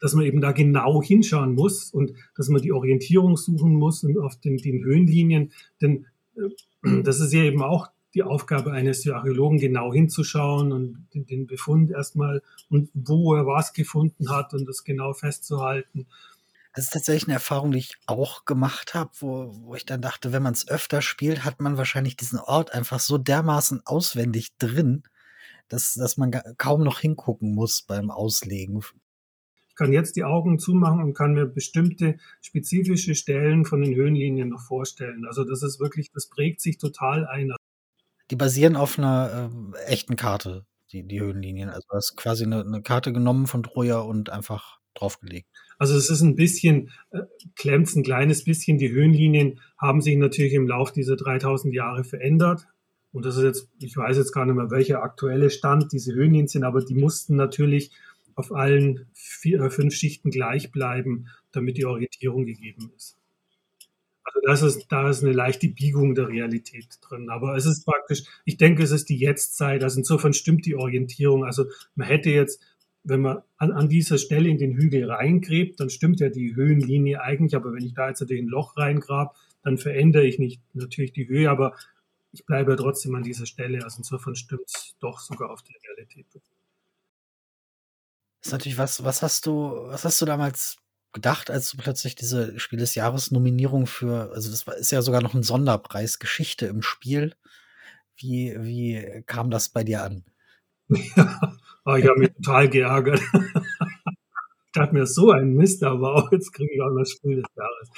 dass 0.00 0.14
man 0.14 0.24
eben 0.24 0.40
da 0.40 0.52
genau 0.52 1.02
hinschauen 1.02 1.54
muss 1.54 1.90
und 1.90 2.14
dass 2.34 2.48
man 2.48 2.62
die 2.62 2.72
Orientierung 2.72 3.36
suchen 3.36 3.74
muss 3.74 4.04
und 4.04 4.18
auf 4.18 4.40
den, 4.40 4.56
den 4.56 4.82
Höhenlinien, 4.84 5.52
denn 5.82 6.06
äh, 6.34 7.02
das 7.02 7.20
ist 7.20 7.34
ja 7.34 7.42
eben 7.42 7.60
auch 7.60 7.88
die 8.14 8.22
Aufgabe 8.22 8.72
eines 8.72 9.08
Archäologen, 9.08 9.58
genau 9.58 9.92
hinzuschauen 9.92 10.72
und 10.72 11.06
den, 11.14 11.46
Befund 11.46 11.90
erstmal 11.90 12.42
und 12.68 12.90
wo 12.94 13.34
er 13.34 13.46
was 13.46 13.72
gefunden 13.72 14.30
hat 14.30 14.52
und 14.54 14.66
das 14.66 14.84
genau 14.84 15.12
festzuhalten. 15.12 16.06
Das 16.74 16.84
ist 16.84 16.92
tatsächlich 16.92 17.24
eine 17.24 17.34
Erfahrung, 17.34 17.72
die 17.72 17.78
ich 17.78 17.96
auch 18.06 18.44
gemacht 18.44 18.94
habe, 18.94 19.10
wo, 19.20 19.54
wo 19.64 19.74
ich 19.74 19.84
dann 19.84 20.00
dachte, 20.00 20.32
wenn 20.32 20.42
man 20.42 20.54
es 20.54 20.68
öfter 20.68 21.02
spielt, 21.02 21.44
hat 21.44 21.60
man 21.60 21.76
wahrscheinlich 21.76 22.16
diesen 22.16 22.38
Ort 22.38 22.72
einfach 22.72 23.00
so 23.00 23.18
dermaßen 23.18 23.82
auswendig 23.84 24.56
drin, 24.56 25.02
dass, 25.68 25.94
dass 25.94 26.16
man 26.16 26.32
kaum 26.56 26.82
noch 26.82 27.00
hingucken 27.00 27.54
muss 27.54 27.82
beim 27.82 28.10
Auslegen. 28.10 28.82
Ich 29.68 29.76
kann 29.76 29.92
jetzt 29.92 30.16
die 30.16 30.24
Augen 30.24 30.58
zumachen 30.58 31.02
und 31.02 31.14
kann 31.14 31.32
mir 31.32 31.46
bestimmte 31.46 32.18
spezifische 32.42 33.14
Stellen 33.14 33.64
von 33.64 33.80
den 33.80 33.94
Höhenlinien 33.94 34.50
noch 34.50 34.60
vorstellen. 34.60 35.26
Also 35.26 35.44
das 35.44 35.62
ist 35.62 35.80
wirklich, 35.80 36.10
das 36.12 36.26
prägt 36.26 36.60
sich 36.60 36.76
total 36.76 37.26
ein. 37.26 37.52
Die 38.32 38.36
basieren 38.36 38.76
auf 38.76 38.98
einer 38.98 39.50
äh, 39.74 39.84
echten 39.92 40.16
Karte, 40.16 40.64
die, 40.90 41.06
die 41.06 41.20
Höhenlinien. 41.20 41.68
Also 41.68 41.82
du 41.90 41.96
hast 41.96 42.16
quasi 42.16 42.44
eine, 42.44 42.64
eine 42.64 42.80
Karte 42.80 43.12
genommen 43.12 43.46
von 43.46 43.62
Troja 43.62 43.98
und 43.98 44.30
einfach 44.30 44.78
draufgelegt. 44.94 45.50
Also 45.78 45.94
es 45.96 46.08
ist 46.08 46.22
ein 46.22 46.34
bisschen, 46.34 46.90
äh, 47.10 47.24
klemmt 47.56 47.94
ein 47.94 48.02
kleines 48.02 48.42
bisschen. 48.42 48.78
Die 48.78 48.90
Höhenlinien 48.90 49.60
haben 49.76 50.00
sich 50.00 50.16
natürlich 50.16 50.54
im 50.54 50.66
Laufe 50.66 50.94
dieser 50.94 51.16
3000 51.16 51.74
Jahre 51.74 52.04
verändert. 52.04 52.66
Und 53.12 53.26
das 53.26 53.36
ist 53.36 53.44
jetzt, 53.44 53.68
ich 53.78 53.94
weiß 53.94 54.16
jetzt 54.16 54.32
gar 54.32 54.46
nicht 54.46 54.54
mehr, 54.54 54.70
welcher 54.70 55.02
aktuelle 55.02 55.50
Stand 55.50 55.92
diese 55.92 56.14
Höhenlinien 56.14 56.48
sind, 56.48 56.64
aber 56.64 56.82
die 56.82 56.94
mussten 56.94 57.36
natürlich 57.36 57.90
auf 58.34 58.50
allen 58.50 59.10
vier, 59.12 59.60
äh, 59.60 59.68
fünf 59.68 59.94
Schichten 59.94 60.30
gleich 60.30 60.72
bleiben, 60.72 61.28
damit 61.50 61.76
die 61.76 61.84
Orientierung 61.84 62.46
gegeben 62.46 62.92
ist. 62.96 63.18
Also 64.34 64.46
das 64.46 64.62
ist, 64.62 64.86
da 64.88 65.08
ist 65.08 65.22
eine 65.22 65.32
leichte 65.32 65.68
Biegung 65.68 66.14
der 66.14 66.28
Realität 66.28 66.98
drin. 67.02 67.28
Aber 67.30 67.56
es 67.56 67.66
ist 67.66 67.84
praktisch, 67.84 68.24
ich 68.44 68.56
denke, 68.56 68.82
es 68.82 68.90
ist 68.90 69.08
die 69.08 69.18
Jetztzeit. 69.18 69.82
Also 69.82 69.98
insofern 69.98 70.32
stimmt 70.32 70.66
die 70.66 70.74
Orientierung. 70.74 71.44
Also 71.44 71.66
man 71.94 72.06
hätte 72.06 72.30
jetzt, 72.30 72.62
wenn 73.04 73.20
man 73.20 73.42
an, 73.56 73.72
an 73.72 73.88
dieser 73.88 74.18
Stelle 74.18 74.48
in 74.48 74.58
den 74.58 74.74
Hügel 74.74 75.10
reingräbt, 75.10 75.80
dann 75.80 75.90
stimmt 75.90 76.20
ja 76.20 76.28
die 76.28 76.54
Höhenlinie 76.54 77.20
eigentlich. 77.20 77.56
Aber 77.56 77.72
wenn 77.72 77.84
ich 77.84 77.94
da 77.94 78.08
jetzt 78.08 78.20
natürlich 78.20 78.42
ein 78.42 78.48
Loch 78.48 78.76
reingrab, 78.76 79.36
dann 79.62 79.78
verändere 79.78 80.24
ich 80.24 80.38
nicht 80.38 80.60
natürlich 80.72 81.12
die 81.12 81.28
Höhe, 81.28 81.48
aber 81.48 81.74
ich 82.32 82.46
bleibe 82.46 82.72
ja 82.72 82.76
trotzdem 82.76 83.14
an 83.14 83.22
dieser 83.22 83.46
Stelle. 83.46 83.84
Also 83.84 83.98
insofern 83.98 84.34
stimmt 84.34 84.66
es 84.66 84.96
doch 84.98 85.20
sogar 85.20 85.50
auf 85.50 85.62
die 85.62 85.76
Realität. 85.86 86.26
Das 86.34 86.42
ist 88.46 88.52
natürlich 88.52 88.78
was, 88.78 89.04
was 89.04 89.22
hast 89.22 89.46
du, 89.46 89.52
was 89.86 90.04
hast 90.04 90.20
du 90.20 90.26
damals 90.26 90.81
gedacht, 91.12 91.50
als 91.50 91.70
du 91.70 91.76
plötzlich 91.76 92.14
diese 92.14 92.58
Spiel 92.58 92.78
des 92.78 92.94
Jahres 92.94 93.30
Nominierung 93.30 93.86
für, 93.86 94.30
also 94.32 94.50
das 94.50 94.66
ist 94.78 94.92
ja 94.92 95.02
sogar 95.02 95.22
noch 95.22 95.34
ein 95.34 95.42
Sonderpreis 95.42 96.18
Geschichte 96.18 96.66
im 96.66 96.82
Spiel. 96.82 97.34
Wie, 98.16 98.54
wie 98.58 99.22
kam 99.26 99.50
das 99.50 99.68
bei 99.68 99.84
dir 99.84 100.02
an? 100.02 100.24
Ja, 100.88 101.56
oh, 101.84 101.94
ich 101.94 102.06
habe 102.06 102.20
mich 102.20 102.32
total 102.34 102.68
geärgert. 102.68 103.20
ich 103.32 104.72
dachte 104.72 104.94
mir, 104.94 105.06
so 105.06 105.30
ein 105.30 105.54
Mist, 105.54 105.82
aber 105.82 106.14
auch 106.14 106.32
jetzt 106.32 106.52
kriege 106.52 106.72
ich 106.74 106.80
auch 106.80 106.96
das 106.96 107.10
Spiel 107.10 107.36
des 107.36 107.50
Jahres. 107.56 107.90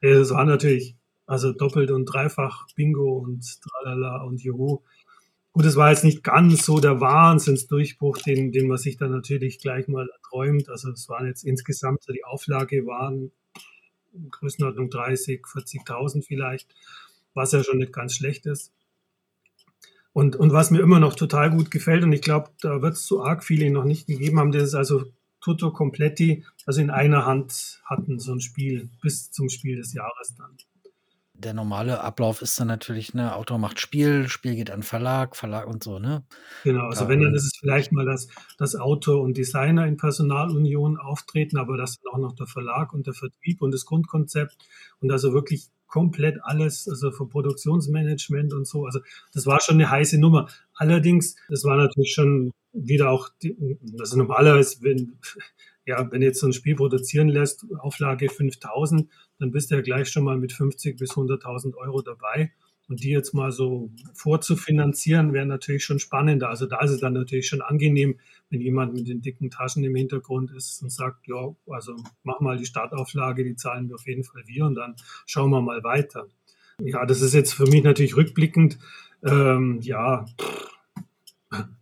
Es 0.00 0.30
war 0.30 0.44
natürlich, 0.44 0.96
also 1.26 1.52
doppelt 1.52 1.90
und 1.90 2.06
dreifach 2.06 2.66
Bingo 2.76 3.18
und 3.18 3.44
tralala 3.62 4.22
und 4.22 4.42
Juhu. 4.42 4.82
Gut, 5.54 5.66
es 5.66 5.76
war 5.76 5.90
jetzt 5.90 6.02
nicht 6.02 6.24
ganz 6.24 6.66
so 6.66 6.80
der 6.80 7.00
Wahnsinnsdurchbruch, 7.00 8.18
den, 8.18 8.50
den 8.50 8.66
man 8.66 8.76
sich 8.76 8.96
dann 8.96 9.12
natürlich 9.12 9.60
gleich 9.60 9.86
mal 9.86 10.10
erträumt. 10.10 10.68
Also 10.68 10.90
es 10.90 11.08
waren 11.08 11.28
jetzt 11.28 11.44
insgesamt, 11.44 12.02
die 12.08 12.24
Auflage 12.24 12.84
waren 12.86 13.30
in 14.12 14.30
Größenordnung 14.32 14.90
30, 14.90 15.42
40.000 15.44 16.24
vielleicht, 16.26 16.74
was 17.34 17.52
ja 17.52 17.62
schon 17.62 17.78
nicht 17.78 17.92
ganz 17.92 18.16
schlecht 18.16 18.46
ist. 18.46 18.72
Und, 20.12 20.34
und 20.34 20.52
was 20.52 20.72
mir 20.72 20.80
immer 20.80 20.98
noch 20.98 21.14
total 21.14 21.50
gut 21.50 21.70
gefällt, 21.70 22.02
und 22.02 22.12
ich 22.12 22.22
glaube, 22.22 22.50
da 22.60 22.82
wird 22.82 22.94
es 22.94 23.06
so 23.06 23.22
arg 23.22 23.44
viele 23.44 23.70
noch 23.70 23.84
nicht 23.84 24.08
gegeben 24.08 24.40
haben, 24.40 24.50
das 24.50 24.64
ist 24.64 24.74
also 24.74 25.04
Tutto 25.40 25.70
Completi, 25.70 26.44
also 26.66 26.80
in 26.80 26.90
einer 26.90 27.26
Hand 27.26 27.80
hatten 27.84 28.18
so 28.18 28.32
ein 28.32 28.40
Spiel 28.40 28.88
bis 29.00 29.30
zum 29.30 29.48
Spiel 29.48 29.76
des 29.76 29.92
Jahres 29.92 30.34
dann 30.36 30.56
der 31.44 31.54
normale 31.54 32.00
Ablauf 32.00 32.42
ist 32.42 32.58
dann 32.58 32.68
natürlich, 32.68 33.14
ne, 33.14 33.34
Autor 33.36 33.58
macht 33.58 33.80
Spiel, 33.80 34.28
Spiel 34.28 34.56
geht 34.56 34.70
an 34.70 34.82
Verlag, 34.82 35.36
Verlag 35.36 35.66
und 35.66 35.82
so, 35.82 35.98
ne? 35.98 36.24
Genau, 36.64 36.86
also 36.86 37.08
wenn, 37.08 37.20
dann 37.20 37.34
ist 37.34 37.44
es 37.44 37.58
vielleicht 37.58 37.92
mal, 37.92 38.04
dass, 38.04 38.28
dass 38.58 38.74
Autor 38.74 39.22
und 39.22 39.36
Designer 39.36 39.86
in 39.86 39.96
Personalunion 39.96 40.98
auftreten, 40.98 41.58
aber 41.58 41.76
das 41.76 41.98
dann 42.00 42.14
auch 42.14 42.18
noch 42.18 42.34
der 42.34 42.46
Verlag 42.46 42.92
und 42.92 43.06
der 43.06 43.14
Vertrieb 43.14 43.62
und 43.62 43.72
das 43.72 43.84
Grundkonzept 43.84 44.56
und 45.00 45.12
also 45.12 45.32
wirklich 45.32 45.68
komplett 45.86 46.38
alles, 46.42 46.88
also 46.88 47.12
vom 47.12 47.28
Produktionsmanagement 47.28 48.52
und 48.52 48.66
so. 48.66 48.84
Also 48.84 48.98
das 49.32 49.46
war 49.46 49.60
schon 49.60 49.76
eine 49.76 49.90
heiße 49.90 50.18
Nummer. 50.18 50.48
Allerdings, 50.74 51.36
das 51.48 51.62
war 51.62 51.76
natürlich 51.76 52.14
schon 52.14 52.50
wieder 52.72 53.10
auch, 53.10 53.28
die, 53.42 53.78
also 54.00 54.16
normalerweise, 54.16 54.78
wenn, 54.80 55.18
ja, 55.86 56.10
wenn 56.10 56.22
jetzt 56.22 56.40
so 56.40 56.46
ein 56.46 56.52
Spiel 56.52 56.76
produzieren 56.76 57.28
lässt, 57.28 57.66
Auflage 57.78 58.28
5000, 58.28 59.10
dann 59.38 59.50
bist 59.50 59.70
du 59.70 59.76
ja 59.76 59.80
gleich 59.82 60.08
schon 60.08 60.24
mal 60.24 60.38
mit 60.38 60.52
50 60.52 60.96
bis 60.96 61.12
100.000 61.12 61.76
Euro 61.76 62.02
dabei. 62.02 62.52
Und 62.86 63.02
die 63.02 63.10
jetzt 63.10 63.32
mal 63.32 63.50
so 63.50 63.90
vorzufinanzieren, 64.12 65.32
wäre 65.32 65.46
natürlich 65.46 65.84
schon 65.84 65.98
spannender. 65.98 66.50
Also 66.50 66.66
da 66.66 66.80
ist 66.82 66.90
es 66.90 67.00
dann 67.00 67.14
natürlich 67.14 67.48
schon 67.48 67.62
angenehm, 67.62 68.18
wenn 68.50 68.60
jemand 68.60 68.92
mit 68.92 69.08
den 69.08 69.22
dicken 69.22 69.50
Taschen 69.50 69.82
im 69.84 69.94
Hintergrund 69.94 70.50
ist 70.50 70.82
und 70.82 70.90
sagt, 70.90 71.26
ja, 71.26 71.54
also 71.66 71.96
mach 72.24 72.40
mal 72.40 72.58
die 72.58 72.66
Startauflage, 72.66 73.42
die 73.42 73.56
zahlen 73.56 73.88
wir 73.88 73.94
auf 73.94 74.06
jeden 74.06 74.22
Fall 74.22 74.42
wir 74.46 74.66
und 74.66 74.74
dann 74.74 74.96
schauen 75.24 75.50
wir 75.50 75.62
mal 75.62 75.82
weiter. 75.82 76.28
Ja, 76.78 77.06
das 77.06 77.22
ist 77.22 77.32
jetzt 77.32 77.54
für 77.54 77.66
mich 77.66 77.84
natürlich 77.84 78.16
rückblickend, 78.16 78.78
ähm, 79.22 79.80
ja, 79.80 80.26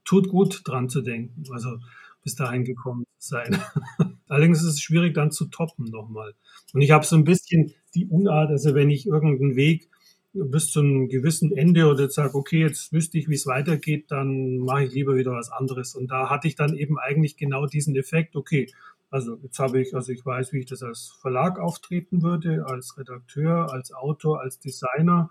tut 0.04 0.28
gut 0.28 0.60
dran 0.64 0.88
zu 0.88 1.00
denken. 1.00 1.42
Also 1.50 1.78
bis 2.22 2.36
dahin 2.36 2.64
gekommen 2.64 3.06
sein. 3.22 3.56
Allerdings 4.28 4.62
ist 4.62 4.68
es 4.68 4.80
schwierig 4.80 5.14
dann 5.14 5.30
zu 5.30 5.46
toppen 5.46 5.86
nochmal. 5.90 6.34
Und 6.72 6.82
ich 6.82 6.90
habe 6.90 7.04
so 7.04 7.16
ein 7.16 7.24
bisschen 7.24 7.72
die 7.94 8.06
Unart, 8.06 8.50
also 8.50 8.74
wenn 8.74 8.90
ich 8.90 9.06
irgendeinen 9.06 9.56
Weg 9.56 9.88
bis 10.34 10.70
zu 10.70 10.80
einem 10.80 11.08
gewissen 11.08 11.54
Ende 11.56 11.86
oder 11.86 12.08
sage, 12.08 12.34
okay, 12.34 12.60
jetzt 12.60 12.92
wüsste 12.92 13.18
ich, 13.18 13.28
wie 13.28 13.34
es 13.34 13.46
weitergeht, 13.46 14.10
dann 14.10 14.58
mache 14.58 14.84
ich 14.84 14.94
lieber 14.94 15.16
wieder 15.16 15.32
was 15.32 15.50
anderes. 15.50 15.94
Und 15.94 16.10
da 16.10 16.30
hatte 16.30 16.48
ich 16.48 16.54
dann 16.54 16.74
eben 16.74 16.98
eigentlich 16.98 17.36
genau 17.36 17.66
diesen 17.66 17.94
Effekt, 17.96 18.34
okay, 18.34 18.68
also 19.10 19.36
jetzt 19.42 19.58
habe 19.58 19.78
ich, 19.80 19.94
also 19.94 20.10
ich 20.10 20.24
weiß, 20.24 20.54
wie 20.54 20.60
ich 20.60 20.66
das 20.66 20.82
als 20.82 21.14
Verlag 21.20 21.58
auftreten 21.58 22.22
würde, 22.22 22.64
als 22.66 22.96
Redakteur, 22.96 23.70
als 23.70 23.92
Autor, 23.92 24.40
als 24.40 24.58
Designer. 24.58 25.30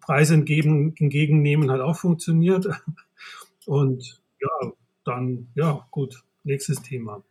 Preise 0.00 0.34
entgegen, 0.34 0.92
entgegennehmen 0.96 1.70
hat 1.70 1.80
auch 1.80 1.96
funktioniert. 1.96 2.66
Und 3.66 4.20
ja, 4.40 4.72
dann, 5.04 5.48
ja, 5.54 5.86
gut, 5.92 6.24
nächstes 6.46 6.80
Thema. 6.82 7.22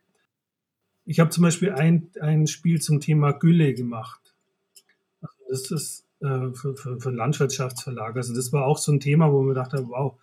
Ich 1.05 1.19
habe 1.19 1.29
zum 1.29 1.43
Beispiel 1.43 1.71
ein, 1.71 2.09
ein 2.19 2.47
Spiel 2.47 2.81
zum 2.81 2.99
Thema 2.99 3.31
Gülle 3.31 3.73
gemacht. 3.73 4.35
Also 5.21 5.35
das 5.49 5.71
ist 5.71 6.05
äh, 6.21 6.51
für, 6.53 6.75
für, 6.75 6.99
für 6.99 7.11
Landwirtschaftsverlag. 7.11 8.15
Also 8.15 8.33
das 8.33 8.51
war 8.53 8.65
auch 8.65 8.77
so 8.77 8.91
ein 8.91 8.99
Thema, 8.99 9.31
wo 9.31 9.41
man 9.41 9.55
dachte, 9.55 9.85
wow, 9.87 10.15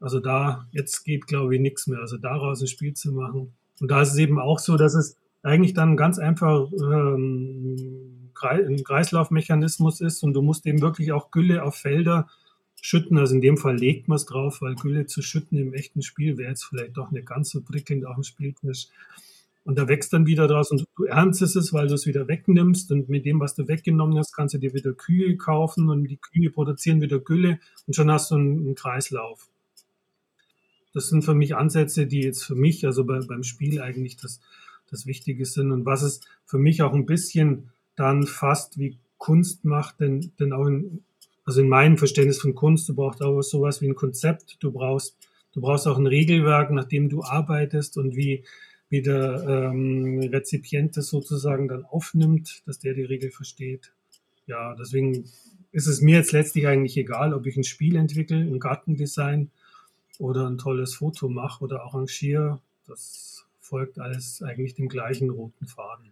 also 0.00 0.20
da, 0.20 0.66
jetzt 0.72 1.04
geht, 1.04 1.26
glaube 1.26 1.54
ich, 1.54 1.60
nichts 1.60 1.86
mehr. 1.86 2.00
Also 2.00 2.18
daraus 2.18 2.60
ein 2.60 2.66
Spiel 2.66 2.94
zu 2.94 3.12
machen. 3.12 3.54
Und 3.80 3.90
da 3.90 4.02
ist 4.02 4.12
es 4.12 4.18
eben 4.18 4.38
auch 4.38 4.58
so, 4.58 4.76
dass 4.76 4.94
es 4.94 5.16
eigentlich 5.42 5.74
dann 5.74 5.96
ganz 5.96 6.18
einfach 6.18 6.70
ähm, 6.72 8.30
ein 8.42 8.84
Kreislaufmechanismus 8.84 10.00
ist 10.00 10.22
und 10.22 10.34
du 10.34 10.42
musst 10.42 10.66
eben 10.66 10.80
wirklich 10.80 11.12
auch 11.12 11.30
Gülle 11.30 11.62
auf 11.62 11.76
Felder 11.76 12.28
schütten. 12.80 13.18
Also 13.18 13.34
in 13.34 13.40
dem 13.40 13.56
Fall 13.56 13.76
legt 13.76 14.08
man 14.08 14.16
es 14.16 14.26
drauf, 14.26 14.60
weil 14.60 14.74
Gülle 14.74 15.06
zu 15.06 15.22
schütten 15.22 15.58
im 15.58 15.74
echten 15.74 16.02
Spiel 16.02 16.36
wäre 16.38 16.50
jetzt 16.50 16.64
vielleicht 16.64 16.96
doch 16.96 17.10
nicht 17.10 17.26
ganz 17.26 17.50
so 17.50 17.60
prickelnd 17.60 18.06
auf 18.06 18.14
dem 18.14 18.24
Spieltisch. 18.24 18.88
Und 19.64 19.76
da 19.76 19.88
wächst 19.88 20.12
dann 20.12 20.26
wieder 20.26 20.46
draus 20.46 20.70
und 20.70 20.86
du 20.96 21.04
erntest 21.04 21.56
es, 21.56 21.72
weil 21.72 21.88
du 21.88 21.94
es 21.94 22.06
wieder 22.06 22.28
wegnimmst. 22.28 22.92
Und 22.92 23.08
mit 23.08 23.26
dem, 23.26 23.40
was 23.40 23.56
du 23.56 23.66
weggenommen 23.66 24.16
hast, 24.16 24.32
kannst 24.32 24.54
du 24.54 24.58
dir 24.58 24.72
wieder 24.74 24.92
Kühe 24.92 25.36
kaufen 25.36 25.88
und 25.88 26.04
die 26.04 26.18
Kühe 26.18 26.50
produzieren 26.50 27.00
wieder 27.00 27.18
Gülle 27.18 27.58
und 27.86 27.96
schon 27.96 28.10
hast 28.10 28.30
du 28.30 28.36
einen, 28.36 28.58
einen 28.58 28.74
Kreislauf. 28.76 29.48
das 30.94 31.08
sind 31.08 31.24
für 31.24 31.34
mich 31.34 31.56
Ansätze, 31.56 32.06
die 32.06 32.20
jetzt 32.20 32.44
für 32.44 32.54
mich, 32.54 32.86
also 32.86 33.04
bei, 33.04 33.18
beim 33.18 33.42
Spiel 33.42 33.82
eigentlich 33.82 34.16
das, 34.16 34.40
das 34.88 35.04
Wichtige 35.04 35.44
sind 35.44 35.72
und 35.72 35.84
was 35.84 36.02
es 36.02 36.20
für 36.44 36.58
mich 36.58 36.82
auch 36.82 36.94
ein 36.94 37.04
bisschen 37.04 37.70
dann 37.96 38.24
fast 38.24 38.78
wie 38.78 38.96
Kunst 39.18 39.64
macht, 39.64 40.00
denn, 40.00 40.30
denn 40.38 40.52
auch 40.52 40.66
in, 40.66 41.02
also 41.46 41.60
in 41.60 41.68
meinem 41.68 41.96
Verständnis 41.96 42.40
von 42.40 42.54
Kunst, 42.54 42.88
du 42.88 42.94
brauchst 42.94 43.22
auch 43.22 43.40
sowas 43.40 43.80
wie 43.80 43.86
ein 43.86 43.94
Konzept, 43.94 44.56
du 44.60 44.72
brauchst, 44.72 45.16
du 45.52 45.60
brauchst 45.60 45.86
auch 45.86 45.96
ein 45.96 46.08
Regelwerk, 46.08 46.72
nach 46.72 46.84
dem 46.84 47.08
du 47.08 47.22
arbeitest 47.22 47.96
und 47.96 48.16
wie, 48.16 48.44
wie 48.90 49.00
der 49.00 49.44
ähm, 49.48 50.18
Rezipient 50.18 50.96
das 50.96 51.06
sozusagen 51.06 51.68
dann 51.68 51.84
aufnimmt, 51.84 52.62
dass 52.66 52.80
der 52.80 52.94
die 52.94 53.04
Regel 53.04 53.30
versteht. 53.30 53.92
Ja, 54.46 54.74
deswegen 54.74 55.24
ist 55.70 55.86
es 55.86 56.00
mir 56.00 56.16
jetzt 56.16 56.32
letztlich 56.32 56.66
eigentlich 56.66 56.96
egal, 56.96 57.32
ob 57.32 57.46
ich 57.46 57.56
ein 57.56 57.64
Spiel 57.64 57.94
entwickle, 57.94 58.38
ein 58.38 58.58
Gartendesign 58.58 59.50
oder 60.18 60.48
ein 60.48 60.58
tolles 60.58 60.94
Foto 60.96 61.28
mache 61.28 61.62
oder 61.62 61.82
arrangiere. 61.82 62.60
Das 62.86 63.46
folgt 63.60 64.00
alles 64.00 64.42
eigentlich 64.42 64.74
dem 64.74 64.88
gleichen 64.88 65.30
roten 65.30 65.66
Faden. 65.66 66.10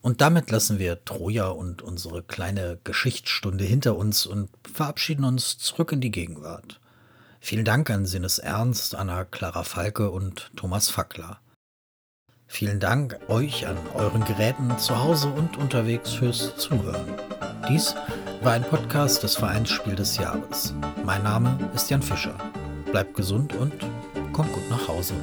Und 0.00 0.20
damit 0.20 0.50
lassen 0.50 0.78
wir 0.78 1.04
Troja 1.04 1.48
und 1.48 1.82
unsere 1.82 2.22
kleine 2.22 2.78
Geschichtsstunde 2.84 3.64
hinter 3.64 3.96
uns 3.96 4.26
und 4.26 4.48
verabschieden 4.72 5.24
uns 5.24 5.58
zurück 5.58 5.92
in 5.92 6.00
die 6.00 6.12
Gegenwart. 6.12 6.80
Vielen 7.40 7.64
Dank 7.64 7.90
an 7.90 8.06
Sinnes 8.06 8.38
Ernst, 8.38 8.94
Anna 8.94 9.24
Clara 9.24 9.64
Falke 9.64 10.10
und 10.10 10.50
Thomas 10.56 10.88
Fackler. 10.88 11.40
Vielen 12.46 12.80
Dank 12.80 13.18
euch 13.28 13.66
an 13.66 13.76
euren 13.94 14.24
Geräten 14.24 14.76
zu 14.78 14.98
Hause 14.98 15.28
und 15.28 15.56
unterwegs 15.58 16.12
fürs 16.12 16.56
Zuhören. 16.56 17.14
Dies 17.68 17.94
war 18.42 18.52
ein 18.52 18.64
Podcast 18.64 19.22
des 19.22 19.36
Vereins 19.36 19.68
Spiel 19.68 19.94
des 19.94 20.16
Jahres. 20.16 20.74
Mein 21.04 21.22
Name 21.24 21.70
ist 21.74 21.90
Jan 21.90 22.02
Fischer. 22.02 22.36
Bleibt 22.90 23.14
gesund 23.14 23.54
und 23.54 23.74
kommt 24.32 24.52
gut 24.52 24.68
nach 24.70 24.88
Hause. 24.88 25.14